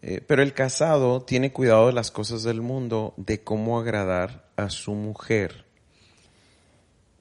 eh, 0.00 0.22
pero 0.26 0.42
el 0.42 0.54
casado 0.54 1.22
tiene 1.22 1.52
cuidado 1.52 1.88
de 1.88 1.92
las 1.92 2.10
cosas 2.10 2.42
del 2.42 2.62
mundo, 2.62 3.14
de 3.16 3.42
cómo 3.42 3.78
agradar 3.78 4.48
a 4.56 4.70
su 4.70 4.94
mujer 4.94 5.67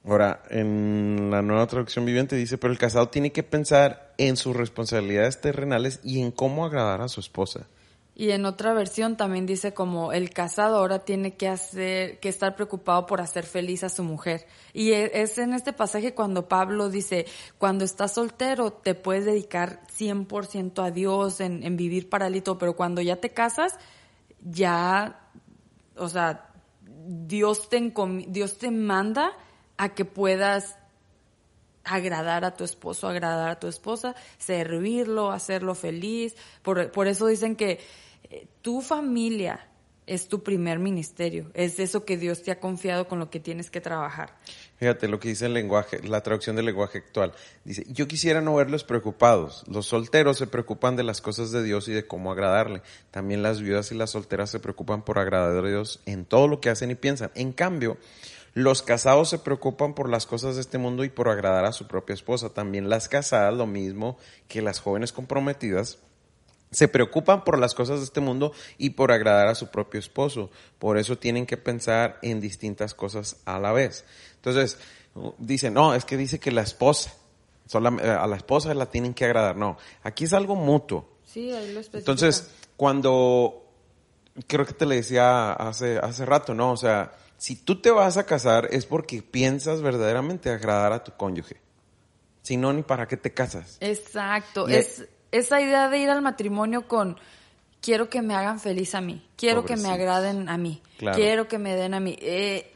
Ahora, 0.08 0.42
en 0.50 1.30
la 1.32 1.42
nueva 1.42 1.68
traducción 1.68 2.06
viviente 2.06 2.38
dice, 2.38 2.58
pero 2.58 2.72
el 2.72 2.80
casado 2.80 3.10
tiene 3.10 3.34
que 3.34 3.44
pensar 3.44 4.14
en 4.18 4.38
sus 4.38 4.56
responsabilidades 4.56 5.42
terrenales 5.42 6.00
y 6.02 6.22
en 6.22 6.32
cómo 6.32 6.66
agradar 6.66 7.02
a 7.02 7.10
su 7.10 7.20
esposa. 7.20 7.68
Y 8.16 8.32
en 8.32 8.46
otra 8.46 8.74
versión 8.74 9.18
también 9.18 9.46
dice 9.46 9.74
como 9.74 10.14
el 10.14 10.30
casado 10.30 10.78
ahora 10.78 11.00
tiene 11.00 11.36
que 11.36 11.50
hacer, 11.50 12.20
que 12.20 12.30
estar 12.30 12.56
preocupado 12.56 13.06
por 13.06 13.20
hacer 13.20 13.46
feliz 13.46 13.84
a 13.84 13.90
su 13.90 14.04
mujer. 14.04 14.48
Y 14.74 14.94
e, 14.94 15.22
es 15.22 15.38
en 15.40 15.54
este 15.54 15.74
pasaje 15.74 16.16
cuando 16.16 16.48
Pablo 16.48 16.90
dice, 16.90 17.26
cuando 17.58 17.84
estás 17.84 18.14
soltero 18.14 18.72
te 18.72 18.96
puedes 18.96 19.26
dedicar 19.26 19.82
100% 19.96 20.86
a 20.86 20.90
Dios 20.90 21.42
en, 21.42 21.76
vivir 21.76 22.10
paralito, 22.10 22.58
pero 22.58 22.78
cuando 22.78 23.02
ya 23.02 23.18
te 23.18 23.32
casas, 23.32 23.78
ya, 24.42 25.30
o 25.98 26.08
sea, 26.08 26.50
Dios 26.82 27.68
te, 27.70 27.94
Dios 28.30 28.58
te 28.58 28.72
manda 28.72 29.34
a 29.78 29.90
que 29.90 30.06
puedas 30.06 30.76
agradar 31.84 32.46
a 32.46 32.56
tu 32.56 32.64
esposo, 32.64 33.08
agradar 33.08 33.50
a 33.50 33.60
tu 33.60 33.68
esposa, 33.68 34.16
servirlo, 34.38 35.32
hacerlo 35.32 35.76
feliz. 35.76 36.36
Por, 36.62 36.92
por 36.92 37.08
eso 37.08 37.28
dicen 37.28 37.56
que 37.56 37.80
eh, 38.30 38.48
tu 38.62 38.82
familia 38.82 39.68
es 40.08 40.30
tu 40.30 40.42
primer 40.42 40.80
ministerio, 40.80 41.52
es 41.54 41.80
eso 41.80 42.06
que 42.06 42.16
Dios 42.16 42.42
te 42.42 42.52
ha 42.52 42.62
confiado 42.62 43.10
con 43.10 43.20
lo 43.20 43.30
que 43.30 43.42
tienes 43.42 43.70
que 43.70 43.82
trabajar. 43.82 44.34
Fíjate 44.78 45.10
lo 45.10 45.20
que 45.20 45.28
dice 45.28 45.48
el 45.48 45.54
lenguaje, 45.54 46.02
la 46.02 46.24
traducción 46.24 46.56
del 46.56 46.66
lenguaje 46.66 47.00
actual. 47.00 47.34
Dice, 47.66 47.86
yo 47.90 48.08
quisiera 48.08 48.40
no 48.40 48.56
verlos 48.56 48.86
preocupados. 48.86 49.66
Los 49.68 49.88
solteros 49.88 50.38
se 50.38 50.48
preocupan 50.48 50.96
de 50.96 51.04
las 51.04 51.20
cosas 51.20 51.52
de 51.52 51.62
Dios 51.62 51.90
y 51.90 51.92
de 51.92 52.08
cómo 52.08 52.32
agradarle. 52.32 52.84
También 53.12 53.44
las 53.44 53.60
viudas 53.60 53.92
y 53.92 53.96
las 53.96 54.12
solteras 54.12 54.50
se 54.50 54.60
preocupan 54.60 55.04
por 55.04 55.20
agradar 55.20 55.66
a 55.66 55.68
Dios 55.68 56.00
en 56.06 56.24
todo 56.24 56.48
lo 56.48 56.62
que 56.62 56.70
hacen 56.70 56.90
y 56.90 56.96
piensan. 56.96 57.32
En 57.36 57.52
cambio, 57.52 57.98
los 58.54 58.82
casados 58.82 59.30
se 59.30 59.40
preocupan 59.40 59.94
por 59.94 60.10
las 60.10 60.26
cosas 60.26 60.56
de 60.56 60.62
este 60.62 60.78
mundo 60.78 61.04
y 61.04 61.10
por 61.10 61.30
agradar 61.30 61.66
a 61.66 61.74
su 61.74 61.88
propia 61.88 62.14
esposa. 62.14 62.50
También 62.50 62.90
las 62.90 63.08
casadas, 63.08 63.54
lo 63.54 63.68
mismo 63.68 64.18
que 64.48 64.62
las 64.62 64.80
jóvenes 64.80 65.14
comprometidas, 65.14 66.00
se 66.72 66.88
preocupan 66.88 67.44
por 67.44 67.60
las 67.60 67.74
cosas 67.74 68.00
de 68.00 68.06
este 68.06 68.20
mundo 68.20 68.52
y 68.78 68.92
por 68.92 69.12
agradar 69.12 69.48
a 69.48 69.56
su 69.56 69.68
propio 69.70 70.00
esposo. 70.00 70.50
Por 70.80 70.98
eso 70.98 71.18
tienen 71.18 71.46
que 71.46 71.58
pensar 71.58 72.20
en 72.22 72.42
distintas 72.42 72.94
cosas 72.94 73.38
a 73.46 73.60
la 73.60 73.72
vez. 73.72 74.06
Entonces, 74.36 74.78
dicen, 75.38 75.74
no, 75.74 75.94
es 75.94 76.06
que 76.06 76.18
dice 76.18 76.40
que 76.40 76.52
la 76.52 76.62
esposa, 76.62 77.14
eh, 77.74 78.10
a 78.10 78.28
la 78.28 78.36
esposa 78.36 78.74
la 78.74 78.88
tienen 78.88 79.14
que 79.14 79.26
agradar. 79.26 79.56
No, 79.56 79.78
aquí 80.04 80.26
es 80.26 80.34
algo 80.34 80.56
mutuo. 80.56 81.08
Sí, 81.26 81.52
ahí 81.52 81.74
lo 81.74 81.82
Entonces, 81.98 82.52
cuando, 82.76 83.66
creo 84.48 84.66
que 84.66 84.74
te 84.74 84.86
le 84.86 84.96
decía 84.96 85.54
hace, 85.54 85.98
hace 86.00 86.26
rato, 86.26 86.54
¿no? 86.54 86.72
O 86.72 86.78
sea, 86.78 87.14
si 87.38 87.56
tú 87.56 87.80
te 87.82 87.92
vas 87.92 88.18
a 88.18 88.26
casar 88.26 88.68
es 88.72 88.86
porque 88.86 89.22
piensas 89.22 89.82
verdaderamente 89.82 90.50
agradar 90.50 90.94
a 90.94 91.04
tu 91.04 91.12
cónyuge. 91.16 91.62
Si 92.42 92.58
no, 92.58 92.74
ni 92.74 92.82
para 92.82 93.08
qué 93.08 93.18
te 93.18 93.34
casas. 93.34 93.78
Exacto. 93.80 94.68
es 94.68 95.08
esa 95.32 95.62
idea 95.62 95.90
de 95.90 96.00
ir 96.00 96.10
al 96.10 96.22
matrimonio 96.22 96.88
con 96.88 97.18
quiero 97.82 98.10
que 98.10 98.22
me 98.22 98.34
hagan 98.34 98.60
feliz 98.60 98.96
a 98.96 99.02
mí, 99.02 99.26
quiero 99.36 99.66
que 99.66 99.76
me 99.76 99.90
agraden 99.90 100.50
a 100.50 100.58
mí, 100.58 100.82
quiero 100.98 101.48
que 101.48 101.58
me 101.58 101.76
den 101.76 101.94
a 101.94 102.00
mí. 102.00 102.18
Eh, 102.22 102.74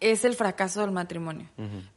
es 0.00 0.24
el 0.24 0.34
fracaso 0.34 0.80
del 0.80 0.90
matrimonio. 0.90 1.48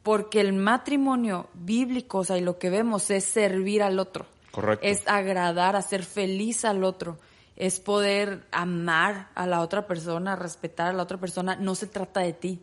Porque 0.02 0.40
el 0.40 0.52
matrimonio 0.52 1.48
bíblico, 1.54 2.18
o 2.18 2.24
sea, 2.24 2.36
y 2.36 2.42
lo 2.42 2.58
que 2.58 2.70
vemos 2.70 3.10
es 3.10 3.24
servir 3.24 3.82
al 3.82 3.98
otro. 3.98 4.26
Correcto. 4.50 4.86
Es 4.86 5.02
agradar, 5.06 5.74
hacer 5.74 6.04
feliz 6.04 6.64
al 6.64 6.84
otro 6.84 7.18
es 7.56 7.78
poder 7.78 8.46
amar 8.50 9.28
a 9.34 9.46
la 9.46 9.60
otra 9.60 9.86
persona, 9.86 10.36
respetar 10.36 10.88
a 10.88 10.92
la 10.92 11.02
otra 11.02 11.18
persona, 11.18 11.56
no 11.56 11.74
se 11.74 11.86
trata 11.86 12.20
de 12.20 12.32
ti. 12.32 12.62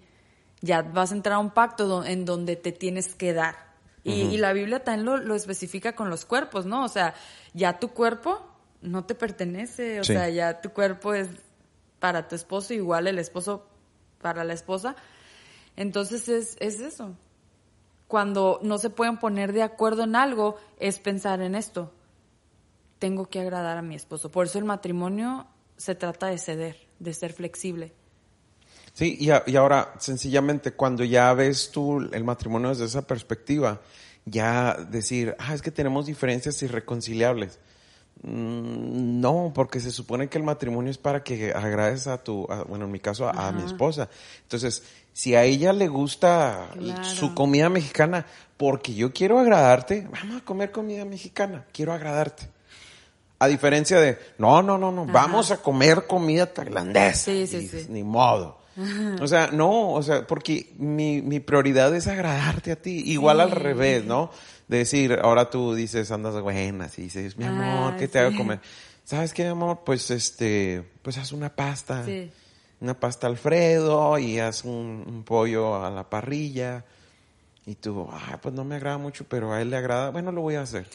Ya 0.61 0.81
vas 0.81 1.11
a 1.11 1.15
entrar 1.15 1.35
a 1.35 1.39
un 1.39 1.51
pacto 1.51 2.03
en 2.03 2.25
donde 2.25 2.55
te 2.55 2.71
tienes 2.71 3.15
que 3.15 3.33
dar. 3.33 3.71
Y, 4.03 4.37
la 4.37 4.51
Biblia 4.51 4.83
también 4.83 5.27
lo, 5.27 5.35
especifica 5.35 5.95
con 5.95 6.09
los 6.09 6.25
cuerpos, 6.25 6.65
¿no? 6.65 6.83
O 6.83 6.87
sea, 6.87 7.13
ya 7.53 7.77
tu 7.77 7.89
cuerpo 7.89 8.41
no 8.81 9.05
te 9.05 9.13
pertenece, 9.13 9.99
o 9.99 10.03
sea, 10.03 10.27
ya 10.29 10.59
tu 10.59 10.71
cuerpo 10.71 11.13
es 11.13 11.29
para 11.99 12.27
tu 12.27 12.35
esposo, 12.35 12.73
igual 12.73 13.07
el 13.07 13.19
esposo 13.19 13.67
para 14.19 14.43
la 14.43 14.53
esposa. 14.53 14.95
Entonces 15.75 16.27
es, 16.29 16.57
es 16.59 16.79
eso. 16.79 17.15
Cuando 18.07 18.59
no 18.63 18.79
se 18.79 18.89
pueden 18.89 19.17
poner 19.17 19.53
de 19.53 19.61
acuerdo 19.61 20.03
en 20.03 20.15
algo, 20.15 20.57
es 20.79 20.99
pensar 20.99 21.41
en 21.41 21.53
esto 21.53 21.91
tengo 23.01 23.27
que 23.29 23.39
agradar 23.39 23.79
a 23.79 23.81
mi 23.81 23.95
esposo. 23.95 24.29
Por 24.29 24.45
eso 24.45 24.59
el 24.59 24.63
matrimonio 24.63 25.47
se 25.75 25.95
trata 25.95 26.27
de 26.27 26.37
ceder, 26.37 26.77
de 26.99 27.15
ser 27.15 27.33
flexible. 27.33 27.93
Sí, 28.93 29.17
y, 29.19 29.29
y, 29.51 29.55
ahora, 29.55 29.95
sencillamente, 29.97 30.73
cuando 30.73 31.03
ya 31.03 31.33
ves 31.33 31.71
tú 31.71 31.99
el 31.99 32.23
matrimonio 32.23 32.69
desde 32.69 32.85
esa 32.85 33.01
perspectiva, 33.01 33.81
ya 34.25 34.75
decir, 34.75 35.35
ah, 35.39 35.55
es 35.55 35.63
que 35.63 35.71
tenemos 35.71 36.05
diferencias 36.05 36.61
irreconciliables. 36.61 37.57
Mm, 38.21 39.19
no, 39.19 39.51
porque 39.55 39.79
se 39.79 39.89
supone 39.89 40.27
que 40.27 40.37
el 40.37 40.43
matrimonio 40.43 40.91
es 40.91 40.99
para 40.99 41.23
que 41.23 41.53
agrades 41.53 42.05
a 42.05 42.19
tu, 42.19 42.45
bueno, 42.67 42.85
en 42.85 42.91
mi 42.91 42.99
caso, 42.99 43.27
a, 43.27 43.51
mi 43.51 43.63
esposa. 43.63 44.09
Entonces, 44.43 44.83
si 45.11 45.33
a 45.33 45.43
ella 45.43 45.73
le 45.73 45.87
gusta 45.87 46.69
su 47.01 47.33
comida 47.33 47.67
mexicana, 47.69 48.27
porque 48.57 48.93
yo 48.93 49.11
quiero 49.11 49.39
agradarte, 49.39 50.07
vamos 50.11 50.43
a 50.43 50.45
comer 50.45 50.71
comida 50.71 51.03
mexicana, 51.03 51.65
quiero 51.73 51.93
agradarte. 51.93 52.60
A 53.41 53.47
diferencia 53.47 53.99
de, 53.99 54.19
no, 54.37 54.61
no, 54.61 54.77
no, 54.77 54.91
no, 54.91 55.03
vamos 55.07 55.49
a 55.49 55.57
comer 55.57 56.05
comida 56.05 56.45
tailandesa. 56.45 57.25
Sí, 57.25 57.47
sí, 57.47 57.67
sí. 57.67 57.87
Ni 57.89 58.03
modo. 58.03 58.59
O 59.19 59.25
sea, 59.25 59.47
no, 59.47 59.93
o 59.93 60.03
sea, 60.03 60.27
porque 60.27 60.71
mi, 60.77 61.23
mi 61.23 61.39
prioridad 61.39 61.95
es 61.95 62.05
agradarte 62.05 62.71
a 62.71 62.75
ti. 62.75 63.01
Igual 63.07 63.39
al 63.41 63.49
revés, 63.49 64.05
¿no? 64.05 64.29
De 64.67 64.77
decir, 64.77 65.17
ahora 65.23 65.49
tú 65.49 65.73
dices, 65.73 66.11
andas 66.11 66.39
buenas 66.39 66.99
y 66.99 67.01
dices, 67.01 67.35
mi 67.35 67.45
amor, 67.45 67.97
¿qué 67.97 68.07
te 68.07 68.19
hago 68.19 68.37
comer? 68.37 68.59
¿Sabes 69.05 69.33
qué, 69.33 69.47
amor? 69.47 69.79
Pues 69.83 70.11
este, 70.11 70.87
pues 71.01 71.17
haz 71.17 71.31
una 71.31 71.49
pasta. 71.49 72.05
Sí. 72.05 72.29
Una 72.79 72.99
pasta 72.99 73.25
Alfredo 73.25 74.19
y 74.19 74.37
haz 74.37 74.65
un, 74.65 75.03
un 75.07 75.23
pollo 75.23 75.83
a 75.83 75.89
la 75.89 76.07
parrilla. 76.07 76.85
Y 77.65 77.73
tú, 77.73 78.07
ah, 78.11 78.37
pues 78.39 78.53
no 78.53 78.63
me 78.65 78.75
agrada 78.75 78.99
mucho, 78.99 79.25
pero 79.27 79.51
a 79.51 79.63
él 79.63 79.71
le 79.71 79.77
agrada. 79.77 80.11
Bueno, 80.11 80.31
lo 80.31 80.41
voy 80.41 80.55
a 80.55 80.61
hacer. 80.61 80.85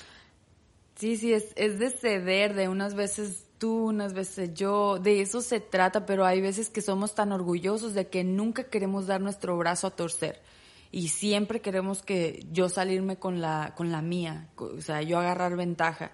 Sí, 0.97 1.17
sí, 1.17 1.33
es, 1.33 1.53
es 1.57 1.79
de 1.79 1.91
ceder, 1.91 2.55
de 2.55 2.69
unas 2.69 2.95
veces 2.95 3.47
tú, 3.59 3.87
unas 3.89 4.15
veces 4.15 4.55
yo, 4.55 4.99
de 4.99 5.21
eso 5.21 5.41
se 5.41 5.61
trata, 5.61 6.07
pero 6.07 6.25
hay 6.25 6.41
veces 6.41 6.71
que 6.71 6.83
somos 6.83 7.15
tan 7.15 7.33
orgullosos 7.33 7.95
de 7.95 8.09
que 8.09 8.25
nunca 8.25 8.65
queremos 8.65 9.07
dar 9.07 9.21
nuestro 9.21 9.57
brazo 9.59 9.87
a 9.87 9.91
torcer 9.91 10.41
y 10.91 11.09
siempre 11.09 11.61
queremos 11.61 12.03
que 12.03 12.47
yo 12.53 12.69
salirme 12.69 13.17
con 13.17 13.41
la, 13.41 13.75
con 13.77 13.93
la 13.93 14.03
mía, 14.03 14.49
o 14.57 14.81
sea, 14.81 15.03
yo 15.03 15.19
agarrar 15.19 15.57
ventaja. 15.57 16.13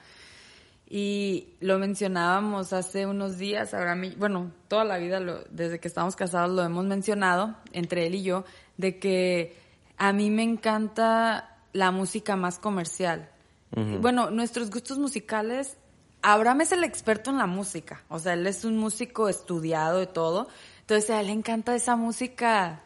Y 0.89 1.55
lo 1.61 1.79
mencionábamos 1.79 2.73
hace 2.73 3.07
unos 3.07 3.39
días, 3.39 3.73
ahora 3.73 3.95
mí, 3.95 4.15
bueno, 4.19 4.53
toda 4.69 4.85
la 4.85 4.99
vida, 4.99 5.21
desde 5.51 5.81
que 5.81 5.89
estamos 5.89 6.17
casados 6.17 6.55
lo 6.55 6.63
hemos 6.63 6.85
mencionado, 6.85 7.57
entre 7.73 8.07
él 8.07 8.17
y 8.17 8.23
yo, 8.25 8.45
de 8.77 8.99
que 8.99 9.57
a 9.97 10.13
mí 10.13 10.31
me 10.31 10.43
encanta 10.43 11.61
la 11.73 11.91
música 11.93 12.37
más 12.37 12.59
comercial. 12.59 13.32
Bueno, 13.75 14.31
nuestros 14.31 14.71
gustos 14.71 14.99
musicales, 14.99 15.79
Abraham 16.21 16.61
es 16.61 16.73
el 16.73 16.85
experto 16.85 17.31
en 17.31 17.39
la 17.39 17.47
música, 17.47 18.03
o 18.09 18.19
sea, 18.19 18.35
él 18.35 18.47
es 18.47 18.65
un 18.65 18.77
músico 18.77 19.29
estudiado 19.29 19.99
de 19.99 20.07
todo, 20.07 20.49
entonces 20.81 21.09
a 21.11 21.21
él 21.21 21.29
le 21.29 21.33
encanta 21.33 21.75
esa 21.75 21.97
música... 21.97 22.83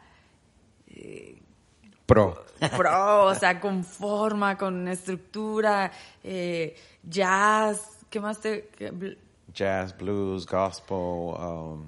Eh, 0.86 1.42
pro. 2.06 2.44
Pro, 2.76 3.24
o 3.24 3.34
sea, 3.34 3.60
con 3.60 3.84
forma, 3.84 4.56
con 4.56 4.86
estructura, 4.86 5.90
eh, 6.22 6.76
jazz, 7.02 7.98
¿qué 8.08 8.20
más 8.20 8.40
te...? 8.40 8.70
Jazz, 9.52 9.96
blues, 9.96 10.46
gospel, 10.46 10.96
um, 10.96 11.84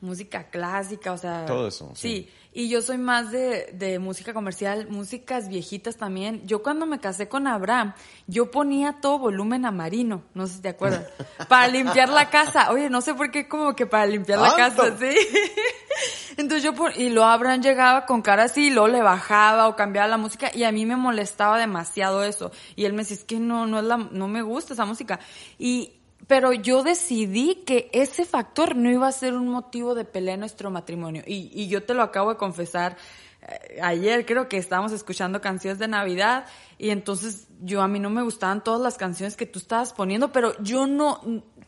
música 0.00 0.44
clásica, 0.50 1.12
o 1.12 1.18
sea... 1.18 1.46
Todo 1.46 1.68
eso, 1.68 1.90
Sí, 1.94 2.28
y 2.52 2.68
yo 2.68 2.80
soy 2.80 2.96
más 2.98 3.30
de, 3.32 3.70
de 3.74 3.98
música 3.98 4.32
comercial, 4.32 4.88
músicas 4.88 5.48
viejitas 5.48 5.96
también. 5.96 6.46
Yo 6.46 6.62
cuando 6.62 6.86
me 6.86 6.98
casé 7.00 7.28
con 7.28 7.46
Abraham, 7.46 7.94
yo 8.26 8.50
ponía 8.50 8.98
todo 9.00 9.18
volumen 9.18 9.66
a 9.66 9.70
Marino, 9.72 10.22
no 10.34 10.46
sé 10.46 10.54
si 10.54 10.60
te 10.62 10.68
acuerdas, 10.70 11.06
para 11.48 11.68
limpiar 11.68 12.08
la 12.08 12.30
casa. 12.30 12.70
Oye, 12.70 12.88
no 12.88 13.00
sé 13.02 13.14
por 13.14 13.30
qué 13.30 13.46
como 13.48 13.74
que 13.76 13.86
para 13.86 14.06
limpiar 14.06 14.38
la 14.38 14.54
casa, 14.56 14.96
sí. 14.98 15.14
Entonces 16.38 16.62
yo, 16.62 16.74
pon- 16.74 16.92
y 16.96 17.08
luego 17.10 17.28
Abraham 17.28 17.62
llegaba 17.62 18.04
con 18.06 18.20
cara 18.22 18.44
así, 18.44 18.66
y 18.66 18.70
luego 18.70 18.88
le 18.88 19.02
bajaba 19.02 19.68
o 19.68 19.76
cambiaba 19.76 20.06
la 20.08 20.18
música 20.18 20.50
y 20.54 20.64
a 20.64 20.72
mí 20.72 20.84
me 20.84 20.96
molestaba 20.96 21.58
demasiado 21.58 22.22
eso. 22.24 22.52
Y 22.74 22.84
él 22.84 22.92
me 22.92 23.02
decía, 23.02 23.16
es 23.16 23.24
que 23.24 23.38
no, 23.38 23.66
no 23.66 23.78
es 23.78 23.84
la, 23.84 23.96
no 23.96 24.28
me 24.28 24.42
gusta 24.42 24.74
esa 24.74 24.84
música. 24.84 25.18
Y, 25.58 25.94
pero 26.26 26.52
yo 26.52 26.82
decidí 26.82 27.62
que 27.66 27.88
ese 27.92 28.24
factor 28.24 28.76
no 28.76 28.90
iba 28.90 29.06
a 29.06 29.12
ser 29.12 29.34
un 29.34 29.48
motivo 29.48 29.94
de 29.94 30.04
pelea 30.04 30.34
en 30.34 30.40
nuestro 30.40 30.70
matrimonio. 30.70 31.22
Y, 31.26 31.50
y 31.52 31.68
yo 31.68 31.84
te 31.84 31.94
lo 31.94 32.02
acabo 32.02 32.30
de 32.30 32.36
confesar 32.36 32.96
eh, 33.42 33.80
ayer, 33.80 34.26
creo 34.26 34.48
que 34.48 34.56
estábamos 34.56 34.92
escuchando 34.92 35.40
canciones 35.40 35.78
de 35.78 35.88
Navidad 35.88 36.46
y 36.78 36.90
entonces 36.90 37.48
yo 37.60 37.80
a 37.80 37.88
mí 37.88 38.00
no 38.00 38.10
me 38.10 38.22
gustaban 38.22 38.64
todas 38.64 38.80
las 38.80 38.96
canciones 38.96 39.36
que 39.36 39.46
tú 39.46 39.58
estabas 39.58 39.92
poniendo, 39.92 40.32
pero 40.32 40.60
yo 40.62 40.86
no, 40.86 41.20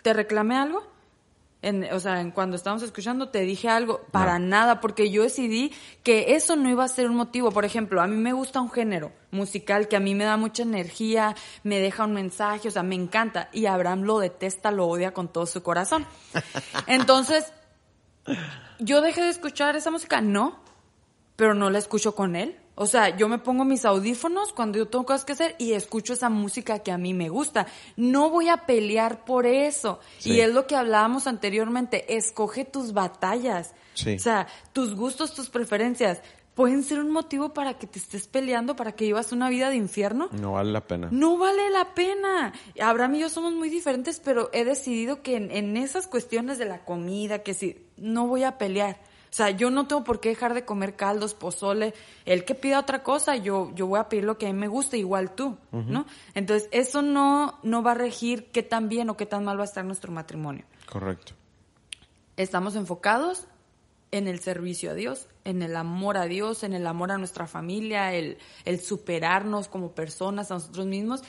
¿te 0.03 0.13
reclamé 0.13 0.57
algo? 0.57 0.83
En, 1.61 1.93
o 1.93 1.99
sea, 1.99 2.21
en 2.21 2.31
cuando 2.31 2.55
estábamos 2.55 2.85
escuchando 2.85 3.31
te 3.31 3.41
dije 3.41 3.69
algo, 3.69 4.03
para 4.13 4.39
nada, 4.39 4.81
porque 4.81 5.11
yo 5.11 5.25
decidí 5.25 5.73
que 6.05 6.37
eso 6.37 6.55
no 6.55 6.71
iba 6.71 6.85
a 6.85 6.89
ser 6.89 7.11
un 7.11 7.17
motivo. 7.17 7.51
Por 7.51 7.65
ejemplo, 7.65 8.01
a 8.01 8.07
mí 8.07 8.17
me 8.17 8.33
gusta 8.33 8.61
un 8.61 8.71
género 8.71 9.13
musical 9.33 9.89
que 9.89 9.97
a 9.97 10.01
mí 10.01 10.15
me 10.15 10.25
da 10.25 10.37
mucha 10.37 10.63
energía, 10.63 11.35
me 11.65 11.81
deja 11.81 12.05
un 12.05 12.15
mensaje, 12.15 12.69
o 12.69 12.71
sea, 12.71 12.85
me 12.85 12.95
encanta. 12.95 13.49
Y 13.53 13.67
Abraham 13.67 14.03
lo 14.03 14.21
detesta, 14.21 14.71
lo 14.71 14.87
odia 14.87 15.13
con 15.13 15.33
todo 15.33 15.47
su 15.47 15.63
corazón. 15.65 16.07
Entonces, 16.87 17.53
yo 18.79 19.01
dejé 19.01 19.23
de 19.23 19.31
escuchar 19.31 19.75
esa 19.75 19.91
música, 19.91 20.21
no, 20.21 20.61
pero 21.35 21.55
no 21.55 21.71
la 21.71 21.79
escucho 21.79 22.15
con 22.15 22.37
él. 22.37 22.57
O 22.81 22.87
sea, 22.87 23.17
yo 23.17 23.29
me 23.29 23.39
pongo 23.39 23.65
mis 23.65 23.85
audífonos 23.85 24.53
cuando 24.53 24.79
yo 24.79 24.87
tengo 24.87 25.05
cosas 25.05 25.25
que 25.25 25.33
hacer 25.33 25.57
y 25.59 25.73
escucho 25.73 26.13
esa 26.13 26.31
música 26.31 26.79
que 26.79 26.93
a 26.93 26.97
mí 26.97 27.13
me 27.13 27.29
gusta. 27.29 27.67
No 27.97 28.31
voy 28.31 28.49
a 28.49 28.67
pelear 28.67 29.25
por 29.25 29.47
eso. 29.47 29.99
Sí. 30.19 30.35
Y 30.35 30.41
es 30.41 30.55
lo 30.55 30.69
que 30.69 30.77
hablábamos 30.77 31.27
anteriormente, 31.27 32.17
escoge 32.17 32.65
tus 32.65 32.93
batallas. 32.93 33.75
Sí. 33.95 34.15
O 34.15 34.19
sea, 34.21 34.47
tus 34.73 34.95
gustos, 34.95 35.35
tus 35.35 35.51
preferencias 35.51 36.23
pueden 36.55 36.85
ser 36.85 37.01
un 37.01 37.11
motivo 37.11 37.53
para 37.53 37.79
que 37.79 37.89
te 37.89 37.99
estés 37.99 38.29
peleando, 38.29 38.77
para 38.77 38.93
que 38.93 39.07
vivas 39.07 39.33
una 39.33 39.49
vida 39.49 39.71
de 39.71 39.77
infierno. 39.77 40.29
No 40.31 40.53
vale 40.53 40.71
la 40.71 40.87
pena. 40.87 41.09
No 41.11 41.37
vale 41.37 41.71
la 41.71 41.95
pena. 41.95 42.53
Abraham 42.81 43.17
y 43.17 43.21
yo 43.21 43.29
somos 43.29 43.55
muy 43.55 43.71
diferentes, 43.71 44.21
pero 44.21 44.51
he 44.53 44.65
decidido 44.65 45.21
que 45.23 45.35
en, 45.35 45.51
en 45.51 45.77
esas 45.77 46.07
cuestiones 46.07 46.59
de 46.59 46.67
la 46.67 46.85
comida, 46.85 47.43
que 47.43 47.55
si 47.55 47.89
no 47.97 48.29
voy 48.29 48.45
a 48.45 48.57
pelear. 48.57 49.01
O 49.31 49.35
sea, 49.39 49.51
yo 49.51 49.71
no 49.71 49.87
tengo 49.87 50.05
por 50.05 50.21
qué 50.21 50.31
dejar 50.31 50.55
de 50.55 50.65
comer 50.65 50.97
caldos, 50.97 51.35
pozole. 51.35 51.95
El 52.25 52.45
que 52.45 52.55
pida 52.55 52.81
otra 52.81 53.03
cosa, 53.03 53.37
yo, 53.37 53.71
yo 53.75 53.87
voy 53.87 54.01
a 54.01 54.09
pedir 54.09 54.25
lo 54.25 54.39
que 54.39 54.47
a 54.47 54.53
mí 54.53 54.59
me 54.59 54.69
gusta, 54.69 54.97
igual 54.97 55.35
tú, 55.35 55.59
¿no? 55.71 56.07
Entonces, 56.35 56.69
eso 56.73 57.03
no, 57.03 57.59
no 57.63 57.83
va 57.83 57.93
a 57.93 57.95
regir 57.95 58.51
qué 58.53 58.63
tan 58.63 58.89
bien 58.89 59.11
o 59.11 59.17
qué 59.17 59.27
tan 59.27 59.45
mal 59.45 59.59
va 59.59 59.63
a 59.63 59.67
estar 59.67 59.85
nuestro 59.85 60.13
matrimonio. 60.13 60.65
Correcto. 60.87 61.35
Estamos 62.37 62.77
enfocados 62.77 63.47
en 64.11 64.27
el 64.29 64.41
servicio 64.41 64.91
a 64.93 64.95
Dios, 64.95 65.27
en 65.45 65.63
el 65.63 65.77
amor 65.77 66.17
a 66.17 66.25
Dios, 66.25 66.63
en 66.63 66.73
el 66.73 66.87
amor 66.87 67.13
a 67.13 67.19
nuestra 67.19 67.47
familia, 67.47 68.15
el, 68.15 68.39
el 68.65 68.81
superarnos 68.81 69.69
como 69.69 69.93
personas 69.93 70.51
a 70.51 70.55
nosotros 70.55 70.87
mismos. 70.87 71.23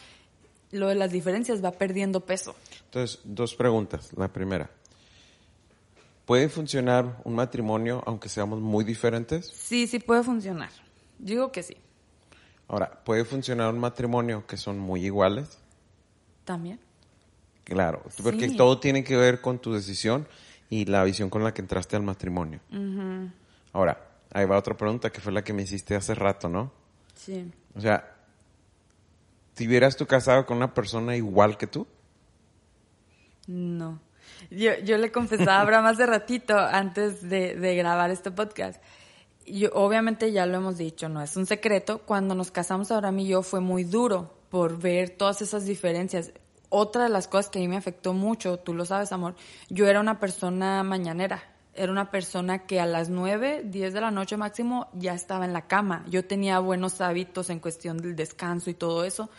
Lo 0.71 0.87
de 0.87 0.95
las 0.95 1.11
diferencias 1.11 1.63
va 1.63 1.71
perdiendo 1.71 2.21
peso. 2.21 2.55
Entonces, 2.85 3.19
dos 3.23 3.55
preguntas. 3.55 4.11
La 4.15 4.27
primera, 4.27 4.69
¿puede 6.29 6.47
funcionar 6.47 7.19
un 7.23 7.33
matrimonio 7.33 8.03
aunque 8.05 8.29
seamos 8.29 8.59
muy 8.59 8.83
diferentes? 8.83 9.47
Sí, 9.47 9.87
sí 9.87 9.97
puede 9.97 10.21
funcionar. 10.21 10.69
Digo 11.17 11.51
que 11.51 11.63
sí. 11.63 11.75
Ahora, 12.67 13.03
¿puede 13.03 13.25
funcionar 13.25 13.73
un 13.73 13.79
matrimonio 13.79 14.45
que 14.45 14.55
son 14.55 14.77
muy 14.77 15.03
iguales? 15.03 15.57
También. 16.45 16.79
Claro, 17.63 18.03
porque 18.21 18.47
Sí. 18.49 18.55
todo 18.55 18.79
tiene 18.79 19.03
que 19.03 19.17
ver 19.17 19.41
con 19.41 19.57
tu 19.57 19.73
decisión 19.73 20.27
y 20.69 20.85
la 20.85 21.03
visión 21.03 21.31
con 21.31 21.43
la 21.43 21.51
que 21.51 21.61
entraste 21.63 21.95
al 21.95 22.03
matrimonio. 22.03 22.59
Ahora, 23.73 23.99
ahí 24.31 24.45
va 24.45 24.55
otra 24.59 24.77
pregunta 24.77 25.09
que 25.11 25.21
fue 25.21 25.31
la 25.31 25.43
que 25.43 25.51
me 25.53 25.63
hiciste 25.63 25.95
hace 25.95 26.13
rato, 26.13 26.47
¿no? 26.47 26.71
Sí. 27.15 27.51
O 27.75 27.81
sea, 27.81 28.07
¿te 29.55 29.65
hubieras 29.65 29.97
tú 29.97 30.05
casado 30.05 30.45
con 30.45 30.57
una 30.57 30.75
persona 30.75 31.15
igual 31.15 31.57
que 31.57 31.65
tú? 31.65 31.87
No. 33.47 33.99
Yo, 34.49 34.71
yo 34.83 34.97
le 34.97 35.11
confesaba 35.11 35.57
a 35.57 35.61
Abraham 35.61 35.85
hace 35.85 36.05
ratito, 36.05 36.57
antes 36.57 37.27
de, 37.27 37.55
de 37.55 37.75
grabar 37.75 38.11
este 38.11 38.31
podcast. 38.31 38.81
Yo, 39.45 39.69
obviamente 39.73 40.31
ya 40.31 40.45
lo 40.45 40.57
hemos 40.57 40.77
dicho, 40.77 41.09
no 41.09 41.21
es 41.21 41.35
un 41.35 41.45
secreto. 41.45 41.99
Cuando 41.99 42.35
nos 42.35 42.51
casamos 42.51 42.91
Abraham 42.91 43.19
y 43.19 43.27
yo 43.27 43.41
fue 43.41 43.59
muy 43.59 43.83
duro 43.83 44.33
por 44.49 44.79
ver 44.79 45.09
todas 45.11 45.41
esas 45.41 45.65
diferencias. 45.65 46.31
Otra 46.69 47.03
de 47.03 47.09
las 47.09 47.27
cosas 47.27 47.49
que 47.49 47.59
a 47.59 47.61
mí 47.61 47.67
me 47.67 47.77
afectó 47.77 48.13
mucho, 48.13 48.57
tú 48.57 48.73
lo 48.73 48.85
sabes, 48.85 49.11
amor, 49.11 49.35
yo 49.69 49.87
era 49.87 49.99
una 49.99 50.19
persona 50.19 50.83
mañanera. 50.83 51.43
Era 51.73 51.91
una 51.91 52.11
persona 52.11 52.65
que 52.65 52.79
a 52.79 52.85
las 52.85 53.09
9, 53.09 53.61
10 53.65 53.93
de 53.93 54.01
la 54.01 54.11
noche 54.11 54.37
máximo 54.37 54.89
ya 54.93 55.13
estaba 55.13 55.45
en 55.45 55.53
la 55.53 55.67
cama. 55.67 56.03
Yo 56.09 56.25
tenía 56.25 56.59
buenos 56.59 56.99
hábitos 56.99 57.49
en 57.49 57.59
cuestión 57.59 57.99
del 57.99 58.15
descanso 58.15 58.69
y 58.69 58.73
todo 58.73 59.05
eso. 59.05 59.29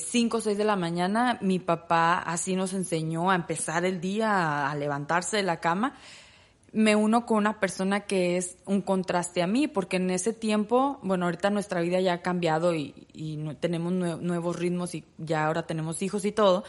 5 0.00 0.36
o 0.36 0.40
6 0.40 0.56
de 0.56 0.64
la 0.64 0.76
mañana, 0.76 1.38
mi 1.40 1.58
papá 1.58 2.18
así 2.18 2.54
nos 2.54 2.72
enseñó 2.74 3.30
a 3.30 3.34
empezar 3.34 3.84
el 3.84 4.00
día, 4.00 4.70
a, 4.70 4.74
levantarse 4.76 5.36
de 5.38 5.42
la 5.42 5.58
cama. 5.58 5.94
Me 6.72 6.94
uno 6.96 7.26
con 7.26 7.38
una 7.38 7.58
persona 7.60 8.00
que 8.00 8.36
es 8.36 8.56
un 8.66 8.82
contraste 8.82 9.42
a 9.42 9.46
mí, 9.48 9.66
porque 9.68 9.96
en 9.96 10.10
ese 10.10 10.32
tiempo, 10.32 10.98
bueno, 11.02 11.24
ahorita 11.26 11.50
nuestra 11.50 11.80
vida 11.80 12.00
ya 12.00 12.14
ha 12.14 12.22
cambiado 12.22 12.74
y, 12.74 12.94
no- 13.38 13.56
tenemos 13.56 13.92
nue- 13.92 14.18
nuevos 14.20 14.56
ritmos 14.56 14.94
y 14.94 15.04
ya 15.18 15.46
ahora 15.46 15.66
tenemos 15.66 16.02
hijos 16.02 16.24
y 16.24 16.32
todo. 16.32 16.64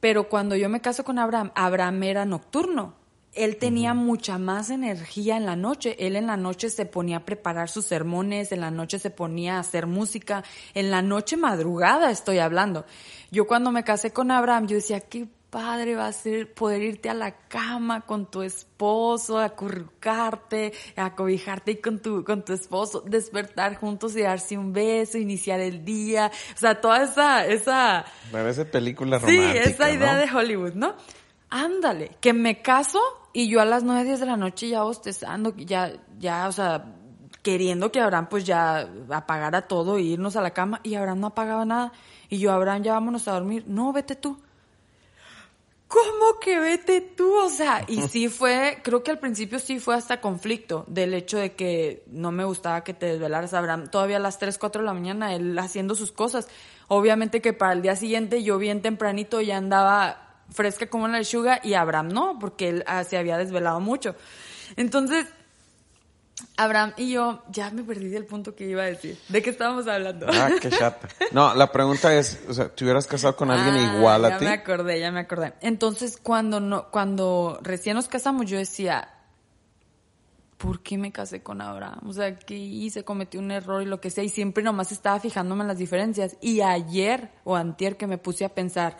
Pero 0.00 0.28
cuando 0.28 0.56
yo 0.56 0.68
me 0.68 0.80
caso 0.82 1.04
con 1.04 1.18
Abraham, 1.18 1.52
Abraham 1.54 2.02
era 2.02 2.24
nocturno. 2.26 2.94
Él 3.36 3.56
tenía 3.56 3.94
mucha 3.94 4.38
más 4.38 4.70
energía 4.70 5.36
en 5.36 5.46
la 5.46 5.56
noche. 5.56 5.96
Él 5.98 6.16
en 6.16 6.26
la 6.26 6.36
noche 6.36 6.70
se 6.70 6.86
ponía 6.86 7.18
a 7.18 7.24
preparar 7.24 7.68
sus 7.68 7.84
sermones, 7.84 8.52
en 8.52 8.60
la 8.60 8.70
noche 8.70 8.98
se 8.98 9.10
ponía 9.10 9.56
a 9.56 9.60
hacer 9.60 9.86
música, 9.86 10.42
en 10.74 10.90
la 10.90 11.02
noche 11.02 11.36
madrugada 11.36 12.10
estoy 12.10 12.38
hablando. 12.38 12.86
Yo 13.30 13.46
cuando 13.46 13.70
me 13.70 13.84
casé 13.84 14.12
con 14.12 14.30
Abraham, 14.30 14.66
yo 14.66 14.76
decía, 14.76 15.00
qué 15.00 15.28
padre 15.50 15.94
va 15.94 16.08
a 16.08 16.12
ser 16.12 16.52
poder 16.52 16.82
irte 16.82 17.08
a 17.08 17.14
la 17.14 17.34
cama 17.48 18.02
con 18.02 18.30
tu 18.30 18.42
esposo, 18.42 19.38
acurrucarte, 19.38 20.72
acobijarte 20.96 21.70
ahí 21.70 21.76
con 21.78 22.00
tu, 22.00 22.24
con 22.24 22.44
tu 22.44 22.52
esposo, 22.52 23.00
despertar 23.00 23.76
juntos 23.76 24.16
y 24.16 24.22
darse 24.22 24.58
un 24.58 24.72
beso, 24.72 25.18
iniciar 25.18 25.60
el 25.60 25.84
día. 25.84 26.30
O 26.54 26.58
sea, 26.58 26.80
toda 26.80 27.04
esa, 27.04 27.46
esa, 27.46 28.04
Parece 28.30 28.64
película 28.64 29.18
Sí, 29.20 29.36
romántica, 29.36 29.64
esa 29.64 29.90
idea 29.90 30.14
¿no? 30.14 30.20
de 30.20 30.36
Hollywood, 30.36 30.74
¿no? 30.74 30.94
Ándale, 31.48 32.16
que 32.20 32.32
me 32.32 32.60
caso 32.60 33.00
y 33.36 33.48
yo 33.48 33.60
a 33.60 33.66
las 33.66 33.82
nueve, 33.82 34.04
diez 34.04 34.18
de 34.18 34.24
la 34.24 34.38
noche 34.38 34.70
ya 34.70 34.82
bostezando, 34.82 35.54
ya, 35.58 35.92
ya, 36.18 36.48
o 36.48 36.52
sea, 36.52 36.86
queriendo 37.42 37.92
que 37.92 38.00
Abraham 38.00 38.28
pues 38.30 38.46
ya 38.46 38.88
apagara 39.10 39.68
todo 39.68 39.98
e 39.98 40.02
irnos 40.04 40.36
a 40.36 40.40
la 40.40 40.52
cama 40.52 40.80
y 40.82 40.94
Abraham 40.94 41.20
no 41.20 41.26
apagaba 41.26 41.66
nada. 41.66 41.92
Y 42.30 42.38
yo, 42.38 42.50
Abraham, 42.50 42.82
ya 42.82 42.94
vámonos 42.94 43.28
a 43.28 43.32
dormir. 43.32 43.64
No, 43.66 43.92
vete 43.92 44.16
tú. 44.16 44.40
¿Cómo 45.86 46.40
que 46.40 46.58
vete 46.58 47.02
tú? 47.02 47.30
O 47.36 47.50
sea, 47.50 47.84
y 47.86 48.00
sí 48.08 48.30
fue, 48.30 48.78
creo 48.82 49.02
que 49.02 49.10
al 49.10 49.18
principio 49.18 49.58
sí 49.58 49.80
fue 49.80 49.96
hasta 49.96 50.22
conflicto 50.22 50.86
del 50.88 51.12
hecho 51.12 51.36
de 51.36 51.52
que 51.52 52.04
no 52.06 52.32
me 52.32 52.44
gustaba 52.44 52.84
que 52.84 52.94
te 52.94 53.04
desvelaras, 53.04 53.52
Abraham. 53.52 53.88
Todavía 53.90 54.16
a 54.16 54.20
las 54.20 54.38
3, 54.38 54.56
4 54.56 54.80
de 54.80 54.86
la 54.86 54.94
mañana, 54.94 55.34
él 55.34 55.58
haciendo 55.58 55.94
sus 55.94 56.10
cosas. 56.10 56.48
Obviamente 56.88 57.42
que 57.42 57.52
para 57.52 57.74
el 57.74 57.82
día 57.82 57.96
siguiente 57.96 58.42
yo 58.42 58.56
bien 58.56 58.80
tempranito 58.80 59.42
ya 59.42 59.58
andaba 59.58 60.25
fresca 60.50 60.86
como 60.88 61.04
una 61.04 61.18
lechuga 61.18 61.60
y 61.62 61.74
Abraham 61.74 62.08
no, 62.08 62.38
porque 62.38 62.68
él 62.68 62.84
ah, 62.86 63.04
se 63.04 63.16
había 63.18 63.36
desvelado 63.38 63.80
mucho. 63.80 64.14
Entonces, 64.76 65.26
Abraham 66.58 66.92
y 66.96 67.12
yo, 67.12 67.42
ya 67.50 67.70
me 67.70 67.82
perdí 67.82 68.08
del 68.08 68.26
punto 68.26 68.54
que 68.54 68.66
iba 68.66 68.82
a 68.82 68.86
decir. 68.86 69.18
¿De 69.28 69.42
qué 69.42 69.50
estábamos 69.50 69.86
hablando? 69.88 70.26
Ah, 70.30 70.50
qué 70.60 70.68
chata. 70.70 71.08
No, 71.32 71.54
la 71.54 71.72
pregunta 71.72 72.14
es, 72.14 72.40
o 72.48 72.52
sea, 72.54 72.68
¿te 72.68 72.84
hubieras 72.84 73.06
casado 73.06 73.36
con 73.36 73.50
alguien 73.50 73.74
Ah, 73.74 73.96
igual 73.96 74.24
a 74.24 74.28
ya 74.30 74.38
ti? 74.38 74.44
me 74.44 74.50
acordé, 74.52 75.00
ya 75.00 75.10
me 75.10 75.20
acordé. 75.20 75.54
Entonces, 75.60 76.18
cuando 76.22 76.60
no, 76.60 76.90
cuando 76.90 77.58
recién 77.62 77.96
nos 77.96 78.08
casamos, 78.08 78.46
yo 78.46 78.58
decía, 78.58 79.08
¿por 80.58 80.82
qué 80.82 80.98
me 80.98 81.10
casé 81.12 81.42
con 81.42 81.60
Abraham? 81.62 82.00
O 82.06 82.12
sea, 82.12 82.34
¿qué 82.38 82.54
hice? 82.56 83.02
Cometí 83.04 83.38
un 83.38 83.50
error 83.50 83.82
y 83.82 83.86
lo 83.86 84.00
que 84.00 84.10
sea. 84.10 84.24
Y 84.24 84.28
siempre 84.28 84.62
nomás 84.62 84.92
estaba 84.92 85.20
fijándome 85.20 85.62
en 85.62 85.68
las 85.68 85.78
diferencias. 85.78 86.36
Y 86.42 86.60
ayer 86.60 87.30
o 87.44 87.56
antier 87.56 87.96
que 87.96 88.06
me 88.06 88.18
puse 88.18 88.44
a 88.44 88.50
pensar, 88.50 88.98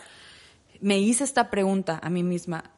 me 0.81 0.99
hice 0.99 1.25
esta 1.25 1.51
pregunta 1.51 1.99
a 2.03 2.11
mí 2.11 2.23
misma. 2.23 2.71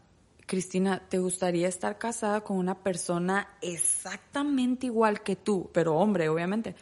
Cristina, 0.47 1.03
¿te 1.09 1.19
gustaría 1.19 1.69
estar 1.69 1.99
casada 1.99 2.41
con 2.41 2.57
una 2.57 2.83
persona 2.83 3.49
exactamente 3.61 4.87
igual 4.87 5.23
que 5.23 5.37
tú? 5.37 5.71
Pero 5.75 5.97
hombre, 5.97 6.29
obviamente. 6.31 6.75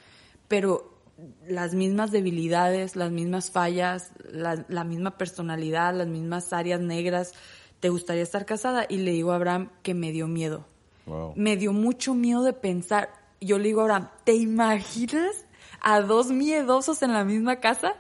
Pero 0.47 1.01
las 1.49 1.75
mismas 1.75 2.13
debilidades, 2.13 2.95
las 2.95 3.11
mismas 3.11 3.51
fallas, 3.51 4.13
la, 4.31 4.65
la 4.69 4.85
misma 4.85 5.19
personalidad, 5.19 5.95
las 5.95 6.07
mismas 6.07 6.53
áreas 6.53 6.81
negras, 6.81 7.33
¿te 7.81 7.89
gustaría 7.89 8.23
estar 8.23 8.47
casada? 8.47 8.87
Y 8.89 8.99
le 8.99 9.11
digo 9.13 9.33
a 9.33 9.37
Abraham 9.37 9.71
que 9.83 9.95
me 9.95 10.13
dio 10.13 10.29
miedo. 10.29 10.67
Wow. 11.07 11.33
Me 11.37 11.57
dio 11.57 11.73
mucho 11.73 12.15
miedo 12.15 12.43
de 12.43 12.53
pensar. 12.53 13.11
Yo 13.41 13.59
le 13.59 13.65
digo 13.65 13.81
a 13.81 13.85
Abraham, 13.85 14.09
¿te 14.25 14.35
imaginas 14.35 15.47
a 15.81 16.01
dos 16.01 16.29
miedosos 16.31 17.03
en 17.03 17.13
la 17.13 17.25
misma 17.25 17.57
casa? 17.57 17.97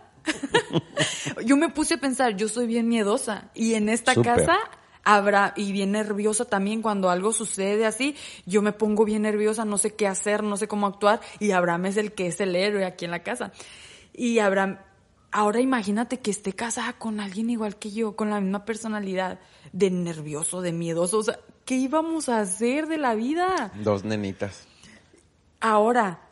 Yo 1.44 1.56
me 1.56 1.68
puse 1.68 1.94
a 1.94 1.98
pensar, 1.98 2.36
yo 2.36 2.48
soy 2.48 2.66
bien 2.66 2.88
miedosa 2.88 3.50
y 3.54 3.74
en 3.74 3.88
esta 3.88 4.14
casa 4.14 4.58
habrá 5.04 5.54
y 5.56 5.70
bien 5.70 5.92
nerviosa 5.92 6.44
también 6.44 6.82
cuando 6.82 7.10
algo 7.10 7.32
sucede 7.32 7.86
así, 7.86 8.16
yo 8.44 8.60
me 8.60 8.72
pongo 8.72 9.04
bien 9.04 9.22
nerviosa, 9.22 9.64
no 9.64 9.78
sé 9.78 9.94
qué 9.94 10.08
hacer, 10.08 10.42
no 10.42 10.56
sé 10.56 10.66
cómo 10.66 10.86
actuar 10.86 11.20
y 11.38 11.52
Abraham 11.52 11.86
es 11.86 11.96
el 11.96 12.12
que 12.12 12.26
es 12.26 12.40
el 12.40 12.56
héroe 12.56 12.84
aquí 12.84 13.04
en 13.04 13.12
la 13.12 13.22
casa. 13.22 13.52
Y 14.12 14.40
Abraham, 14.40 14.78
ahora 15.30 15.60
imagínate 15.60 16.18
que 16.18 16.32
esté 16.32 16.54
casada 16.54 16.94
con 16.94 17.20
alguien 17.20 17.50
igual 17.50 17.76
que 17.76 17.92
yo, 17.92 18.16
con 18.16 18.30
la 18.30 18.40
misma 18.40 18.64
personalidad, 18.64 19.38
de 19.72 19.90
nervioso, 19.90 20.60
de 20.60 20.72
miedoso, 20.72 21.18
o 21.18 21.22
sea, 21.22 21.38
¿qué 21.64 21.76
íbamos 21.76 22.28
a 22.28 22.40
hacer 22.40 22.88
de 22.88 22.98
la 22.98 23.14
vida? 23.14 23.72
Dos 23.82 24.04
nenitas. 24.04 24.66
Ahora, 25.60 26.25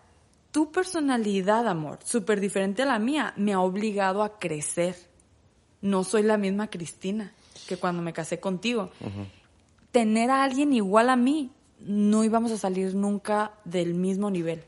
tu 0.55 0.71
personalidad, 0.71 1.67
amor, 1.67 1.99
súper 2.05 2.39
diferente 2.39 2.83
a 2.83 2.87
la 2.87 3.01
mía, 3.01 3.35
me 3.37 3.55
ha 3.55 3.61
obligado 3.61 4.23
a 4.23 4.39
crecer. 4.39 4.95
No 5.83 6.05
soy 6.05 6.23
la 6.23 6.37
misma 6.37 6.71
Cristina 6.71 7.33
que 7.67 7.77
cuando 7.77 8.03
me 8.03 8.13
casé 8.13 8.39
contigo. 8.39 8.91
Tener 9.91 10.31
a 10.31 10.45
alguien 10.45 10.73
igual 10.73 11.11
a 11.11 11.17
mí, 11.17 11.51
no 11.81 12.23
íbamos 12.23 12.53
a 12.53 12.57
salir 12.57 12.95
nunca 12.95 13.55
del 13.65 13.95
mismo 13.95 14.31
nivel. 14.31 14.63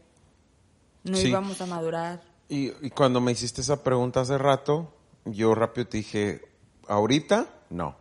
No 1.05 1.19
Sí. 1.19 1.29
íbamos 1.29 1.61
a 1.61 1.67
madurar. 1.67 2.21
Y, 2.49 2.73
y 2.85 2.91
cuando 2.91 3.21
me 3.21 3.31
hiciste 3.31 3.61
esa 3.61 3.85
pregunta 3.85 4.23
hace 4.23 4.39
rato, 4.39 4.93
yo 5.25 5.55
rápido 5.55 5.87
te 5.87 5.99
dije, 5.99 6.43
ahorita, 6.89 7.47
no. 7.71 7.95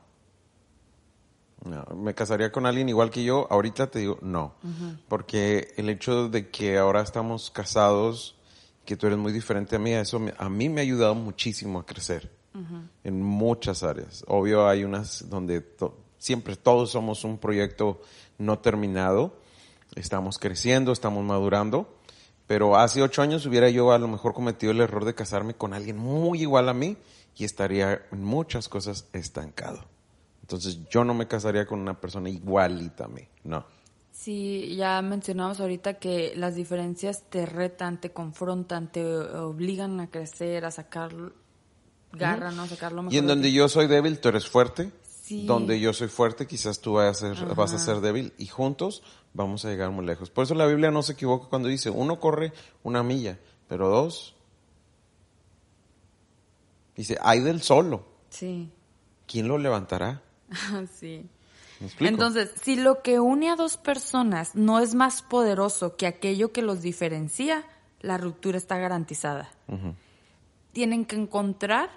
No, 1.65 1.83
me 1.95 2.13
casaría 2.13 2.51
con 2.51 2.65
alguien 2.65 2.87
igual 2.89 3.09
que 3.09 3.23
yo, 3.23 3.47
ahorita 3.49 3.87
te 3.91 3.99
digo 3.99 4.17
no. 4.21 4.53
Porque 5.07 5.73
el 5.77 5.89
hecho 5.89 6.29
de 6.29 6.49
que 6.49 6.77
ahora 6.77 7.01
estamos 7.01 7.49
casados, 7.51 8.35
que 8.85 8.95
tú 8.95 9.07
eres 9.07 9.17
muy 9.17 9.33
diferente 9.33 9.75
a 9.75 9.79
mí, 9.79 9.91
eso 9.91 10.19
me- 10.19 10.33
a 10.37 10.47
mí 10.47 10.69
me 10.69 10.81
ha 10.81 10.83
ayudado 10.83 11.15
muchísimo 11.15 11.79
a 11.79 11.85
crecer 11.85 12.31
en 13.03 13.21
muchas 13.21 13.83
áreas. 13.83 14.23
Obvio 14.27 14.67
hay 14.67 14.83
unas 14.85 15.29
donde 15.29 15.59
to- 15.61 15.97
siempre 16.17 16.55
todos 16.55 16.91
somos 16.91 17.23
un 17.25 17.37
proyecto 17.37 17.99
no 18.37 18.59
terminado, 18.59 19.35
estamos 19.95 20.37
creciendo, 20.39 20.91
estamos 20.91 21.23
madurando, 21.25 21.97
pero 22.47 22.77
hace 22.77 23.01
ocho 23.01 23.21
años 23.21 23.45
hubiera 23.45 23.69
yo 23.69 23.91
a 23.91 23.97
lo 23.99 24.07
mejor 24.07 24.33
cometido 24.33 24.71
el 24.71 24.79
error 24.81 25.03
de 25.03 25.15
casarme 25.15 25.55
con 25.55 25.73
alguien 25.73 25.97
muy 25.97 26.41
igual 26.43 26.69
a 26.69 26.73
mí 26.73 26.95
y 27.35 27.43
estaría 27.43 28.03
en 28.11 28.23
muchas 28.23 28.69
cosas 28.69 29.07
estancado. 29.13 29.85
Entonces 30.45 30.87
yo 30.91 31.03
no 31.03 31.15
me 31.15 31.27
casaría 31.27 31.65
con 31.65 31.79
una 31.79 31.99
persona 31.99 32.29
igualita 32.29 33.05
a 33.05 33.07
mí, 33.07 33.27
no. 33.45 33.65
Sí, 34.11 34.75
ya 34.75 35.01
mencionamos 35.01 35.59
ahorita 35.59 35.95
que 35.95 36.33
las 36.35 36.53
diferencias 36.53 37.23
te 37.31 37.47
retan, 37.47 37.99
te 37.99 38.11
confrontan, 38.11 38.91
te 38.91 39.03
obligan 39.03 39.99
a 39.99 40.11
crecer, 40.11 40.63
a 40.65 40.69
sacar 40.69 41.15
garra, 42.13 42.51
¿no? 42.51 42.61
A 42.61 42.67
sacar 42.67 42.91
lo 42.91 43.01
mejor. 43.01 43.15
Y 43.15 43.17
en 43.17 43.25
de 43.25 43.33
donde 43.33 43.47
ti. 43.47 43.55
yo 43.55 43.67
soy 43.67 43.87
débil, 43.87 44.19
tú 44.19 44.29
eres 44.29 44.47
fuerte. 44.47 44.91
Sí. 45.23 45.47
Donde 45.47 45.79
yo 45.79 45.93
soy 45.93 46.09
fuerte, 46.09 46.45
quizás 46.45 46.79
tú 46.79 46.93
vas 46.93 47.23
a, 47.23 47.33
ser, 47.33 47.55
vas 47.55 47.73
a 47.73 47.79
ser 47.79 48.01
débil. 48.01 48.33
Y 48.37 48.45
juntos 48.45 49.01
vamos 49.33 49.65
a 49.65 49.69
llegar 49.69 49.89
muy 49.89 50.05
lejos. 50.05 50.29
Por 50.29 50.43
eso 50.43 50.53
la 50.53 50.67
Biblia 50.67 50.91
no 50.91 51.01
se 51.01 51.13
equivoca 51.13 51.49
cuando 51.49 51.69
dice, 51.69 51.89
uno 51.89 52.19
corre 52.19 52.53
una 52.83 53.01
milla, 53.01 53.39
pero 53.67 53.89
dos... 53.89 54.35
Dice, 56.95 57.17
hay 57.21 57.39
del 57.39 57.63
solo. 57.63 58.05
Sí, 58.29 58.71
¿Quién 59.27 59.47
lo 59.47 59.57
levantará? 59.57 60.21
sí. 60.93 61.25
¿Me 61.79 61.87
explico? 61.87 62.09
Entonces, 62.09 62.51
si 62.63 62.75
lo 62.77 63.01
que 63.01 63.19
une 63.19 63.49
a 63.49 63.55
dos 63.55 63.77
personas 63.77 64.55
no 64.55 64.79
es 64.79 64.95
más 64.95 65.21
poderoso 65.21 65.97
que 65.97 66.07
aquello 66.07 66.51
que 66.53 66.61
los 66.61 66.81
diferencia, 66.81 67.65
la 68.01 68.17
ruptura 68.17 68.57
está 68.57 68.77
garantizada. 68.77 69.49
Tienen 70.71 71.05
que 71.05 71.15
encontrar, 71.17 71.89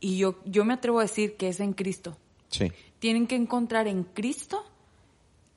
y 0.00 0.16
yo, 0.18 0.38
yo 0.44 0.64
me 0.64 0.74
atrevo 0.74 0.98
a 1.00 1.02
decir 1.02 1.36
que 1.36 1.48
es 1.48 1.60
en 1.60 1.72
Cristo, 1.74 2.16
sí. 2.48 2.72
tienen 2.98 3.26
que 3.26 3.36
encontrar 3.36 3.86
en 3.88 4.04
Cristo 4.04 4.64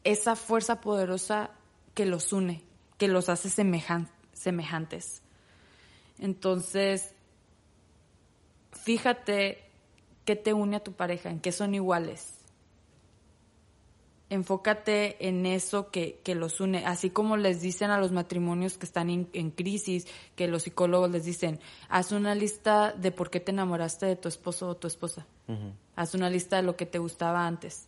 esa 0.04 0.36
fuerza 0.36 0.82
poderosa 0.82 1.52
que 1.94 2.06
los 2.06 2.34
une, 2.34 2.62
que 2.98 3.08
los 3.08 3.30
hace 3.30 3.50
semejan- 3.50 4.10
semejantes. 4.34 5.22
Entonces, 6.20 7.14
fíjate 8.72 9.64
qué 10.26 10.36
te 10.36 10.54
une 10.54 10.78
a 10.78 10.84
tu 10.84 10.94
pareja, 10.94 11.30
en 11.30 11.40
qué 11.40 11.52
son 11.52 11.76
iguales. 11.76 12.34
Enfócate 14.30 15.28
en 15.28 15.46
eso 15.46 15.92
que, 15.92 16.20
que 16.24 16.34
los 16.34 16.60
une, 16.60 16.86
así 16.86 17.12
como 17.12 17.38
les 17.38 17.62
dicen 17.62 17.92
a 17.92 18.00
los 18.00 18.12
matrimonios 18.12 18.78
que 18.78 18.86
están 18.86 19.10
en, 19.10 19.30
en 19.34 19.52
crisis, 19.52 20.08
que 20.36 20.48
los 20.48 20.64
psicólogos 20.64 21.12
les 21.12 21.26
dicen, 21.26 21.60
haz 21.88 22.12
una 22.12 22.34
lista 22.34 22.94
de 22.94 23.12
por 23.12 23.30
qué 23.30 23.40
te 23.40 23.52
enamoraste 23.52 24.08
de 24.08 24.16
tu 24.16 24.30
esposo 24.30 24.70
o 24.70 24.76
tu 24.76 24.88
esposa. 24.88 25.28
Haz 25.96 26.16
una 26.16 26.30
lista 26.30 26.56
de 26.56 26.64
lo 26.64 26.76
que 26.76 26.88
te 26.88 26.98
gustaba 26.98 27.46
antes. 27.46 27.88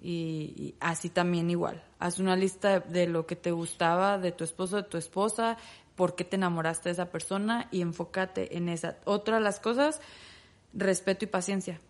Y, 0.00 0.54
y 0.56 0.74
así 0.80 1.10
también 1.10 1.50
igual. 1.50 1.84
Haz 1.98 2.18
una 2.18 2.34
lista 2.34 2.80
de, 2.80 3.00
de 3.00 3.06
lo 3.06 3.26
que 3.26 3.36
te 3.36 3.52
gustaba 3.52 4.18
de 4.18 4.32
tu 4.32 4.42
esposo, 4.42 4.76
de 4.76 4.84
tu 4.84 4.96
esposa, 4.96 5.58
por 5.94 6.14
qué 6.14 6.24
te 6.24 6.36
enamoraste 6.36 6.88
de 6.88 6.92
esa 6.92 7.10
persona 7.10 7.68
y 7.70 7.82
enfócate 7.82 8.56
en 8.56 8.68
esa. 8.68 8.96
Otra 9.04 9.36
de 9.36 9.42
las 9.42 9.60
cosas, 9.60 10.00
respeto 10.72 11.24
y 11.24 11.28
paciencia. 11.28 11.80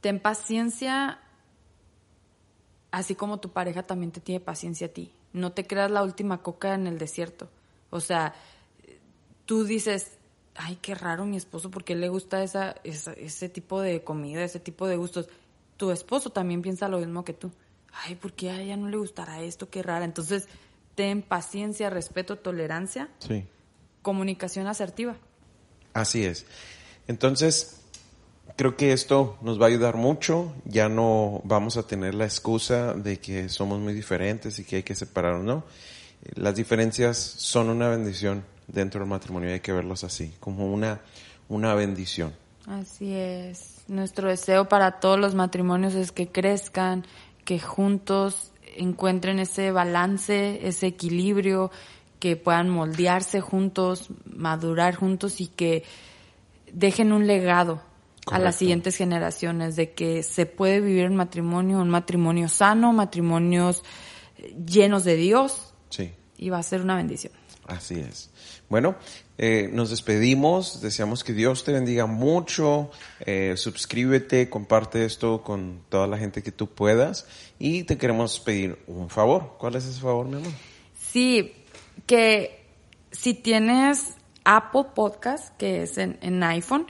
Ten 0.00 0.18
paciencia, 0.20 1.20
así 2.90 3.14
como 3.14 3.38
tu 3.40 3.50
pareja 3.50 3.82
también 3.84 4.10
te 4.12 4.20
tiene 4.20 4.40
paciencia 4.40 4.88
a 4.88 4.90
ti. 4.90 5.12
No 5.32 5.52
te 5.52 5.66
creas 5.66 5.90
la 5.90 6.02
última 6.02 6.42
coca 6.42 6.74
en 6.74 6.86
el 6.86 6.98
desierto. 6.98 7.48
O 7.90 8.00
sea, 8.00 8.34
tú 9.46 9.64
dices, 9.64 10.18
ay, 10.56 10.76
qué 10.82 10.94
raro 10.94 11.24
mi 11.24 11.36
esposo, 11.36 11.70
porque 11.70 11.94
le 11.94 12.08
gusta 12.08 12.42
esa, 12.42 12.74
esa- 12.84 13.12
ese 13.14 13.48
tipo 13.48 13.80
de 13.80 14.02
comida, 14.02 14.42
ese 14.42 14.60
tipo 14.60 14.86
de 14.86 14.96
gustos. 14.96 15.28
Tu 15.76 15.90
esposo 15.90 16.30
también 16.30 16.62
piensa 16.62 16.88
lo 16.88 16.98
mismo 16.98 17.24
que 17.24 17.32
tú. 17.32 17.50
Ay, 18.04 18.14
¿por 18.16 18.32
qué 18.32 18.50
a 18.50 18.60
ella 18.60 18.76
no 18.76 18.88
le 18.88 18.96
gustará 18.96 19.40
esto? 19.42 19.68
Qué 19.70 19.82
rara. 19.82 20.04
Entonces, 20.04 20.48
ten 20.94 21.22
paciencia, 21.22 21.90
respeto, 21.90 22.38
tolerancia, 22.38 23.08
Sí. 23.18 23.44
comunicación 24.02 24.66
asertiva. 24.66 25.16
Así 25.94 26.24
es. 26.24 26.46
Entonces, 27.08 27.80
creo 28.56 28.76
que 28.76 28.92
esto 28.92 29.36
nos 29.42 29.60
va 29.60 29.66
a 29.66 29.68
ayudar 29.68 29.96
mucho. 29.96 30.52
Ya 30.64 30.88
no 30.88 31.40
vamos 31.44 31.76
a 31.76 31.86
tener 31.86 32.14
la 32.14 32.24
excusa 32.24 32.94
de 32.94 33.18
que 33.18 33.48
somos 33.48 33.80
muy 33.80 33.94
diferentes 33.94 34.58
y 34.58 34.64
que 34.64 34.76
hay 34.76 34.82
que 34.82 34.94
separarnos, 34.94 35.44
¿no? 35.44 35.64
Las 36.34 36.54
diferencias 36.54 37.18
son 37.18 37.68
una 37.68 37.88
bendición 37.88 38.44
dentro 38.68 39.00
del 39.00 39.08
matrimonio 39.08 39.50
y 39.50 39.52
hay 39.54 39.60
que 39.60 39.72
verlos 39.72 40.04
así, 40.04 40.34
como 40.38 40.72
una, 40.72 41.00
una 41.48 41.74
bendición. 41.74 42.32
Así 42.66 43.12
es. 43.12 43.82
Nuestro 43.88 44.28
deseo 44.28 44.68
para 44.68 45.00
todos 45.00 45.18
los 45.18 45.34
matrimonios 45.34 45.94
es 45.94 46.12
que 46.12 46.28
crezcan, 46.28 47.04
que 47.44 47.58
juntos 47.58 48.52
encuentren 48.76 49.38
ese 49.40 49.72
balance, 49.72 50.66
ese 50.66 50.86
equilibrio, 50.86 51.70
que 52.22 52.36
puedan 52.36 52.68
moldearse 52.68 53.40
juntos, 53.40 54.06
madurar 54.26 54.94
juntos 54.94 55.40
y 55.40 55.48
que 55.48 55.82
dejen 56.72 57.12
un 57.12 57.26
legado 57.26 57.82
a 58.30 58.38
las 58.38 58.54
siguientes 58.54 58.96
generaciones 58.96 59.74
de 59.74 59.90
que 59.90 60.22
se 60.22 60.46
puede 60.46 60.80
vivir 60.80 61.06
en 61.06 61.16
matrimonio, 61.16 61.80
un 61.80 61.90
matrimonio 61.90 62.48
sano, 62.48 62.92
matrimonios 62.92 63.82
eh, 64.38 64.54
llenos 64.64 65.02
de 65.02 65.16
Dios 65.16 65.74
Sí. 65.88 66.12
y 66.38 66.48
va 66.48 66.58
a 66.58 66.62
ser 66.62 66.82
una 66.82 66.94
bendición. 66.94 67.32
Así 67.66 67.98
es. 67.98 68.30
Bueno, 68.68 68.94
eh, 69.36 69.68
nos 69.72 69.90
despedimos. 69.90 70.80
Deseamos 70.80 71.24
que 71.24 71.32
Dios 71.32 71.64
te 71.64 71.72
bendiga 71.72 72.06
mucho. 72.06 72.92
Eh, 73.26 73.54
suscríbete, 73.56 74.48
comparte 74.48 75.04
esto 75.04 75.42
con 75.42 75.80
toda 75.88 76.06
la 76.06 76.18
gente 76.18 76.44
que 76.44 76.52
tú 76.52 76.68
puedas. 76.68 77.26
Y 77.58 77.82
te 77.82 77.98
queremos 77.98 78.38
pedir 78.38 78.78
un 78.86 79.10
favor. 79.10 79.56
¿Cuál 79.58 79.74
es 79.74 79.86
ese 79.86 80.00
favor, 80.00 80.26
mi 80.26 80.36
amor? 80.36 80.52
Sí, 80.94 81.52
que 82.06 82.64
si 83.10 83.34
tienes 83.34 84.16
Apple 84.44 84.86
Podcast, 84.94 85.56
que 85.56 85.82
es 85.82 85.98
en, 85.98 86.18
en 86.22 86.42
iPhone, 86.42 86.86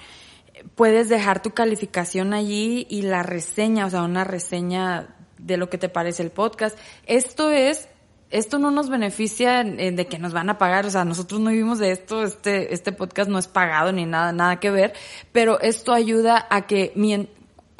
puedes 0.75 1.09
dejar 1.09 1.43
tu 1.43 1.51
calificación 1.51 2.33
allí 2.35 2.87
y 2.89 3.03
la 3.03 3.23
reseña, 3.23 3.87
o 3.87 3.91
sea, 3.91 4.03
una 4.03 4.25
reseña 4.25 5.15
de 5.39 5.57
lo 5.57 5.69
que 5.69 5.79
te 5.79 5.89
parece 5.89 6.23
el 6.23 6.31
podcast. 6.31 6.79
Esto 7.07 7.51
es, 7.51 7.89
esto 8.31 8.59
no 8.59 8.71
nos 8.71 8.89
beneficia 8.89 9.61
en- 9.61 9.81
en 9.81 9.97
de 9.97 10.07
que 10.07 10.19
nos 10.19 10.33
van 10.33 10.49
a 10.51 10.59
pagar, 10.59 10.87
o 10.87 10.91
sea, 10.91 11.05
nosotros 11.05 11.41
no 11.41 11.51
vivimos 11.51 11.79
de 11.79 11.91
esto, 11.91 12.23
este, 12.23 12.73
este 12.73 12.93
podcast 12.93 13.29
no 13.29 13.39
es 13.39 13.49
pagado 13.49 13.93
ni 13.93 14.07
nada, 14.07 14.33
nada 14.33 14.61
que 14.61 14.71
ver, 14.71 14.95
pero 15.33 15.61
esto 15.61 15.93
ayuda 15.93 16.47
a 16.49 16.67
que, 16.67 16.93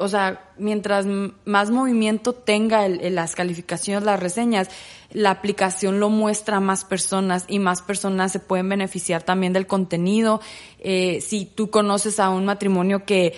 o 0.03 0.09
sea, 0.09 0.51
mientras 0.57 1.05
más 1.45 1.71
movimiento 1.71 2.33
tenga 2.33 2.85
el, 2.85 3.15
las 3.15 3.35
calificaciones, 3.35 4.03
las 4.03 4.19
reseñas, 4.19 4.67
la 5.11 5.31
aplicación 5.31 6.01
lo 6.01 6.09
muestra 6.09 6.57
a 6.57 6.59
más 6.59 6.83
personas 6.83 7.45
y 7.47 7.59
más 7.59 7.81
personas 7.81 8.33
se 8.33 8.39
pueden 8.39 8.67
beneficiar 8.67 9.23
también 9.23 9.53
del 9.53 9.65
contenido. 9.65 10.41
Eh, 10.79 11.21
si 11.21 11.45
tú 11.45 11.69
conoces 11.69 12.19
a 12.19 12.31
un 12.31 12.43
matrimonio 12.43 13.05
que 13.05 13.33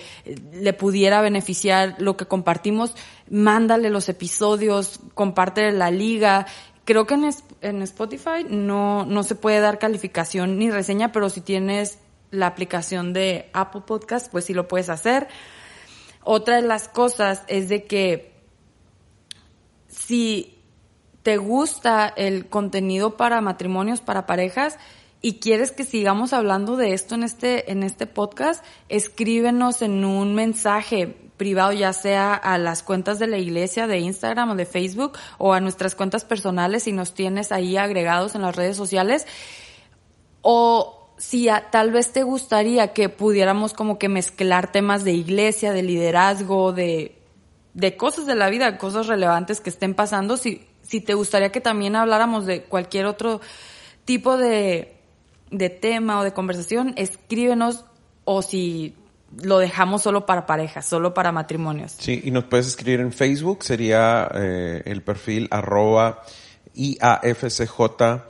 le 0.52 0.72
pudiera 0.72 1.20
beneficiar 1.20 1.94
lo 1.98 2.16
que 2.16 2.26
compartimos, 2.26 2.96
mándale 3.30 3.88
los 3.88 4.08
episodios, 4.08 4.98
comparte 5.14 5.70
la 5.70 5.92
liga. 5.92 6.48
Creo 6.84 7.06
que 7.06 7.14
en, 7.14 7.30
en 7.60 7.82
Spotify 7.82 8.44
no, 8.48 9.06
no 9.06 9.22
se 9.22 9.36
puede 9.36 9.60
dar 9.60 9.78
calificación 9.78 10.58
ni 10.58 10.68
reseña, 10.72 11.12
pero 11.12 11.30
si 11.30 11.42
tienes 11.42 11.98
la 12.32 12.48
aplicación 12.48 13.12
de 13.12 13.50
Apple 13.52 13.82
Podcast, 13.86 14.32
pues 14.32 14.46
sí 14.46 14.52
lo 14.52 14.66
puedes 14.66 14.88
hacer. 14.88 15.28
Otra 16.28 16.56
de 16.56 16.62
las 16.62 16.88
cosas 16.88 17.44
es 17.46 17.68
de 17.68 17.84
que 17.84 18.32
si 19.86 20.58
te 21.22 21.36
gusta 21.36 22.08
el 22.08 22.48
contenido 22.48 23.16
para 23.16 23.40
matrimonios, 23.40 24.00
para 24.00 24.26
parejas, 24.26 24.76
y 25.22 25.38
quieres 25.38 25.70
que 25.70 25.84
sigamos 25.84 26.32
hablando 26.32 26.76
de 26.76 26.94
esto 26.94 27.14
en 27.14 27.22
este, 27.22 27.70
en 27.70 27.84
este 27.84 28.08
podcast, 28.08 28.64
escríbenos 28.88 29.82
en 29.82 30.04
un 30.04 30.34
mensaje 30.34 31.16
privado, 31.36 31.72
ya 31.72 31.92
sea 31.92 32.34
a 32.34 32.58
las 32.58 32.82
cuentas 32.82 33.20
de 33.20 33.28
la 33.28 33.38
iglesia 33.38 33.86
de 33.86 34.00
Instagram 34.00 34.50
o 34.50 34.56
de 34.56 34.66
Facebook 34.66 35.12
o 35.38 35.52
a 35.52 35.60
nuestras 35.60 35.94
cuentas 35.94 36.24
personales 36.24 36.82
si 36.82 36.92
nos 36.92 37.14
tienes 37.14 37.52
ahí 37.52 37.76
agregados 37.76 38.34
en 38.34 38.42
las 38.42 38.56
redes 38.56 38.76
sociales. 38.76 39.28
O 40.42 41.05
si 41.18 41.48
tal 41.70 41.92
vez 41.92 42.12
te 42.12 42.22
gustaría 42.22 42.92
que 42.92 43.08
pudiéramos 43.08 43.72
como 43.72 43.98
que 43.98 44.08
mezclar 44.08 44.70
temas 44.70 45.04
de 45.04 45.12
iglesia, 45.12 45.72
de 45.72 45.82
liderazgo, 45.82 46.72
de, 46.72 47.16
de 47.74 47.96
cosas 47.96 48.26
de 48.26 48.34
la 48.34 48.50
vida, 48.50 48.78
cosas 48.78 49.06
relevantes 49.06 49.60
que 49.60 49.70
estén 49.70 49.94
pasando, 49.94 50.36
si, 50.36 50.66
si 50.82 51.00
te 51.00 51.14
gustaría 51.14 51.50
que 51.50 51.60
también 51.60 51.96
habláramos 51.96 52.46
de 52.46 52.64
cualquier 52.64 53.06
otro 53.06 53.40
tipo 54.04 54.36
de, 54.36 54.96
de 55.50 55.70
tema 55.70 56.20
o 56.20 56.24
de 56.24 56.32
conversación, 56.32 56.92
escríbenos 56.96 57.84
o 58.24 58.42
si 58.42 58.94
lo 59.42 59.58
dejamos 59.58 60.02
solo 60.02 60.26
para 60.26 60.46
parejas, 60.46 60.86
solo 60.86 61.14
para 61.14 61.32
matrimonios. 61.32 61.92
Sí, 61.98 62.20
y 62.24 62.30
nos 62.30 62.44
puedes 62.44 62.66
escribir 62.66 63.00
en 63.00 63.12
Facebook, 63.12 63.64
sería 63.64 64.28
eh, 64.34 64.82
el 64.84 65.02
perfil 65.02 65.48
arroba 65.50 66.22
IAFCJ 66.74 67.80
uh, 67.80 68.22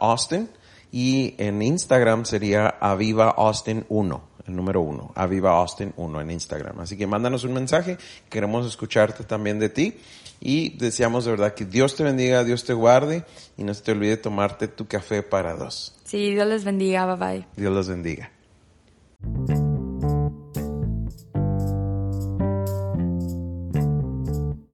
Austin 0.00 0.48
y 0.90 1.34
en 1.38 1.62
Instagram 1.62 2.24
sería 2.24 2.68
Aviva 2.80 3.30
Austin 3.30 3.84
1, 3.88 4.22
el 4.46 4.56
número 4.56 4.80
1, 4.80 5.12
Aviva 5.14 5.52
Austin 5.58 5.92
1 5.96 6.20
en 6.20 6.30
Instagram. 6.30 6.80
Así 6.80 6.96
que 6.96 7.06
mándanos 7.06 7.44
un 7.44 7.52
mensaje, 7.52 7.98
queremos 8.28 8.66
escucharte 8.66 9.24
también 9.24 9.58
de 9.58 9.68
ti 9.68 9.94
y 10.40 10.76
deseamos 10.78 11.24
de 11.24 11.32
verdad 11.32 11.54
que 11.54 11.64
Dios 11.64 11.96
te 11.96 12.04
bendiga, 12.04 12.44
Dios 12.44 12.64
te 12.64 12.72
guarde 12.72 13.24
y 13.56 13.64
no 13.64 13.74
se 13.74 13.82
te 13.82 13.92
olvide 13.92 14.16
tomarte 14.16 14.68
tu 14.68 14.86
café 14.86 15.22
para 15.22 15.54
dos. 15.54 15.94
Sí, 16.04 16.32
Dios 16.32 16.46
les 16.46 16.64
bendiga, 16.64 17.14
bye 17.14 17.16
bye. 17.16 17.46
Dios 17.56 17.72
los 17.72 17.88
bendiga. 17.88 18.30